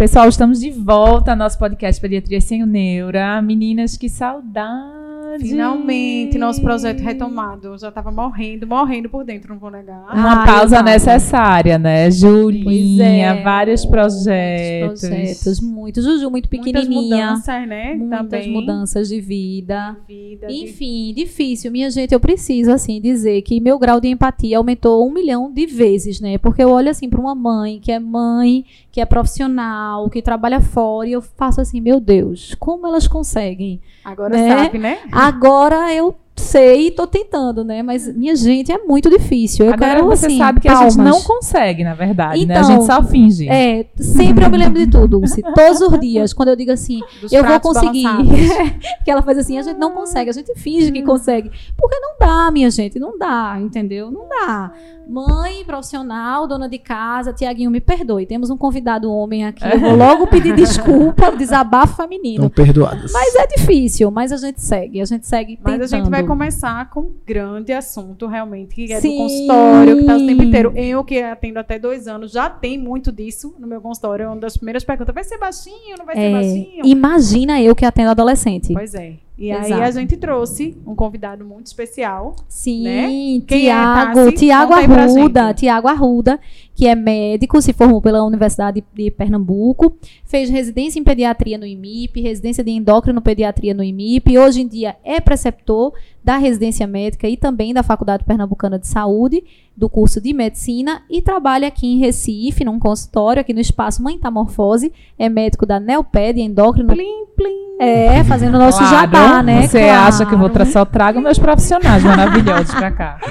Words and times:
Pessoal, 0.00 0.30
estamos 0.30 0.60
de 0.60 0.70
volta 0.70 1.32
ao 1.32 1.36
nosso 1.36 1.58
podcast 1.58 2.00
Pediatria 2.00 2.40
Sem 2.40 2.62
o 2.62 2.66
Neura. 2.66 3.42
Meninas, 3.42 3.98
que 3.98 4.08
saudade! 4.08 4.99
Finalmente, 5.38 6.38
nosso 6.38 6.60
projeto 6.60 7.00
retomado. 7.00 7.68
Eu 7.68 7.78
já 7.78 7.88
estava 7.88 8.10
morrendo, 8.10 8.66
morrendo 8.66 9.08
por 9.08 9.24
dentro, 9.24 9.52
não 9.52 9.60
vou 9.60 9.70
negar. 9.70 10.02
Uma 10.12 10.40
Ai, 10.42 10.46
pausa 10.46 10.82
necessária, 10.82 11.78
né? 11.78 12.10
Julinha, 12.10 13.04
é, 13.34 13.42
vários 13.42 13.84
projetos. 13.84 15.00
projetos, 15.00 15.60
muitos. 15.60 16.04
Juju, 16.04 16.30
muito 16.30 16.48
Muitas 16.52 16.72
pequenininha. 16.82 17.26
mudanças, 17.30 17.68
né? 17.68 17.94
Muitas 17.94 18.18
Também. 18.20 18.52
mudanças 18.52 19.08
de 19.08 19.20
vida. 19.20 19.96
Vida, 20.06 20.46
de- 20.46 20.64
Enfim, 20.64 21.12
difícil. 21.14 21.70
Minha 21.70 21.90
gente, 21.90 22.12
eu 22.12 22.20
preciso, 22.20 22.72
assim, 22.72 23.00
dizer 23.00 23.42
que 23.42 23.60
meu 23.60 23.78
grau 23.78 24.00
de 24.00 24.08
empatia 24.08 24.58
aumentou 24.58 25.06
um 25.06 25.12
milhão 25.12 25.50
de 25.52 25.66
vezes, 25.66 26.20
né? 26.20 26.38
Porque 26.38 26.62
eu 26.62 26.70
olho, 26.70 26.90
assim, 26.90 27.08
para 27.08 27.20
uma 27.20 27.34
mãe 27.34 27.78
que 27.80 27.92
é 27.92 27.98
mãe, 27.98 28.64
que 28.92 29.00
é 29.00 29.04
profissional, 29.04 30.08
que 30.10 30.20
trabalha 30.22 30.60
fora, 30.60 31.08
e 31.08 31.12
eu 31.12 31.22
faço 31.22 31.60
assim, 31.60 31.80
meu 31.80 32.00
Deus, 32.00 32.54
como 32.58 32.86
elas 32.86 33.06
conseguem? 33.06 33.80
Agora 34.04 34.30
né? 34.36 34.48
sabe, 34.64 34.78
né? 34.78 34.98
Agora 35.22 35.92
eu 35.92 36.18
sei 36.40 36.88
e 36.88 36.90
tô 36.90 37.06
tentando, 37.06 37.62
né? 37.64 37.82
Mas, 37.82 38.06
minha 38.16 38.34
gente, 38.34 38.72
é 38.72 38.78
muito 38.78 39.08
difícil. 39.08 39.66
Eu 39.66 39.74
Agora 39.74 39.94
quero, 39.96 40.06
você 40.06 40.26
assim, 40.26 40.38
sabe 40.38 40.60
que 40.60 40.68
a 40.68 40.74
gente 40.74 40.96
palmas. 40.96 41.14
não 41.14 41.22
consegue, 41.22 41.84
na 41.84 41.94
verdade, 41.94 42.44
né? 42.46 42.56
A 42.56 42.60
Então, 42.60 42.70
gente 42.72 42.86
só 42.86 43.02
finge. 43.04 43.48
É, 43.48 43.86
sempre 43.96 44.44
eu 44.44 44.50
me 44.50 44.58
lembro 44.58 44.78
de 44.78 44.86
tudo, 44.90 45.06
Dulce. 45.20 45.42
Todos 45.54 45.80
os 45.80 46.00
dias, 46.00 46.32
quando 46.32 46.48
eu 46.48 46.56
digo 46.56 46.72
assim, 46.72 47.00
Dos 47.20 47.32
eu 47.32 47.44
vou 47.44 47.60
conseguir. 47.60 48.04
que 49.04 49.10
ela 49.10 49.22
faz 49.22 49.38
assim, 49.38 49.58
a 49.58 49.62
gente 49.62 49.78
não 49.78 49.92
consegue, 49.92 50.30
a 50.30 50.32
gente 50.32 50.52
finge 50.56 50.90
Hum. 50.90 50.92
que 50.92 51.02
consegue. 51.02 51.50
Porque 51.76 51.96
não 52.00 52.14
dá, 52.18 52.50
minha 52.50 52.70
gente, 52.70 52.98
não 52.98 53.16
dá, 53.18 53.56
entendeu? 53.60 54.10
Não 54.10 54.28
dá. 54.28 54.72
Mãe, 55.08 55.64
profissional, 55.64 56.46
dona 56.46 56.68
de 56.68 56.78
casa, 56.78 57.32
Tiaguinho, 57.32 57.68
me 57.70 57.80
perdoe. 57.80 58.26
Temos 58.26 58.48
um 58.48 58.56
convidado 58.56 59.10
homem 59.12 59.44
aqui. 59.44 59.64
Eu 59.64 59.80
vou 59.80 59.96
logo 59.96 60.26
pedir 60.28 60.54
desculpa, 60.54 61.32
desabafo 61.36 61.96
feminino. 61.96 62.46
Estão 62.46 62.64
perdoadas. 62.64 63.10
Mas 63.12 63.34
é 63.34 63.46
difícil, 63.48 64.08
mas 64.12 64.30
a 64.30 64.36
gente 64.36 64.60
segue, 64.62 65.00
a 65.00 65.04
gente 65.04 65.26
segue 65.26 65.58
Mas 65.60 65.72
tentando. 65.72 65.82
a 65.84 65.86
gente 65.98 66.10
vai 66.10 66.22
começar 66.30 66.88
com 66.90 67.00
um 67.00 67.14
grande 67.26 67.72
assunto, 67.72 68.26
realmente, 68.28 68.74
que 68.74 68.92
é 68.92 69.00
Sim. 69.00 69.10
do 69.10 69.16
consultório, 69.16 69.96
que 69.96 70.04
tá 70.04 70.16
o 70.16 70.26
tempo 70.26 70.42
inteiro. 70.44 70.72
Eu, 70.76 71.02
que 71.02 71.20
atendo 71.20 71.58
até 71.58 71.76
dois 71.78 72.06
anos, 72.06 72.30
já 72.30 72.48
tem 72.48 72.78
muito 72.78 73.10
disso 73.10 73.54
no 73.58 73.66
meu 73.66 73.80
consultório. 73.80 74.24
É 74.24 74.28
uma 74.28 74.36
das 74.36 74.56
primeiras 74.56 74.84
perguntas: 74.84 75.12
vai 75.12 75.24
ser 75.24 75.38
baixinho? 75.38 75.96
Não 75.98 76.06
vai 76.06 76.14
ser 76.14 76.22
É, 76.22 76.32
baixinho? 76.32 76.86
imagina 76.86 77.60
eu 77.60 77.74
que 77.74 77.84
atendo 77.84 78.10
adolescente. 78.10 78.72
Pois 78.72 78.94
é. 78.94 79.14
E 79.36 79.50
aí 79.50 79.72
Exato. 79.72 79.82
a 79.82 79.90
gente 79.90 80.16
trouxe 80.18 80.76
um 80.86 80.94
convidado 80.94 81.42
muito 81.46 81.66
especial. 81.66 82.36
Sim, 82.46 82.84
né? 82.84 83.02
Quem 83.46 83.70
é, 83.70 83.72
Tiago? 83.72 84.32
Tiago 84.32 84.74
aí 84.74 84.84
Arruda. 84.84 85.54
Tiago 85.54 85.88
Arruda, 85.88 86.38
que 86.80 86.86
é 86.86 86.94
médico, 86.94 87.60
se 87.60 87.74
formou 87.74 88.00
pela 88.00 88.24
Universidade 88.24 88.82
de 88.94 89.10
Pernambuco, 89.10 89.94
fez 90.24 90.48
residência 90.48 90.98
em 90.98 91.04
pediatria 91.04 91.58
no 91.58 91.66
IMIP, 91.66 92.22
residência 92.22 92.64
de 92.64 92.70
endócrino 92.70 93.20
pediatria 93.20 93.74
no 93.74 93.84
IMIP, 93.84 94.32
e 94.32 94.38
hoje 94.38 94.62
em 94.62 94.66
dia 94.66 94.96
é 95.04 95.20
preceptor 95.20 95.92
da 96.24 96.38
residência 96.38 96.86
médica 96.86 97.28
e 97.28 97.36
também 97.36 97.74
da 97.74 97.82
Faculdade 97.82 98.24
Pernambucana 98.24 98.78
de 98.78 98.86
Saúde, 98.86 99.44
do 99.76 99.90
curso 99.90 100.22
de 100.22 100.32
medicina, 100.32 101.02
e 101.10 101.20
trabalha 101.20 101.68
aqui 101.68 101.86
em 101.86 101.98
Recife, 101.98 102.64
num 102.64 102.78
consultório, 102.78 103.42
aqui 103.42 103.52
no 103.52 103.60
espaço 103.60 104.02
Mantamorfose, 104.02 104.90
é 105.18 105.28
médico 105.28 105.66
da 105.66 105.78
Neoped, 105.78 106.40
endócrino. 106.40 106.88
Plim, 106.88 107.26
plim. 107.36 107.76
É, 107.78 108.24
fazendo 108.24 108.54
o 108.54 108.58
nosso 108.58 108.78
Claro, 108.78 108.96
jabá, 108.96 109.42
né? 109.42 109.68
Você 109.68 109.82
Claro. 109.82 110.08
acha 110.08 110.24
que 110.24 110.34
eu 110.34 110.38
vou 110.38 110.48
tra 110.48 110.64
só 110.64 110.86
trago 110.86 111.20
meus 111.20 111.38
profissionais 111.38 112.02
maravilhosos 112.02 112.74
pra 112.74 112.90
cá. 112.90 113.18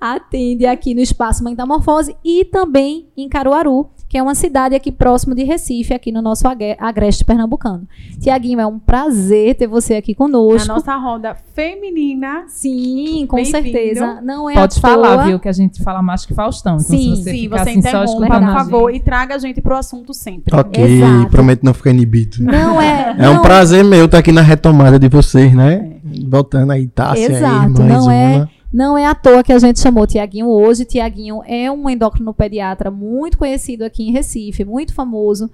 atende 0.00 0.64
aqui 0.64 0.94
no 0.94 1.00
Espaço 1.00 1.42
Metamorfose 1.42 2.16
e 2.24 2.44
também 2.48 3.06
em 3.16 3.28
Caruaru, 3.28 3.88
que 4.08 4.16
é 4.16 4.22
uma 4.22 4.34
cidade 4.34 4.74
aqui 4.74 4.90
próximo 4.90 5.34
de 5.34 5.44
Recife, 5.44 5.92
aqui 5.92 6.10
no 6.10 6.22
nosso 6.22 6.48
agre- 6.48 6.76
agreste 6.80 7.24
pernambucano. 7.24 7.86
Tiaguinho, 8.18 8.58
é 8.58 8.66
um 8.66 8.78
prazer 8.78 9.54
ter 9.54 9.66
você 9.66 9.94
aqui 9.96 10.12
A 10.12 10.14
conosco. 10.16 10.66
nossa 10.66 10.96
roda 10.96 11.36
feminina. 11.54 12.44
Sim, 12.48 13.26
com 13.28 13.44
certeza. 13.44 14.20
Não 14.22 14.48
é 14.48 14.54
Pode 14.54 14.78
à 14.78 14.80
falar, 14.80 15.14
toa. 15.16 15.26
viu? 15.26 15.38
Que 15.38 15.48
a 15.48 15.52
gente 15.52 15.82
fala 15.82 16.00
mais 16.02 16.24
que 16.24 16.32
Faustão. 16.32 16.76
Então, 16.76 16.96
Sim, 16.96 17.16
se 17.16 17.22
você 17.22 17.30
Sim, 17.32 17.38
ficar 17.42 17.56
você 17.64 17.70
assim, 17.70 17.82
só 17.82 17.88
interrompa, 17.88 18.04
escutando 18.24 18.40
por 18.46 18.48
a 18.50 18.54
favor, 18.64 18.94
e 18.94 19.00
traga 19.00 19.34
a 19.34 19.38
gente 19.38 19.60
pro 19.60 19.76
assunto 19.76 20.14
sempre. 20.14 20.56
Ok, 20.56 20.82
Exato. 20.82 21.30
prometo 21.30 21.62
não 21.62 21.74
ficar 21.74 21.90
inibido. 21.90 22.42
Não 22.42 22.80
é. 22.80 23.14
É 23.18 23.28
um 23.28 23.34
não 23.34 23.42
prazer 23.42 23.84
meu 23.84 24.06
estar 24.06 24.18
aqui 24.18 24.32
na 24.32 24.40
retomada 24.40 24.98
de 24.98 25.08
vocês, 25.08 25.54
né? 25.54 25.96
Voltando 26.26 26.72
aí, 26.72 26.86
Tássia 26.86 27.30
Exato, 27.30 27.82
aí, 27.82 27.88
mais 27.88 28.04
não 28.04 28.10
é- 28.10 28.36
uma. 28.36 28.50
Não 28.72 28.98
é 28.98 29.06
à 29.06 29.14
toa 29.14 29.42
que 29.42 29.52
a 29.52 29.58
gente 29.58 29.80
chamou 29.80 30.06
Tiaguinho 30.06 30.48
hoje. 30.48 30.84
Tiaguinho 30.84 31.42
é 31.46 31.70
um 31.70 31.88
endocrinopediatra 31.88 32.90
muito 32.90 33.38
conhecido 33.38 33.82
aqui 33.82 34.08
em 34.08 34.12
Recife, 34.12 34.64
muito 34.64 34.94
famoso. 34.94 35.50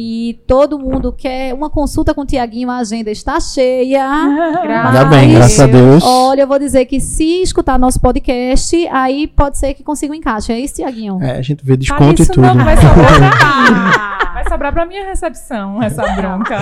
E 0.00 0.38
todo 0.46 0.78
mundo 0.78 1.12
quer 1.12 1.52
uma 1.52 1.68
consulta 1.68 2.14
com 2.14 2.20
o 2.20 2.24
Tiaguinho, 2.24 2.70
a 2.70 2.76
agenda 2.76 3.10
está 3.10 3.40
cheia. 3.40 4.06
Ainda 4.08 5.04
bem, 5.06 5.34
graças 5.34 5.58
a 5.58 5.66
Deus. 5.66 6.04
Olha, 6.04 6.42
eu 6.42 6.46
vou 6.46 6.56
dizer 6.56 6.84
que 6.84 7.00
se 7.00 7.42
escutar 7.42 7.76
nosso 7.80 7.98
podcast, 8.00 8.76
aí 8.92 9.26
pode 9.26 9.58
ser 9.58 9.74
que 9.74 9.82
consiga 9.82 10.12
um 10.12 10.16
encaixe. 10.16 10.52
É 10.52 10.60
isso, 10.60 10.76
Tiaguinho? 10.76 11.18
É, 11.20 11.38
a 11.38 11.42
gente 11.42 11.64
vê 11.64 11.76
desconto 11.76 12.20
e 12.20 12.22
isso 12.22 12.32
tudo. 12.32 12.46
não, 12.46 12.64
vai 12.64 12.76
sobrar 12.76 14.27
sobrar 14.58 14.72
pra 14.72 14.84
minha 14.86 15.04
recepção, 15.06 15.80
essa 15.82 16.02
bronca. 16.14 16.58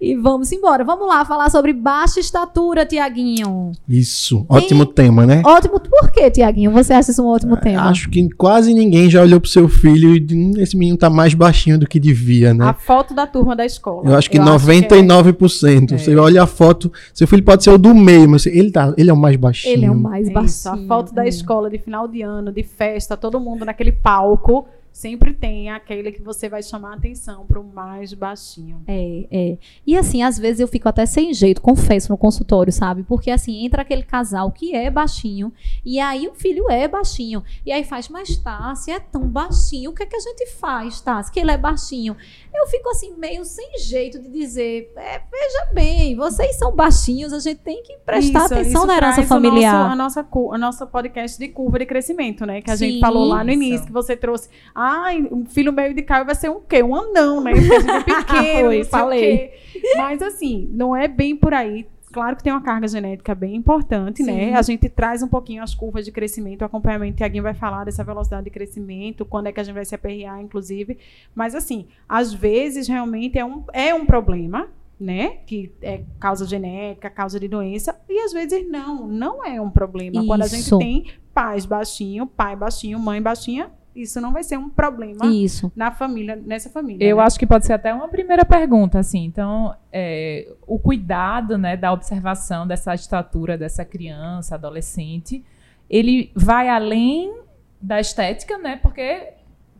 E 0.00 0.16
vamos 0.16 0.50
embora. 0.52 0.84
Vamos 0.84 1.06
lá 1.06 1.24
falar 1.24 1.50
sobre 1.50 1.72
baixa 1.72 2.18
estatura, 2.18 2.86
Tiaguinho. 2.86 3.72
Isso, 3.88 4.46
ótimo 4.48 4.86
tema, 4.86 5.26
né? 5.26 5.42
Ótimo. 5.44 5.78
Por 5.78 6.10
que, 6.10 6.30
Tiaguinho? 6.30 6.70
Você 6.72 6.92
acha 6.94 7.10
isso 7.10 7.22
um 7.22 7.26
ótimo 7.28 7.56
tema? 7.56 7.82
Acho 7.84 8.08
que 8.08 8.28
quase 8.30 8.72
ninguém 8.72 9.10
já 9.10 9.20
olhou 9.22 9.40
pro 9.40 9.50
seu 9.50 9.68
filho 9.68 10.14
e 10.16 10.20
disse, 10.20 10.38
"Hum, 10.40 10.52
esse 10.56 10.76
menino 10.76 10.96
tá 10.96 11.10
mais 11.10 11.34
baixinho 11.34 11.78
do 11.78 11.86
que 11.86 12.00
devia, 12.00 12.54
né? 12.54 12.64
A 12.66 12.72
foto 12.72 13.14
da 13.14 13.26
turma 13.26 13.54
da 13.54 13.64
escola. 13.66 14.08
Eu 14.08 14.16
acho 14.16 14.30
que 14.30 14.38
é. 14.38 14.40
99%. 14.40 15.98
Você 15.98 16.16
olha 16.16 16.42
a 16.42 16.46
foto, 16.46 16.90
seu 17.12 17.26
filho 17.28 17.42
pode 17.42 17.64
ser 17.64 17.70
o 17.70 17.78
do 17.78 17.94
meio, 17.94 18.28
mas 18.28 18.46
ele, 18.46 18.70
tá, 18.70 18.94
ele 18.96 19.10
é 19.10 19.12
o 19.12 19.16
mais 19.16 19.36
baixinho. 19.36 19.74
Ele 19.74 19.84
é 19.86 19.90
o 19.90 19.94
mais 19.94 20.28
É 20.28 20.32
baixinho. 20.32 20.46
isso, 20.46 20.68
a 20.68 20.76
foto 20.88 21.14
da 21.14 21.24
É. 21.24 21.28
escola 21.28 21.68
de 21.70 21.78
final 21.78 22.08
de 22.08 22.22
ano, 22.22 22.50
de 22.52 22.62
festa, 22.62 23.16
todo 23.16 23.38
mundo 23.38 23.64
naquele 23.64 23.92
palco, 23.92 24.66
sempre 24.96 25.34
tem 25.34 25.68
aquele 25.68 26.10
que 26.10 26.22
você 26.22 26.48
vai 26.48 26.62
chamar 26.62 26.92
a 26.92 26.94
atenção 26.94 27.44
pro 27.44 27.62
mais 27.62 28.14
baixinho. 28.14 28.82
É, 28.86 29.26
é. 29.30 29.58
E 29.86 29.94
assim, 29.94 30.22
às 30.22 30.38
vezes 30.38 30.58
eu 30.58 30.66
fico 30.66 30.88
até 30.88 31.04
sem 31.04 31.34
jeito, 31.34 31.60
confesso, 31.60 32.10
no 32.10 32.16
consultório, 32.16 32.72
sabe? 32.72 33.02
Porque 33.02 33.30
assim, 33.30 33.66
entra 33.66 33.82
aquele 33.82 34.02
casal 34.02 34.50
que 34.50 34.74
é 34.74 34.90
baixinho, 34.90 35.52
e 35.84 36.00
aí 36.00 36.26
o 36.26 36.34
filho 36.34 36.70
é 36.70 36.88
baixinho. 36.88 37.44
E 37.66 37.70
aí 37.70 37.84
faz, 37.84 38.08
mas 38.08 38.38
tá, 38.38 38.74
se 38.74 38.90
é 38.90 38.98
tão 38.98 39.28
baixinho, 39.28 39.90
o 39.90 39.94
que 39.94 40.02
é 40.02 40.06
que 40.06 40.16
a 40.16 40.20
gente 40.20 40.46
faz, 40.52 40.98
tá? 41.02 41.22
Se 41.22 41.38
ele 41.38 41.50
é 41.50 41.58
baixinho. 41.58 42.16
Eu 42.58 42.66
fico 42.68 42.88
assim, 42.90 43.14
meio 43.16 43.44
sem 43.44 43.78
jeito 43.78 44.18
de 44.18 44.28
dizer, 44.30 44.90
é, 44.96 45.20
veja 45.30 45.68
bem, 45.74 46.16
vocês 46.16 46.56
são 46.56 46.74
baixinhos, 46.74 47.32
a 47.32 47.38
gente 47.38 47.58
tem 47.60 47.82
que 47.82 47.96
prestar 47.98 48.44
Isso, 48.46 48.54
atenção 48.54 48.80
isso 48.82 48.86
na 48.86 48.96
herança 48.96 49.22
familiar. 49.24 49.96
nosso- 49.96 50.20
a 50.20 50.24
nossa, 50.24 50.54
a 50.54 50.58
nossa 50.58 50.86
podcast 50.86 51.38
de 51.38 51.48
curva 51.48 51.78
de 51.78 51.86
crescimento, 51.86 52.46
né? 52.46 52.62
Que 52.62 52.70
a 52.70 52.76
Sim. 52.76 52.86
gente 52.92 53.00
falou 53.00 53.26
lá 53.26 53.44
no 53.44 53.50
Isso. 53.50 53.62
início, 53.62 53.86
que 53.86 53.92
você 53.92 54.16
trouxe. 54.16 54.48
Ai, 54.74 55.22
um 55.30 55.44
filho 55.44 55.72
meio 55.72 55.92
de 55.94 56.02
Caio 56.02 56.24
vai 56.24 56.34
ser 56.34 56.50
um 56.50 56.60
quê? 56.60 56.82
Um 56.82 56.94
anão, 56.94 57.40
né? 57.42 57.52
Porque 57.52 57.74
a 57.74 57.80
gente 57.80 57.90
é 57.90 58.02
pequeno, 58.02 58.68
Foi, 58.70 58.84
falei. 58.84 59.50
Mas 59.96 60.22
assim, 60.22 60.68
não 60.72 60.96
é 60.96 61.06
bem 61.06 61.36
por 61.36 61.52
aí. 61.52 61.86
Claro 62.16 62.34
que 62.34 62.42
tem 62.42 62.50
uma 62.50 62.62
carga 62.62 62.88
genética 62.88 63.34
bem 63.34 63.54
importante, 63.54 64.24
Sim. 64.24 64.32
né? 64.32 64.54
A 64.54 64.62
gente 64.62 64.88
traz 64.88 65.22
um 65.22 65.28
pouquinho 65.28 65.62
as 65.62 65.74
curvas 65.74 66.02
de 66.02 66.10
crescimento, 66.10 66.62
o 66.62 66.64
acompanhamento, 66.64 67.18
Tiaguinho 67.18 67.42
vai 67.42 67.52
falar 67.52 67.84
dessa 67.84 68.02
velocidade 68.02 68.44
de 68.44 68.50
crescimento, 68.50 69.26
quando 69.26 69.48
é 69.48 69.52
que 69.52 69.60
a 69.60 69.62
gente 69.62 69.74
vai 69.74 69.84
se 69.84 69.94
aperrear, 69.94 70.40
inclusive. 70.40 70.96
Mas 71.34 71.54
assim, 71.54 71.88
às 72.08 72.32
vezes 72.32 72.88
realmente 72.88 73.38
é 73.38 73.44
um, 73.44 73.64
é 73.70 73.94
um 73.94 74.06
problema, 74.06 74.66
né? 74.98 75.40
Que 75.46 75.70
é 75.82 76.04
causa 76.18 76.46
genética, 76.46 77.10
causa 77.10 77.38
de 77.38 77.48
doença, 77.48 77.94
e 78.08 78.18
às 78.20 78.32
vezes 78.32 78.66
não, 78.66 79.06
não 79.06 79.44
é 79.44 79.60
um 79.60 79.68
problema. 79.68 80.24
Quando 80.24 80.40
a 80.40 80.46
gente 80.46 80.60
Isso. 80.60 80.78
tem 80.78 81.04
pais 81.34 81.66
baixinho, 81.66 82.26
pai 82.26 82.56
baixinho, 82.56 82.98
mãe 82.98 83.20
baixinha, 83.20 83.70
isso 83.96 84.20
não 84.20 84.32
vai 84.32 84.44
ser 84.44 84.58
um 84.58 84.68
problema 84.68 85.26
Isso. 85.26 85.72
na 85.74 85.90
família, 85.90 86.36
nessa 86.36 86.68
família. 86.68 87.04
Eu 87.04 87.16
né? 87.16 87.22
acho 87.22 87.38
que 87.38 87.46
pode 87.46 87.66
ser 87.66 87.72
até 87.72 87.92
uma 87.92 88.08
primeira 88.08 88.44
pergunta, 88.44 88.98
assim. 88.98 89.24
Então, 89.24 89.74
é, 89.90 90.52
o 90.66 90.78
cuidado, 90.78 91.56
né, 91.56 91.76
da 91.76 91.92
observação 91.92 92.66
dessa 92.66 92.94
estatura 92.94 93.56
dessa 93.56 93.84
criança, 93.84 94.54
adolescente, 94.54 95.42
ele 95.88 96.30
vai 96.34 96.68
além 96.68 97.34
da 97.80 98.00
estética, 98.00 98.58
né? 98.58 98.76
Porque 98.76 99.32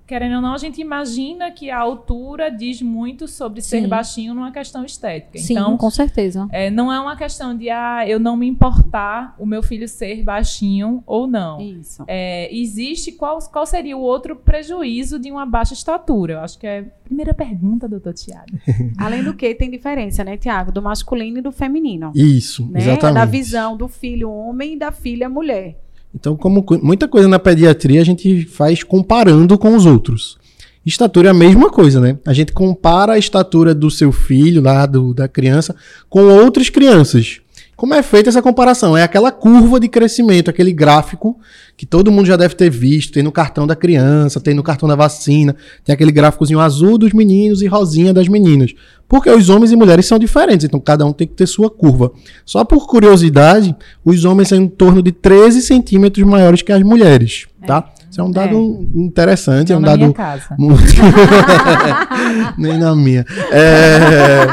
querendo 0.06 0.36
ou 0.36 0.42
não, 0.42 0.54
a 0.54 0.58
gente 0.58 0.80
imagina 0.80 1.50
que 1.50 1.70
a 1.70 1.78
altura 1.78 2.50
diz 2.50 2.80
muito 2.80 3.26
sobre 3.26 3.60
ser 3.60 3.82
Sim. 3.82 3.88
baixinho 3.88 4.34
numa 4.34 4.52
questão 4.52 4.84
estética. 4.84 5.38
Sim, 5.38 5.54
então, 5.54 5.76
com 5.76 5.90
certeza. 5.90 6.46
é, 6.52 6.70
não 6.70 6.92
é 6.92 7.00
uma 7.00 7.16
questão 7.16 7.56
de 7.56 7.68
ah, 7.70 8.04
eu 8.06 8.20
não 8.20 8.36
me 8.36 8.46
importar 8.46 9.34
o 9.38 9.44
meu 9.44 9.62
filho 9.62 9.88
ser 9.88 10.22
baixinho 10.22 11.02
ou 11.06 11.26
não. 11.26 11.60
Isso. 11.60 12.04
É, 12.06 12.54
existe 12.54 13.12
qual, 13.12 13.38
qual 13.50 13.66
seria 13.66 13.96
o 13.96 14.00
outro 14.00 14.36
prejuízo 14.36 15.18
de 15.18 15.30
uma 15.30 15.44
baixa 15.44 15.74
estatura? 15.74 16.34
Eu 16.34 16.40
acho 16.40 16.58
que 16.58 16.66
é 16.66 16.80
a 16.80 16.84
primeira 17.04 17.34
pergunta, 17.34 17.88
doutor 17.88 18.14
Tiago. 18.14 18.46
Além 18.98 19.24
do 19.24 19.34
que, 19.34 19.54
tem 19.54 19.70
diferença, 19.70 20.22
né, 20.22 20.36
Tiago? 20.36 20.70
Do 20.70 20.80
masculino 20.82 21.38
e 21.38 21.42
do 21.42 21.50
feminino. 21.52 22.12
Isso, 22.14 22.66
Né? 22.70 22.80
exatamente. 22.80 23.14
Da 23.14 23.24
visão 23.24 23.76
do 23.76 23.88
filho 23.88 24.30
homem 24.30 24.74
e 24.74 24.78
da 24.78 24.92
filha 24.92 25.28
mulher. 25.28 25.78
Então, 26.18 26.34
como 26.36 26.62
co- 26.62 26.78
muita 26.82 27.06
coisa 27.06 27.28
na 27.28 27.38
pediatria 27.38 28.00
a 28.00 28.04
gente 28.04 28.46
faz 28.46 28.82
comparando 28.82 29.58
com 29.58 29.76
os 29.76 29.84
outros. 29.84 30.38
Estatura 30.84 31.28
é 31.28 31.30
a 31.30 31.34
mesma 31.34 31.68
coisa, 31.68 32.00
né? 32.00 32.16
A 32.26 32.32
gente 32.32 32.52
compara 32.52 33.12
a 33.14 33.18
estatura 33.18 33.74
do 33.74 33.90
seu 33.90 34.10
filho, 34.12 34.62
lá 34.62 34.86
do, 34.86 35.12
da 35.12 35.28
criança, 35.28 35.74
com 36.08 36.22
outras 36.22 36.70
crianças. 36.70 37.40
Como 37.76 37.92
é 37.92 38.02
feita 38.02 38.30
essa 38.30 38.40
comparação? 38.40 38.96
É 38.96 39.02
aquela 39.02 39.30
curva 39.30 39.78
de 39.78 39.88
crescimento, 39.88 40.48
aquele 40.48 40.72
gráfico 40.72 41.38
que 41.76 41.84
todo 41.84 42.10
mundo 42.10 42.26
já 42.26 42.36
deve 42.36 42.54
ter 42.54 42.70
visto. 42.70 43.12
Tem 43.12 43.22
no 43.22 43.30
cartão 43.30 43.66
da 43.66 43.76
criança, 43.76 44.40
tem 44.40 44.54
no 44.54 44.62
cartão 44.62 44.88
da 44.88 44.96
vacina, 44.96 45.54
tem 45.84 45.92
aquele 45.92 46.10
gráficozinho 46.10 46.58
azul 46.58 46.96
dos 46.96 47.12
meninos 47.12 47.60
e 47.60 47.66
rosinha 47.66 48.14
das 48.14 48.28
meninas. 48.28 48.72
Porque 49.08 49.30
os 49.30 49.48
homens 49.48 49.70
e 49.70 49.76
mulheres 49.76 50.06
são 50.06 50.18
diferentes, 50.18 50.64
então 50.64 50.80
cada 50.80 51.04
um 51.04 51.12
tem 51.12 51.26
que 51.26 51.34
ter 51.34 51.46
sua 51.46 51.70
curva. 51.70 52.10
Só 52.44 52.64
por 52.64 52.86
curiosidade, 52.86 53.76
os 54.04 54.24
homens 54.24 54.48
são 54.48 54.58
em 54.58 54.66
torno 54.66 55.02
de 55.02 55.12
13 55.12 55.62
centímetros 55.62 56.26
maiores 56.26 56.62
que 56.62 56.72
as 56.72 56.82
mulheres, 56.82 57.46
tá? 57.66 57.92
Isso 58.10 58.20
é 58.20 58.24
um 58.24 58.30
dado 58.30 58.88
interessante, 58.94 59.72
é 59.72 59.74
Não 59.74 59.80
um 59.80 59.82
na 59.82 59.88
dado 59.88 59.98
minha 59.98 60.12
casa. 60.12 60.56
Nem 62.56 62.78
na 62.78 62.96
minha. 62.96 63.24
É... 63.52 64.46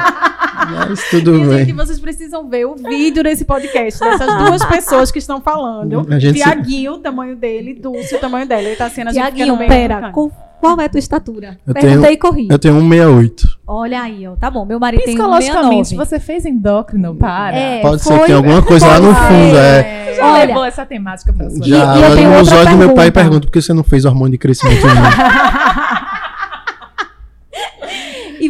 Mas 0.89 1.09
tudo 1.09 1.35
E, 1.35 1.39
bem. 1.45 1.57
gente, 1.59 1.73
vocês 1.73 1.99
precisam 1.99 2.47
ver 2.49 2.65
o 2.65 2.75
vídeo 2.75 3.23
desse 3.23 3.45
podcast, 3.45 3.99
dessas 3.99 4.37
duas 4.37 4.65
pessoas 4.65 5.11
que 5.11 5.19
estão 5.19 5.41
falando. 5.41 6.05
A 6.09 6.19
gente 6.19 6.37
se- 6.37 6.43
Tiaguinho, 6.43 6.93
o 6.93 6.97
tamanho 6.99 7.35
dele, 7.35 7.73
Dulce, 7.73 8.15
o 8.15 8.19
tamanho 8.19 8.47
dela. 8.47 8.61
Ele 8.63 8.75
tá 8.75 8.89
sendo 8.89 9.09
a 9.09 9.13
gente 9.13 9.21
Tiaguinho, 9.21 9.57
pera, 9.57 10.09
com- 10.11 10.31
qual 10.59 10.79
é 10.79 10.85
a 10.85 10.89
tua 10.89 10.99
estatura? 10.99 11.57
Eu 11.67 11.73
Perguntei 11.73 11.99
tenho- 12.01 12.13
e 12.13 12.17
corri. 12.17 12.47
Eu 12.49 12.57
tenho 12.57 12.75
168. 12.79 13.47
Olha 13.67 14.01
aí, 14.01 14.25
ó. 14.27 14.35
Tá 14.37 14.49
bom, 14.49 14.65
meu 14.65 14.79
marido 14.79 15.03
tem 15.03 15.13
Psicologicamente, 15.15 15.89
69. 15.89 16.05
você 16.09 16.19
fez 16.19 16.45
endócrino 16.45 17.15
para? 17.15 17.55
É, 17.57 17.81
Pode 17.81 18.01
ser 18.01 18.09
foi- 18.09 18.19
que 18.19 18.25
tenha 18.27 18.37
alguma 18.37 18.61
coisa 18.61 18.87
lá 18.87 18.99
no 18.99 19.13
fundo, 19.13 19.55
ser. 19.55 19.57
é. 19.57 20.03
Você 20.13 20.15
já 20.15 20.25
Olha- 20.31 20.45
levou 20.45 20.63
essa 20.65 20.85
temática 20.85 21.33
pra 21.33 21.49
sua 21.49 21.65
E- 21.65 21.69
Já, 21.69 21.75
e 21.75 21.79
eu 21.81 21.87
olha 22.07 22.15
tenho 22.15 22.29
nos 22.39 22.51
olhos 22.51 22.69
do 22.69 22.77
meu 22.77 22.93
pai 22.93 23.07
e 23.07 23.11
pergunta. 23.11 23.13
pergunto 23.13 23.47
por 23.47 23.51
que 23.53 23.61
você 23.61 23.73
não 23.73 23.83
fez 23.83 24.05
hormônio 24.05 24.31
de 24.31 24.37
crescimento 24.37 24.81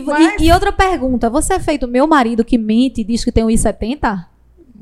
mim? 0.04 0.30
E, 0.40 0.48
e- 0.48 0.52
outra 0.54 0.72
pergunta, 0.72 1.30
você 1.30 1.54
é 1.54 1.60
feito 1.60 1.88
meu 1.88 2.06
marido 2.08 2.44
que 2.44 2.58
mente 2.58 3.02
e 3.02 3.04
diz 3.04 3.24
que 3.24 3.32
tem 3.32 3.44
1,70? 3.46 4.26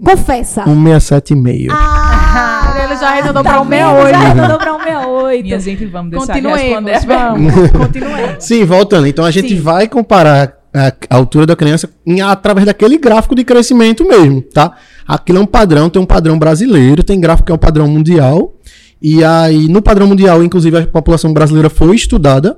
Confessa. 0.03 0.63
167,5. 0.65 1.67
Ah, 1.71 2.73
ele 2.85 2.95
já 2.97 3.09
arredondou 3.09 3.43
pra 3.43 3.53
Tá 3.53 3.61
um 3.61 3.65
vendo? 3.65 3.89
68. 3.89 4.09
Já 4.11 4.17
arredondou 4.25 4.57
pra 4.57 4.71
168. 4.73 5.43
Minha 5.43 5.59
gente, 5.59 5.85
vamos 5.85 6.11
deixar 6.11 6.33
de 6.33 6.47
responder. 6.47 6.71
Continuemos, 6.73 7.05
pergunta. 7.05 7.29
vamos. 7.29 7.71
Continuemos. 7.87 8.43
Sim, 8.43 8.65
voltando. 8.65 9.07
Então 9.07 9.25
a 9.25 9.31
gente 9.31 9.49
Sim. 9.49 9.59
vai 9.61 9.87
comparar 9.87 10.53
a, 10.73 10.93
a 11.09 11.15
altura 11.17 11.45
da 11.45 11.55
criança 11.55 11.89
em- 12.05 12.21
através 12.21 12.65
daquele 12.65 12.97
gráfico 12.97 13.35
de 13.35 13.43
crescimento 13.43 14.03
mesmo, 14.07 14.41
tá? 14.41 14.75
Aquilo 15.07 15.37
é 15.39 15.41
um 15.41 15.45
padrão, 15.45 15.89
tem 15.89 16.01
um 16.01 16.05
padrão 16.05 16.39
brasileiro, 16.39 17.03
tem 17.03 17.19
gráfico 17.19 17.45
que 17.47 17.51
é 17.51 17.55
um 17.55 17.59
padrão 17.59 17.87
mundial. 17.87 18.53
E 19.01 19.23
aí, 19.23 19.67
no 19.67 19.81
padrão 19.81 20.07
mundial, 20.07 20.43
inclusive, 20.43 20.77
a 20.77 20.87
população 20.87 21.33
brasileira 21.33 21.69
foi 21.69 21.95
estudada. 21.95 22.57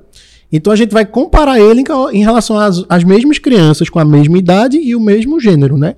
Então 0.56 0.72
a 0.72 0.76
gente 0.76 0.94
vai 0.94 1.04
comparar 1.04 1.60
ele 1.60 1.84
em, 2.12 2.24
relação 2.24 2.60
às, 2.60 2.86
às 2.88 3.04
mesmas 3.04 3.40
crianças 3.40 3.90
com 3.90 3.98
a 3.98 4.06
mesma 4.06 4.38
idade 4.38 4.78
e 4.78 4.96
o 4.96 5.00
mesmo 5.00 5.40
gênero, 5.40 5.78
né? 5.78 5.96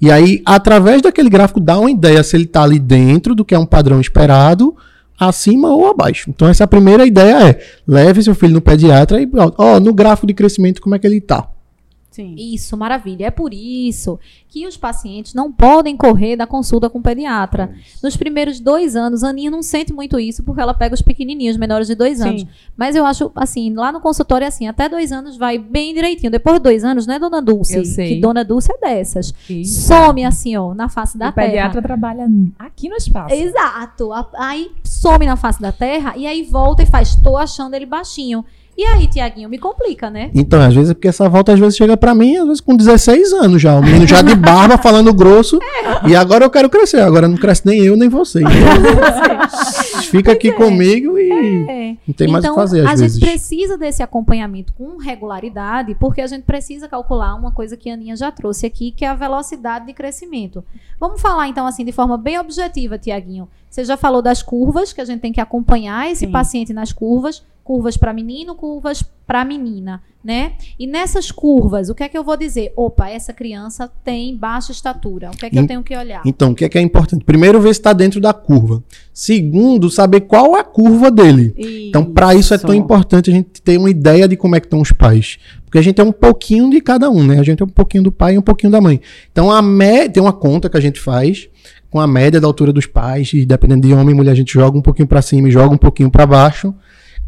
E 0.00 0.10
aí, 0.10 0.40
através 0.46 1.02
daquele 1.02 1.28
gráfico, 1.28 1.60
dá 1.60 1.78
uma 1.78 1.90
ideia 1.90 2.22
se 2.22 2.34
ele 2.34 2.44
está 2.44 2.62
ali 2.62 2.78
dentro 2.78 3.34
do 3.34 3.44
que 3.44 3.54
é 3.54 3.58
um 3.58 3.66
padrão 3.66 4.00
esperado, 4.00 4.74
acima 5.20 5.68
ou 5.68 5.88
abaixo. 5.88 6.30
Então, 6.30 6.48
essa 6.48 6.66
primeira 6.66 7.04
ideia 7.04 7.50
é: 7.50 7.60
leve 7.86 8.22
seu 8.22 8.34
filho 8.34 8.54
no 8.54 8.60
pediatra 8.62 9.20
e, 9.20 9.28
ó, 9.58 9.78
no 9.78 9.92
gráfico 9.92 10.26
de 10.26 10.34
crescimento, 10.34 10.80
como 10.80 10.94
é 10.94 10.98
que 10.98 11.06
ele 11.06 11.20
tá? 11.20 11.46
Sim. 12.18 12.34
Isso, 12.36 12.76
maravilha. 12.76 13.26
É 13.26 13.30
por 13.30 13.54
isso 13.54 14.18
que 14.48 14.66
os 14.66 14.76
pacientes 14.76 15.34
não 15.34 15.52
podem 15.52 15.96
correr 15.96 16.34
da 16.34 16.48
consulta 16.48 16.90
com 16.90 16.98
o 16.98 17.02
pediatra. 17.02 17.72
Nos 18.02 18.16
primeiros 18.16 18.58
dois 18.58 18.96
anos, 18.96 19.22
a 19.22 19.28
Aninha 19.28 19.52
não 19.52 19.62
sente 19.62 19.92
muito 19.92 20.18
isso 20.18 20.42
porque 20.42 20.60
ela 20.60 20.74
pega 20.74 20.96
os 20.96 21.02
pequenininhos, 21.02 21.56
menores 21.56 21.86
de 21.86 21.94
dois 21.94 22.20
anos. 22.20 22.40
Sim. 22.40 22.48
Mas 22.76 22.96
eu 22.96 23.06
acho, 23.06 23.30
assim, 23.36 23.72
lá 23.72 23.92
no 23.92 24.00
consultório, 24.00 24.44
é 24.44 24.48
assim, 24.48 24.66
até 24.66 24.88
dois 24.88 25.12
anos 25.12 25.36
vai 25.36 25.58
bem 25.58 25.94
direitinho. 25.94 26.32
Depois 26.32 26.56
de 26.56 26.62
dois 26.64 26.82
anos, 26.82 27.06
né, 27.06 27.20
dona 27.20 27.40
Dulce? 27.40 27.76
Eu 27.76 27.84
sei. 27.84 28.16
Que 28.16 28.20
dona 28.20 28.44
Dulce 28.44 28.72
é 28.72 28.78
dessas. 28.78 29.32
Isso. 29.48 29.82
Some 29.82 30.24
assim, 30.24 30.56
ó, 30.56 30.74
na 30.74 30.88
face 30.88 31.16
da 31.16 31.28
o 31.28 31.32
terra. 31.32 31.46
pediatra 31.46 31.80
trabalha 31.80 32.28
aqui 32.58 32.88
no 32.88 32.96
espaço. 32.96 33.32
Exato. 33.32 34.10
Aí 34.36 34.72
some 34.82 35.24
na 35.24 35.36
face 35.36 35.62
da 35.62 35.70
terra 35.70 36.16
e 36.16 36.26
aí 36.26 36.42
volta 36.42 36.82
e 36.82 36.86
faz, 36.86 37.14
tô 37.14 37.36
achando 37.36 37.74
ele 37.74 37.86
baixinho. 37.86 38.44
E 38.78 38.84
aí, 38.84 39.08
Tiaguinho, 39.08 39.48
me 39.48 39.58
complica, 39.58 40.08
né? 40.08 40.30
Então, 40.32 40.60
às 40.62 40.72
vezes 40.72 40.90
é 40.90 40.94
porque 40.94 41.08
essa 41.08 41.28
volta 41.28 41.52
às 41.52 41.58
vezes 41.58 41.76
chega 41.76 41.96
pra 41.96 42.14
mim, 42.14 42.36
às 42.36 42.44
vezes 42.46 42.60
com 42.60 42.76
16 42.76 43.32
anos 43.32 43.60
já. 43.60 43.76
O 43.76 43.82
menino 43.82 44.06
já 44.06 44.22
de 44.22 44.36
barba, 44.36 44.78
falando 44.78 45.12
grosso. 45.12 45.58
E 46.06 46.14
agora 46.14 46.44
eu 46.44 46.50
quero 46.50 46.70
crescer. 46.70 47.00
Agora 47.00 47.26
não 47.26 47.36
cresce 47.36 47.62
nem 47.66 47.80
eu, 47.80 47.96
nem 47.96 48.08
você. 48.08 48.40
Então, 49.98 50.02
fica 50.02 50.32
aqui 50.32 50.52
comigo 50.52 51.18
e 51.18 51.30
É. 51.68 51.96
não 52.06 52.14
tem 52.14 52.28
mais 52.28 52.44
o 52.44 52.46
então, 52.46 52.54
que 52.54 52.60
fazer 52.60 52.80
às 52.80 52.86
a 52.86 52.94
vezes. 53.02 53.18
gente 53.18 53.28
precisa 53.28 53.76
desse 53.76 54.02
acompanhamento 54.02 54.72
com 54.72 54.96
regularidade, 54.96 55.94
porque 55.96 56.20
a 56.20 56.26
gente 56.26 56.44
precisa 56.44 56.88
calcular 56.88 57.34
uma 57.34 57.50
coisa 57.52 57.76
que 57.76 57.90
a 57.90 57.94
Aninha 57.94 58.16
já 58.16 58.30
trouxe 58.30 58.64
aqui, 58.64 58.90
que 58.92 59.04
é 59.04 59.08
a 59.08 59.14
velocidade 59.14 59.86
de 59.86 59.92
crescimento. 59.92 60.64
Vamos 61.00 61.20
falar, 61.20 61.48
então, 61.48 61.66
assim, 61.66 61.84
de 61.84 61.92
forma 61.92 62.16
bem 62.16 62.38
objetiva, 62.38 62.96
Tiaguinho. 62.96 63.48
Você 63.68 63.84
já 63.84 63.96
falou 63.96 64.22
das 64.22 64.42
curvas, 64.42 64.92
que 64.92 65.00
a 65.00 65.04
gente 65.04 65.20
tem 65.20 65.32
que 65.32 65.40
acompanhar 65.40 66.10
esse 66.10 66.26
Sim. 66.26 66.32
paciente 66.32 66.72
nas 66.72 66.92
curvas, 66.92 67.42
curvas 67.68 67.98
para 67.98 68.14
menino, 68.14 68.54
curvas 68.54 69.04
para 69.26 69.44
menina, 69.44 70.00
né? 70.24 70.52
E 70.78 70.86
nessas 70.86 71.30
curvas, 71.30 71.90
o 71.90 71.94
que 71.94 72.02
é 72.02 72.08
que 72.08 72.16
eu 72.16 72.24
vou 72.24 72.34
dizer? 72.34 72.72
Opa, 72.74 73.10
essa 73.10 73.30
criança 73.30 73.92
tem 74.02 74.34
baixa 74.34 74.72
estatura. 74.72 75.28
O 75.28 75.36
que 75.36 75.44
é 75.44 75.50
que 75.50 75.58
eu 75.58 75.66
tenho 75.66 75.82
que 75.82 75.94
olhar? 75.94 76.22
Então, 76.24 76.52
o 76.52 76.54
que 76.54 76.64
é, 76.64 76.68
que 76.70 76.78
é 76.78 76.80
importante? 76.80 77.26
Primeiro, 77.26 77.60
ver 77.60 77.74
se 77.74 77.80
está 77.80 77.92
dentro 77.92 78.22
da 78.22 78.32
curva. 78.32 78.82
Segundo, 79.12 79.90
saber 79.90 80.22
qual 80.22 80.56
é 80.56 80.60
a 80.60 80.64
curva 80.64 81.10
dele. 81.10 81.54
Então, 81.90 82.06
para 82.06 82.34
isso 82.34 82.54
é 82.54 82.58
tão 82.58 82.72
importante 82.72 83.28
a 83.28 83.34
gente 83.34 83.60
ter 83.60 83.76
uma 83.76 83.90
ideia 83.90 84.26
de 84.26 84.34
como 84.34 84.56
é 84.56 84.60
que 84.60 84.66
estão 84.66 84.80
os 84.80 84.90
pais. 84.90 85.38
Porque 85.66 85.76
a 85.76 85.82
gente 85.82 86.00
é 86.00 86.04
um 86.04 86.10
pouquinho 86.10 86.70
de 86.70 86.80
cada 86.80 87.10
um, 87.10 87.22
né? 87.22 87.38
A 87.38 87.42
gente 87.42 87.62
é 87.62 87.66
um 87.66 87.68
pouquinho 87.68 88.04
do 88.04 88.10
pai 88.10 88.36
e 88.36 88.38
um 88.38 88.42
pouquinho 88.42 88.72
da 88.72 88.80
mãe. 88.80 88.98
Então, 89.30 89.52
a 89.52 89.60
mé 89.60 90.08
tem 90.08 90.22
uma 90.22 90.32
conta 90.32 90.70
que 90.70 90.76
a 90.78 90.80
gente 90.80 90.98
faz 90.98 91.50
com 91.90 92.00
a 92.00 92.06
média 92.06 92.40
da 92.40 92.46
altura 92.46 92.72
dos 92.72 92.86
pais, 92.86 93.32
e 93.34 93.44
dependendo 93.44 93.86
de 93.86 93.92
homem 93.92 94.10
e 94.10 94.14
mulher, 94.14 94.32
a 94.32 94.34
gente 94.34 94.54
joga 94.54 94.78
um 94.78 94.82
pouquinho 94.82 95.08
para 95.08 95.20
cima 95.20 95.48
e 95.48 95.50
joga 95.50 95.74
um 95.74 95.78
pouquinho 95.78 96.10
para 96.10 96.26
baixo. 96.26 96.74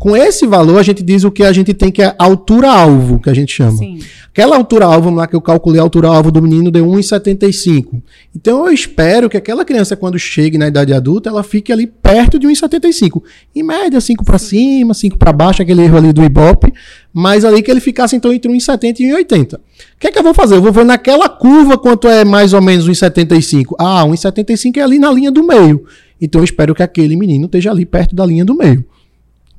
Com 0.00 0.16
esse 0.16 0.46
valor, 0.46 0.78
a 0.78 0.82
gente 0.82 1.02
diz 1.02 1.24
o 1.24 1.30
que 1.30 1.42
a 1.42 1.52
gente 1.52 1.74
tem 1.74 1.92
que 1.92 2.00
é 2.00 2.14
altura-alvo, 2.18 3.20
que 3.20 3.28
a 3.28 3.34
gente 3.34 3.52
chama. 3.52 3.76
Sim. 3.76 3.98
Aquela 4.30 4.56
altura-alvo, 4.56 5.02
vamos 5.02 5.18
lá, 5.18 5.26
que 5.26 5.36
eu 5.36 5.42
calculei 5.42 5.78
a 5.78 5.82
altura-alvo 5.82 6.30
do 6.32 6.40
menino 6.40 6.70
deu 6.70 6.86
1,75. 6.86 8.00
Então 8.34 8.66
eu 8.66 8.72
espero 8.72 9.28
que 9.28 9.36
aquela 9.36 9.62
criança, 9.62 9.94
quando 9.94 10.18
chegue 10.18 10.56
na 10.56 10.68
idade 10.68 10.94
adulta, 10.94 11.28
ela 11.28 11.42
fique 11.42 11.70
ali 11.70 11.86
perto 11.86 12.38
de 12.38 12.46
1,75. 12.46 13.22
Em 13.54 13.62
média, 13.62 14.00
5 14.00 14.24
para 14.24 14.38
cima, 14.38 14.94
5 14.94 15.18
para 15.18 15.34
baixo, 15.34 15.60
aquele 15.60 15.82
erro 15.82 15.98
ali 15.98 16.14
do 16.14 16.24
Ibope. 16.24 16.72
Mas 17.12 17.44
ali 17.44 17.60
que 17.60 17.70
ele 17.70 17.80
ficasse 17.80 18.16
então 18.16 18.32
entre 18.32 18.50
1,70 18.50 19.00
e 19.00 19.12
1,80. 19.12 19.56
O 19.56 19.60
que 19.98 20.06
é 20.06 20.10
que 20.10 20.18
eu 20.18 20.22
vou 20.22 20.32
fazer? 20.32 20.54
Eu 20.54 20.62
vou 20.62 20.72
ver 20.72 20.86
naquela 20.86 21.28
curva 21.28 21.76
quanto 21.76 22.08
é 22.08 22.24
mais 22.24 22.54
ou 22.54 22.62
menos 22.62 22.88
1,75. 22.88 23.74
Ah, 23.78 24.06
1,75 24.06 24.78
é 24.78 24.80
ali 24.80 24.98
na 24.98 25.12
linha 25.12 25.30
do 25.30 25.46
meio. 25.46 25.84
Então 26.18 26.40
eu 26.40 26.44
espero 26.46 26.74
que 26.74 26.82
aquele 26.82 27.16
menino 27.16 27.44
esteja 27.44 27.70
ali 27.70 27.84
perto 27.84 28.16
da 28.16 28.24
linha 28.24 28.46
do 28.46 28.54
meio. 28.54 28.82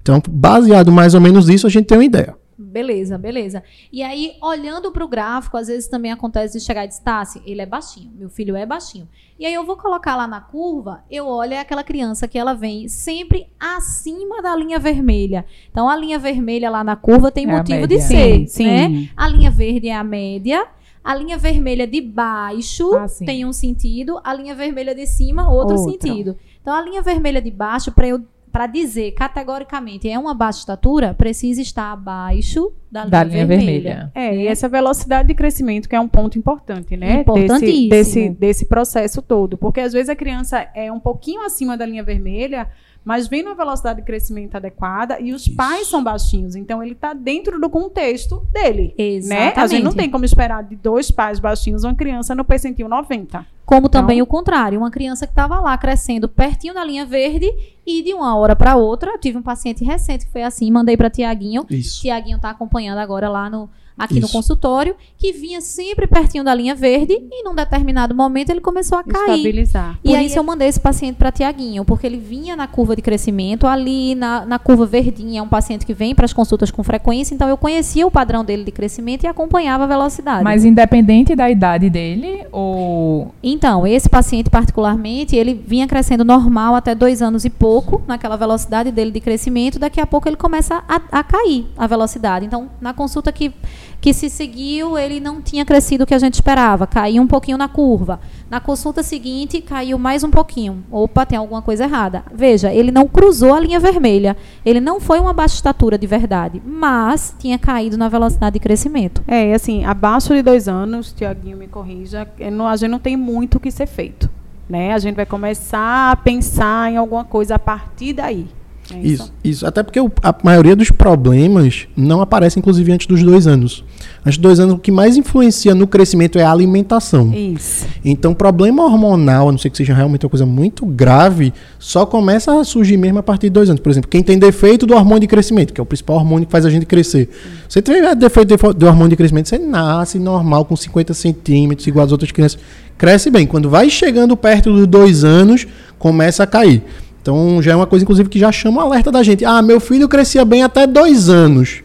Então, 0.02 0.22
baseado 0.30 0.92
mais 0.92 1.14
ou 1.14 1.22
menos 1.22 1.48
nisso, 1.48 1.68
a 1.68 1.70
gente 1.70 1.86
tem 1.86 1.98
uma 1.98 2.04
ideia. 2.06 2.36
Beleza, 2.58 3.18
beleza. 3.18 3.64
E 3.92 4.04
aí, 4.04 4.34
olhando 4.42 4.92
para 4.92 5.04
o 5.04 5.08
gráfico, 5.08 5.58
às 5.58 5.68
vezes 5.68 5.88
também 5.90 6.12
acontece 6.12 6.58
de 6.60 6.64
chegar 6.64 6.86
e 6.86 6.88
dizer, 6.88 7.02
Tassi, 7.02 7.42
ele 7.46 7.60
é 7.62 7.66
baixinho, 7.66 8.12
meu 8.16 8.30
filho 8.30 8.56
é 8.56 8.66
baixinho. 8.66 9.08
E 9.40 9.46
aí 9.46 9.54
eu 9.54 9.66
vou 9.66 9.76
colocar 9.76 10.16
lá 10.16 10.28
na 10.28 10.40
curva, 10.40 11.04
eu 11.10 11.26
olho 11.28 11.54
é 11.54 11.60
aquela 11.60 11.84
criança 11.84 12.28
que 12.28 12.38
ela 12.38 12.54
vem 12.54 12.88
sempre 12.88 13.48
acima 13.60 14.42
da 14.44 14.56
linha 14.56 14.78
vermelha. 14.80 15.44
Então, 15.72 15.90
a 15.90 15.98
linha 15.98 16.20
vermelha 16.20 16.70
lá 16.70 16.84
na 16.84 16.96
curva 16.96 17.32
tem 17.32 17.50
É 17.50 17.58
motivo 17.58 17.88
de 17.88 18.00
ser, 18.00 18.48
Sim, 18.48 18.66
né? 18.68 18.88
sim. 18.88 19.10
A 19.18 19.28
linha 19.28 19.50
verde 19.50 19.90
é 19.90 19.96
a 19.96 20.04
média, 20.04 20.66
a 21.04 21.16
linha 21.16 21.38
vermelha 21.40 21.88
de 21.88 22.00
baixo 22.00 22.94
Ah, 22.94 23.08
tem 23.26 23.44
um 23.44 23.52
sentido, 23.52 24.20
a 24.24 24.34
linha 24.36 24.54
vermelha 24.54 24.94
de 24.94 25.08
cima 25.08 25.50
outro, 25.50 25.76
Outro. 25.78 25.92
sentido. 25.92 26.38
Então, 26.62 26.74
a 26.76 26.82
linha 26.82 27.02
vermelha 27.02 27.42
de 27.42 27.50
baixo, 27.50 27.92
para 27.92 28.08
eu 28.08 28.22
para 28.52 28.68
dizer 28.68 29.12
categoricamente 29.12 30.10
é 30.10 30.20
uma 30.20 30.34
baixa 30.34 30.60
estatura, 30.60 31.14
precisa 31.14 31.62
estar 31.62 31.92
abaixo 31.92 32.72
da 32.92 33.02
linha, 33.02 33.10
Da 33.12 33.24
linha 33.24 33.46
vermelha. 33.46 33.72
vermelha. 33.82 34.12
É, 34.14 34.36
e 34.36 34.48
essa 34.48 34.68
velocidade 34.68 35.30
de 35.30 35.34
crescimento 35.34 35.88
que 35.88 35.96
é 35.96 36.00
um 36.00 36.08
ponto 36.08 36.38
importante, 36.38 36.98
né? 36.98 37.22
Importantíssimo. 37.22 37.90
Desse, 37.90 38.20
desse, 38.20 38.30
desse 38.30 38.66
processo 38.66 39.22
todo. 39.22 39.58
Porque 39.58 39.80
às 39.80 39.94
vezes 39.94 40.10
a 40.10 40.16
criança 40.16 40.68
é 40.76 40.92
um 40.92 41.00
pouquinho 41.00 41.42
acima 41.46 41.78
da 41.78 41.86
linha 41.86 42.04
vermelha, 42.04 42.68
mas 43.04 43.28
vem 43.28 43.42
numa 43.44 43.56
velocidade 43.56 44.00
de 44.00 44.06
crescimento 44.06 44.56
adequada 44.56 45.20
e 45.20 45.34
os 45.34 45.48
Isso. 45.48 45.56
pais 45.56 45.88
são 45.88 46.04
baixinhos. 46.04 46.56
Então 46.56 46.84
ele 46.84 46.94
está 46.94 47.14
dentro 47.14 47.60
do 47.60 47.70
contexto 47.70 48.46
dele. 48.54 48.94
Exatamente. 48.98 49.56
Né? 49.58 49.64
A 49.64 49.68
gente 49.68 49.84
não 49.84 49.94
tem 49.94 50.10
como 50.10 50.24
esperar 50.24 50.64
de 50.64 50.76
dois 50.76 51.10
pais 51.10 51.40
baixinhos 51.40 51.84
uma 51.84 51.96
criança 51.96 52.36
no 52.36 52.46
percentil 52.46 52.88
90. 52.88 53.46
Como 53.66 53.88
também 53.90 54.18
Então- 54.18 54.24
o 54.26 54.28
contrário, 54.28 54.78
uma 54.80 54.92
criança 54.92 55.26
que 55.26 55.32
estava 55.32 55.60
lá 55.60 55.78
crescendo 55.78 56.28
pertinho 56.28 56.74
da 56.74 56.84
linha 56.84 57.06
verde 57.06 57.50
e 57.86 58.04
de 58.04 58.14
uma 58.14 58.36
hora 58.36 58.56
para 58.56 58.76
outra, 58.76 59.12
eu 59.12 59.18
tive 59.18 59.38
um 59.38 59.42
paciente 59.42 59.84
recente 59.84 60.26
que 60.26 60.32
foi 60.32 60.44
assim, 60.44 60.70
mandei 60.70 60.96
para 60.98 61.10
Tiaguinho. 61.10 61.66
Isso. 61.70 62.02
Tiaguinho 62.02 62.36
está 62.36 62.50
acompanhando 62.50 62.98
agora 63.00 63.30
lá 63.30 63.50
no 63.50 63.70
aqui 63.98 64.16
no 64.20 64.26
Isso. 64.26 64.34
consultório, 64.34 64.96
que 65.18 65.32
vinha 65.32 65.62
sempre 65.62 66.08
pertinho 66.08 66.44
da 66.44 66.54
linha 66.54 66.74
verde 66.74 67.14
e 67.14 67.44
num 67.44 67.54
determinado 67.54 68.16
momento 68.16 68.50
ele 68.50 68.62
começou 68.62 68.98
a 68.98 69.04
cair. 69.04 69.38
Estabilizar. 69.38 70.00
E 70.04 70.16
aí 70.16 70.34
eu 70.34 70.44
mandei 70.44 70.68
esse 70.68 70.80
paciente 70.80 71.16
para 71.16 71.32
Tiaguinho, 71.32 71.86
porque 71.86 72.08
ele 72.08 72.18
vinha 72.18 72.56
na 72.56 72.68
curva 72.68 72.96
de 72.96 73.02
crescimento, 73.02 73.68
ali 73.68 74.16
na, 74.16 74.46
na 74.46 74.60
curva 74.60 74.86
verdinha, 74.86 75.40
é 75.40 75.44
um 75.44 75.48
paciente 75.48 75.86
que 75.86 75.94
vem 75.94 76.16
para 76.16 76.26
as 76.26 76.34
consultas 76.34 76.72
com 76.72 76.84
frequência, 76.84 77.34
então 77.34 77.48
eu 77.48 77.58
conhecia 77.58 78.06
o 78.08 78.12
padrão 78.12 78.44
dele 78.44 78.64
de 78.64 78.72
crescimento 78.72 79.24
e 79.24 79.28
acompanhava 79.28 79.84
a 79.84 79.88
velocidade. 79.88 80.44
Mas 80.44 80.66
independente 80.66 81.36
da 81.36 81.50
idade 81.50 81.90
dele, 81.90 82.46
ou. 82.52 83.34
Então, 83.44 83.86
esse 83.86 84.10
paciente 84.10 84.50
particularmente, 84.50 85.36
ele 85.36 85.54
vinha 85.54 85.88
crescendo 85.88 86.24
normal 86.24 86.76
até 86.76 86.96
dois 86.96 87.22
anos 87.22 87.46
e 87.46 87.50
pouco, 87.50 88.02
naquela 88.08 88.36
velocidade 88.36 88.92
dele 88.92 89.12
de 89.12 89.20
crescimento, 89.20 89.80
daqui 89.80 90.00
a 90.00 90.08
pouco 90.08 90.28
ele 90.28 90.36
começa 90.36 90.84
a, 90.88 91.02
a 91.12 91.24
cair 91.24 91.68
a 91.78 91.88
velocidade. 91.88 92.46
Então, 92.46 92.70
na 92.80 92.94
consulta 92.94 93.32
que, 93.32 93.54
que 94.02 94.16
se 94.16 94.32
seguiu, 94.32 94.98
ele 94.98 95.20
não 95.20 95.44
tinha 95.44 95.64
crescido 95.64 96.04
o 96.04 96.08
que 96.08 96.16
a 96.16 96.20
gente 96.20 96.34
esperava, 96.34 96.88
caiu 96.88 97.22
um 97.22 97.28
pouquinho 97.28 97.58
na 97.58 97.68
curva. 97.68 98.20
Na 98.50 98.60
consulta 98.60 99.04
seguinte, 99.04 99.62
caiu 99.62 100.00
mais 100.00 100.24
um 100.24 100.32
pouquinho. 100.32 100.84
Opa, 100.92 101.24
tem 101.24 101.38
alguma 101.38 101.62
coisa 101.62 101.84
errada. 101.84 102.24
Veja, 102.34 102.74
ele 102.74 102.92
não 102.92 103.08
cruzou 103.08 103.54
a 103.54 103.60
linha 103.60 103.80
vermelha. 103.80 104.36
Ele 104.66 104.82
não 104.82 105.00
foi 105.00 105.20
uma 105.20 105.34
baixa 105.34 105.54
estatura 105.54 106.00
de 106.00 106.08
verdade, 106.08 106.60
mas 106.66 107.36
tinha 107.38 107.60
caído 107.60 107.96
na 107.96 108.10
velocidade 108.10 108.56
de 108.56 108.60
crescimento. 108.60 109.24
É, 109.28 109.54
assim, 109.54 109.86
abaixo 109.86 110.34
de 110.34 110.42
dois 110.42 110.68
anos, 110.68 111.14
Tiaguinho 111.14 111.56
me 111.56 111.68
corrija, 111.68 112.28
é, 112.40 112.50
a 112.50 112.76
gente 112.76 112.90
não 112.90 113.00
tem 113.00 113.16
muito 113.16 113.56
o 113.56 113.60
que 113.60 113.70
ser 113.70 113.86
feito. 113.86 114.28
Né? 114.68 114.94
A 114.94 115.00
gente 115.00 115.16
vai 115.16 115.28
começar 115.28 116.12
a 116.12 116.16
pensar 116.16 116.92
em 116.92 116.98
alguma 116.98 117.24
coisa 117.24 117.56
a 117.56 117.60
partir 117.60 118.14
daí. 118.14 118.48
É 118.96 119.00
Isso, 119.02 119.34
isso. 119.44 119.66
Até 119.68 119.82
porque 119.84 120.00
o- 120.00 120.12
a 120.22 120.36
maioria 120.44 120.76
dos 120.76 120.92
problemas 120.92 121.88
não 121.96 122.22
aparece, 122.22 122.60
inclusive, 122.60 122.92
antes 122.92 123.08
dos 123.08 123.22
dois 123.24 123.48
anos. 123.48 123.84
Antes 124.26 124.38
dos 124.38 124.44
dois 124.44 124.60
anos, 124.60 124.76
o 124.76 124.78
que 124.78 124.92
mais 124.92 125.18
influencia 125.18 125.74
no 125.74 125.88
crescimento 125.88 126.38
é 126.38 126.44
a 126.44 126.52
alimentação. 126.52 127.34
Isso. 127.34 127.86
Então, 128.06 128.34
problema 128.34 128.84
hormonal, 128.84 129.50
a 129.50 129.52
não 129.52 129.58
ser 129.58 129.70
que 129.70 129.78
seja 129.78 129.94
realmente 129.94 130.26
uma 130.26 130.30
coisa 130.30 130.46
muito 130.46 130.86
grave, 130.86 131.54
só 131.80 132.06
começa 132.06 132.60
a 132.60 132.64
surgir 132.64 132.98
mesmo 132.98 133.20
a 133.20 133.24
partir 133.24 133.48
de 133.48 133.52
dois 133.52 133.70
anos. 133.70 133.80
Por 133.82 133.90
exemplo, 133.90 134.10
quem 134.10 134.22
tem 134.22 134.38
defeito 134.38 134.86
do 134.86 134.94
hormônio 134.94 135.22
de 135.22 135.28
crescimento, 135.28 135.74
que 135.74 135.80
é 135.80 135.84
o 135.84 135.86
principal 135.86 136.18
hormônio 136.18 136.46
que 136.46 136.52
faz 136.52 136.66
a 136.66 136.70
gente 136.70 136.86
crescer. 136.86 137.30
Você 137.68 137.82
tiver 137.82 138.16
defeito 138.16 138.56
de- 138.56 138.74
do 138.74 138.86
hormônio 138.86 139.10
de 139.10 139.16
crescimento, 139.16 139.50
você 139.50 139.58
nasce 139.58 140.20
normal, 140.20 140.66
com 140.66 140.76
50 140.76 141.14
centímetros, 141.14 141.88
igual 141.88 142.06
as 142.06 142.12
outras 142.12 142.32
crianças. 142.32 142.60
Cresce 142.98 143.32
bem. 143.32 143.48
Quando 143.48 143.70
vai 143.70 143.90
chegando 143.90 144.38
perto 144.38 144.72
dos 144.72 144.86
dois 144.86 145.24
anos, 145.24 145.66
começa 145.98 146.44
a 146.44 146.48
cair. 146.48 146.84
Então, 147.22 147.62
já 147.62 147.74
é 147.74 147.76
uma 147.76 147.86
coisa, 147.88 148.04
inclusive, 148.04 148.28
que 148.30 148.40
já 148.40 148.52
chama 148.52 148.84
o 148.84 148.88
alerta 148.88 149.12
da 149.12 149.22
gente. 149.22 149.46
Ah, 149.46 149.62
meu 149.62 149.80
filho 149.80 150.08
crescia 150.10 150.44
bem 150.44 150.64
até 150.64 150.88
dois 150.88 151.30
anos. 151.30 151.82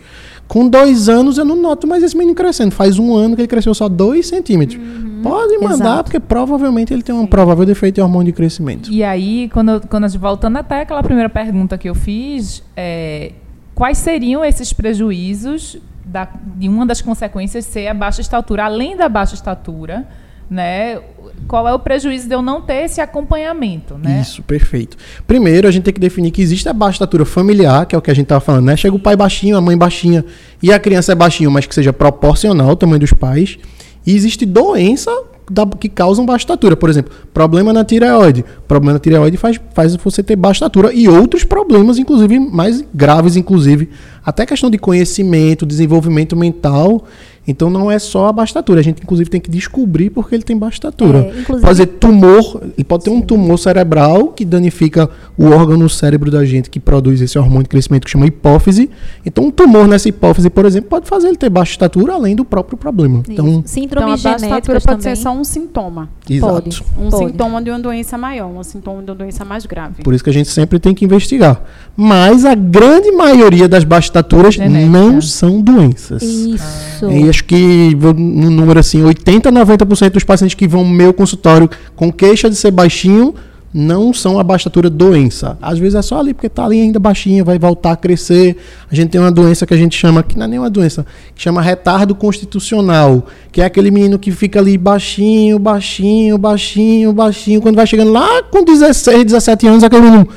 Com 0.49 0.69
dois 0.69 1.09
anos 1.09 1.39
eu 1.39 1.45
não 1.45 1.57
noto 1.61 1.87
mais 1.87 2.03
esse 2.03 2.17
menino 2.17 2.35
crescendo. 2.35 2.71
Faz 2.73 2.99
um 2.99 3.15
ano 3.15 3.35
que 3.35 3.43
ele 3.43 3.49
cresceu 3.49 3.75
só 3.75 3.89
dois 3.89 4.27
centímetros. 4.29 4.81
Pode 5.23 5.59
mandar, 5.59 5.75
Exato. 5.75 6.05
porque 6.05 6.21
provavelmente 6.21 6.93
ele 6.95 7.03
tem 7.03 7.13
um 7.15 7.27
provável 7.27 7.67
defeito 7.67 7.97
de 7.97 8.01
hormônio 8.01 8.27
de 8.27 8.33
crescimento. 8.33 8.91
E 8.91 9.03
aí, 9.03 9.51
quando, 9.53 9.83
quando 9.89 10.09
voltando 10.19 10.57
até 10.57 10.83
aquela 10.83 11.03
primeira 11.03 11.29
pergunta 11.29 11.77
que 11.77 11.89
eu 11.89 11.95
fiz, 11.97 12.63
é, 12.77 13.33
quais 13.75 13.99
seriam 13.99 14.45
esses 14.45 14.73
prejuízos 14.73 15.79
da- 16.05 16.29
de 16.57 16.69
uma 16.69 16.87
das 16.87 17.03
consequências 17.03 17.65
ser 17.65 17.89
a 17.89 17.95
baixa 17.95 18.21
estatura? 18.21 18.65
Além 18.67 18.97
da 18.97 19.09
baixa 19.09 19.35
estatura, 19.35 20.07
né? 20.51 21.01
Qual 21.47 21.69
é 21.69 21.73
o 21.73 21.79
prejuízo 21.79 22.27
de 22.29 22.35
eu 22.35 22.43
não 22.43 22.61
ter 22.63 22.85
esse 22.85 23.01
acompanhamento, 23.01 23.95
né? 23.99 24.21
Isso, 24.23 24.43
perfeito. 24.43 24.97
Primeiro, 25.27 25.69
a 25.69 25.71
gente 25.71 25.85
tem 25.85 25.95
que 25.95 26.01
definir 26.01 26.31
que 26.31 26.41
existe 26.43 26.69
a 26.69 26.73
baixa 26.73 26.97
estatura 26.97 27.25
familiar, 27.25 27.87
que 27.87 27.95
é 27.95 27.99
o 27.99 28.03
que 28.03 28.11
a 28.11 28.15
gente 28.15 28.25
estava 28.25 28.41
falando, 28.41 28.65
né? 28.65 28.77
Chega 28.77 28.97
o 28.97 28.99
pai 28.99 29.17
baixinho, 29.17 29.57
a 29.57 29.61
mãe 29.61 29.77
baixinha, 29.77 30.25
e 30.63 30.73
a 30.73 30.79
criança 30.79 31.13
é 31.13 31.15
baixinho, 31.15 31.51
mas 31.51 31.67
que 31.67 31.75
seja 31.75 31.93
proporcional 31.93 32.71
ao 32.71 32.77
tamanho 32.77 33.01
dos 33.01 33.13
pais. 33.13 33.59
E 34.07 34.15
existe 34.15 34.47
doença 34.47 35.11
da- 35.51 35.67
que 35.67 35.89
causam 35.89 36.25
baixa 36.27 36.43
estatura. 36.45 36.77
Por 36.77 36.89
exemplo, 36.91 37.13
problema 37.35 37.73
na 37.73 37.85
tireoide. 37.85 38.45
Problema 38.67 38.95
na 38.95 38.99
tireoide 38.99 39.37
faz, 39.37 39.61
faz 39.75 39.95
você 39.97 40.23
ter 40.23 40.37
baixa 40.37 40.59
estatura. 40.59 40.93
E 40.93 41.09
outros 41.09 41.45
problemas, 41.45 41.99
inclusive, 41.99 42.39
mais 42.39 42.83
graves, 42.95 43.37
inclusive. 43.37 43.91
Até 44.25 44.45
questão 44.47 44.71
de 44.71 44.79
conhecimento, 44.79 45.67
desenvolvimento 45.67 46.35
mental. 46.37 47.05
Então 47.47 47.71
não 47.71 47.91
é 47.91 47.99
só 47.99 48.27
a 48.29 48.33
baixa 48.33 48.51
estatura. 48.51 48.81
A 48.81 48.83
gente, 48.83 49.03
inclusive, 49.03 49.29
tem 49.31 49.41
que 49.41 49.51
descobrir 49.51 50.11
porque 50.11 50.35
ele 50.35 50.43
tem 50.43 50.57
baixa 50.57 50.77
estatura. 50.77 51.19
É, 51.35 51.41
inclusive- 51.41 51.75
ser 51.77 51.87
tumor, 51.87 52.63
ele 52.77 52.85
pode 52.85 53.05
ter 53.05 53.11
um 53.11 53.21
tumor 53.21 53.59
cerebral 53.59 54.29
que 54.29 54.45
danifica 54.45 55.09
o 55.37 55.47
órgão 55.47 55.77
no 55.77 55.89
cérebro 55.89 56.31
da 56.31 56.45
gente 56.45 56.71
que 56.71 56.81
produz 56.81 57.21
esse 57.21 57.39
hormônio 57.39 57.65
de 57.65 57.69
crescimento 57.69 58.05
que 58.05 58.11
chama 58.11 58.27
hipófise. 58.27 58.89
Então, 59.25 59.45
um 59.45 59.51
tumor 59.51 59.87
nessa 59.87 60.09
hipófise, 60.09 60.49
por 60.51 60.65
exemplo, 60.65 60.89
pode 60.91 61.07
fazer 61.07 61.29
ele 61.29 61.37
ter 61.37 61.51
baixa 61.51 61.73
estatura 61.73 62.15
além 62.15 62.35
do 62.35 62.45
próprio 62.45 62.77
problema. 62.79 63.23
Então, 63.29 63.47
Isso. 63.47 63.57
Então, 63.57 63.63
a 63.65 63.69
Síndromes 63.69 64.23
baixa 64.23 64.37
estatura 64.37 64.39
genéticas 64.49 64.85
pode 64.85 65.03
também. 65.03 65.17
ser 65.17 65.23
só 65.23 65.33
um 65.33 65.45
sintoma. 65.45 66.09
exato. 66.29 66.53
Pode. 66.55 66.83
Um 66.99 67.09
Pode. 67.11 67.27
sintoma 67.31 67.63
de 67.63 67.71
uma 67.71 67.79
doença 67.79 68.17
maior, 68.19 68.49
um 68.49 68.63
sintoma 68.63 69.03
de 69.03 69.11
uma 69.11 69.17
doença 69.17 69.45
mais 69.45 69.67
grave. 69.67 70.03
Por 70.03 70.15
isso 70.15 70.25
que 70.25 70.31
a 70.31 70.33
gente 70.33 70.49
sempre 70.49 70.79
tem 70.79 70.95
que 70.95 71.05
investigar. 71.05 71.63
Mas 71.97 72.45
a 72.45 72.55
grande 72.55 73.11
maioria 73.13 73.69
das 73.69 73.85
baixas 73.85 74.07
estaturas 74.09 74.55
Genética. 74.55 74.87
não 74.91 75.21
são 75.21 75.61
doenças. 75.61 76.23
Isso. 76.23 77.11
E 77.11 77.29
acho 77.37 77.45
que 77.45 77.95
no 77.95 78.51
número 78.51 78.81
assim, 78.81 79.03
80 79.03 79.49
a 79.49 79.53
90% 79.53 80.11
dos 80.11 80.25
pacientes 80.25 80.55
que 80.55 80.67
vão 80.67 80.85
no 80.85 80.91
meu 80.91 81.13
consultório 81.13 81.69
com 81.95 82.11
queixa 82.11 82.49
de 82.49 82.57
ser 82.57 82.71
baixinho 82.71 83.35
não 83.75 84.15
são 84.15 84.39
a 84.39 84.43
baixa 84.43 84.63
estatura 84.63 84.89
doença. 84.89 85.59
Às 85.61 85.79
vezes 85.79 85.97
é 85.97 86.01
só 86.01 86.19
ali 86.19 86.33
porque 86.33 86.49
tá 86.49 86.65
ali 86.65 86.81
ainda 86.81 86.99
baixinho, 86.99 87.45
vai 87.45 87.59
voltar 87.59 87.93
a 87.93 87.97
crescer. 87.97 88.57
A 88.91 88.95
gente 88.95 89.11
tem 89.11 89.21
uma 89.21 89.31
doença 89.31 89.67
que 89.67 89.75
a 89.75 89.77
gente 89.77 89.95
chama, 89.95 90.23
que 90.23 90.39
não 90.39 90.47
é 90.47 90.49
nem 90.49 90.59
uma 90.59 90.71
doença, 90.71 91.05
que 91.35 91.43
chama 91.43 91.61
retardo 91.61 92.15
constitucional, 92.15 93.27
que 93.53 93.61
é 93.61 93.67
aquele 93.67 93.91
menino 93.91 94.19
que 94.19 94.33
fica 94.33 94.61
ali 94.61 94.79
baixinho, 94.79 95.59
baixinho, 95.59 96.39
baixinho, 96.39 97.13
baixinho, 97.13 97.61
quando 97.61 97.77
vai 97.77 97.87
chegando 97.87 98.13
lá 98.13 98.43
com 98.45 98.65
16, 98.65 99.25
17 99.27 99.67
anos, 99.67 99.85
aquele 99.85 100.03
menino 100.03 100.29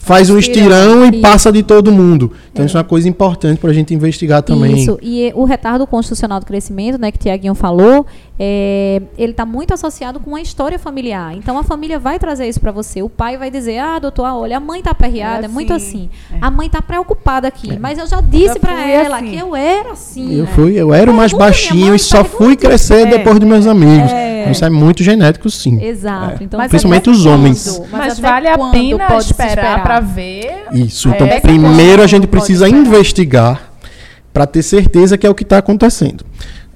faz 0.00 0.30
um 0.30 0.38
estirão 0.38 1.04
e 1.06 1.20
passa 1.20 1.52
de 1.52 1.62
todo 1.62 1.92
mundo. 1.92 2.32
Então 2.50 2.64
isso 2.64 2.76
é 2.76 2.78
uma 2.78 2.84
coisa 2.84 3.08
importante 3.08 3.58
para 3.58 3.70
a 3.70 3.72
gente 3.72 3.94
investigar 3.94 4.42
também. 4.42 4.78
Isso, 4.78 4.98
e 5.00 5.28
eh, 5.28 5.32
o 5.34 5.44
retardo 5.44 5.86
constitucional 5.86 6.40
do 6.40 6.46
crescimento, 6.46 6.98
né, 6.98 7.12
que 7.12 7.18
o 7.18 7.20
Tiaguinho 7.20 7.54
falou, 7.54 8.06
é, 8.38 9.02
ele 9.18 9.32
está 9.32 9.44
muito 9.44 9.74
associado 9.74 10.18
com 10.18 10.34
a 10.34 10.40
história 10.40 10.78
familiar. 10.78 11.36
Então 11.36 11.58
a 11.58 11.62
família 11.62 11.98
vai 11.98 12.18
trazer 12.18 12.48
isso 12.48 12.58
para 12.58 12.72
você. 12.72 13.02
O 13.02 13.08
pai 13.10 13.36
vai 13.36 13.50
dizer: 13.50 13.78
ah, 13.78 13.98
doutor, 13.98 14.24
olha, 14.24 14.56
a 14.56 14.60
mãe 14.60 14.82
tá 14.82 14.94
perreada, 14.94 15.42
é, 15.42 15.44
É 15.44 15.48
muito 15.48 15.74
assim, 15.74 16.08
assim. 16.30 16.38
A 16.40 16.50
mãe 16.50 16.68
tá 16.70 16.80
preocupada 16.80 17.46
aqui, 17.46 17.78
mas 17.78 17.98
eu 17.98 18.06
já 18.06 18.22
disse 18.22 18.58
para 18.58 18.82
ela 18.82 19.18
assim. 19.18 19.30
que 19.30 19.36
eu 19.36 19.54
era 19.54 19.92
assim. 19.92 20.32
Eu 20.32 20.44
né? 20.44 20.50
fui, 20.54 20.72
eu 20.72 20.94
era 20.94 21.10
o 21.10 21.14
mais 21.14 21.34
baixinho 21.34 21.88
mãe, 21.88 21.96
e 21.96 21.98
só 21.98 22.24
fui 22.24 22.56
crescer 22.56 23.06
É, 23.06 23.10
depois 23.18 23.38
dos 23.38 23.48
meus 23.48 23.66
amigos. 23.66 24.10
é. 24.10 24.30
Isso 24.50 24.64
é 24.64 24.70
muito 24.70 25.02
genético, 25.02 25.48
sim. 25.50 25.82
Exato. 25.82 26.42
É. 26.42 26.44
Então, 26.44 26.58
Mas 26.58 26.70
Principalmente 26.70 27.10
os 27.10 27.26
homens. 27.26 27.80
Mas, 27.90 28.18
até 28.18 28.22
vale 28.22 28.48
a 28.48 28.58
pena 28.58 29.16
esperar 29.18 29.82
para 29.90 30.00
ver. 30.00 30.66
Isso. 30.72 31.08
É, 31.08 31.14
Então, 31.14 31.26
até 31.26 31.40
primeiro 31.40 32.00
a 32.00 32.06
gente 32.06 32.28
precisa 32.28 32.68
investigar 32.68 33.72
para 34.32 34.46
ter 34.46 34.62
certeza 34.62 35.18
que 35.18 35.26
é 35.26 35.30
o 35.30 35.34
que 35.34 35.42
está 35.42 35.58
acontecendo. 35.58 36.24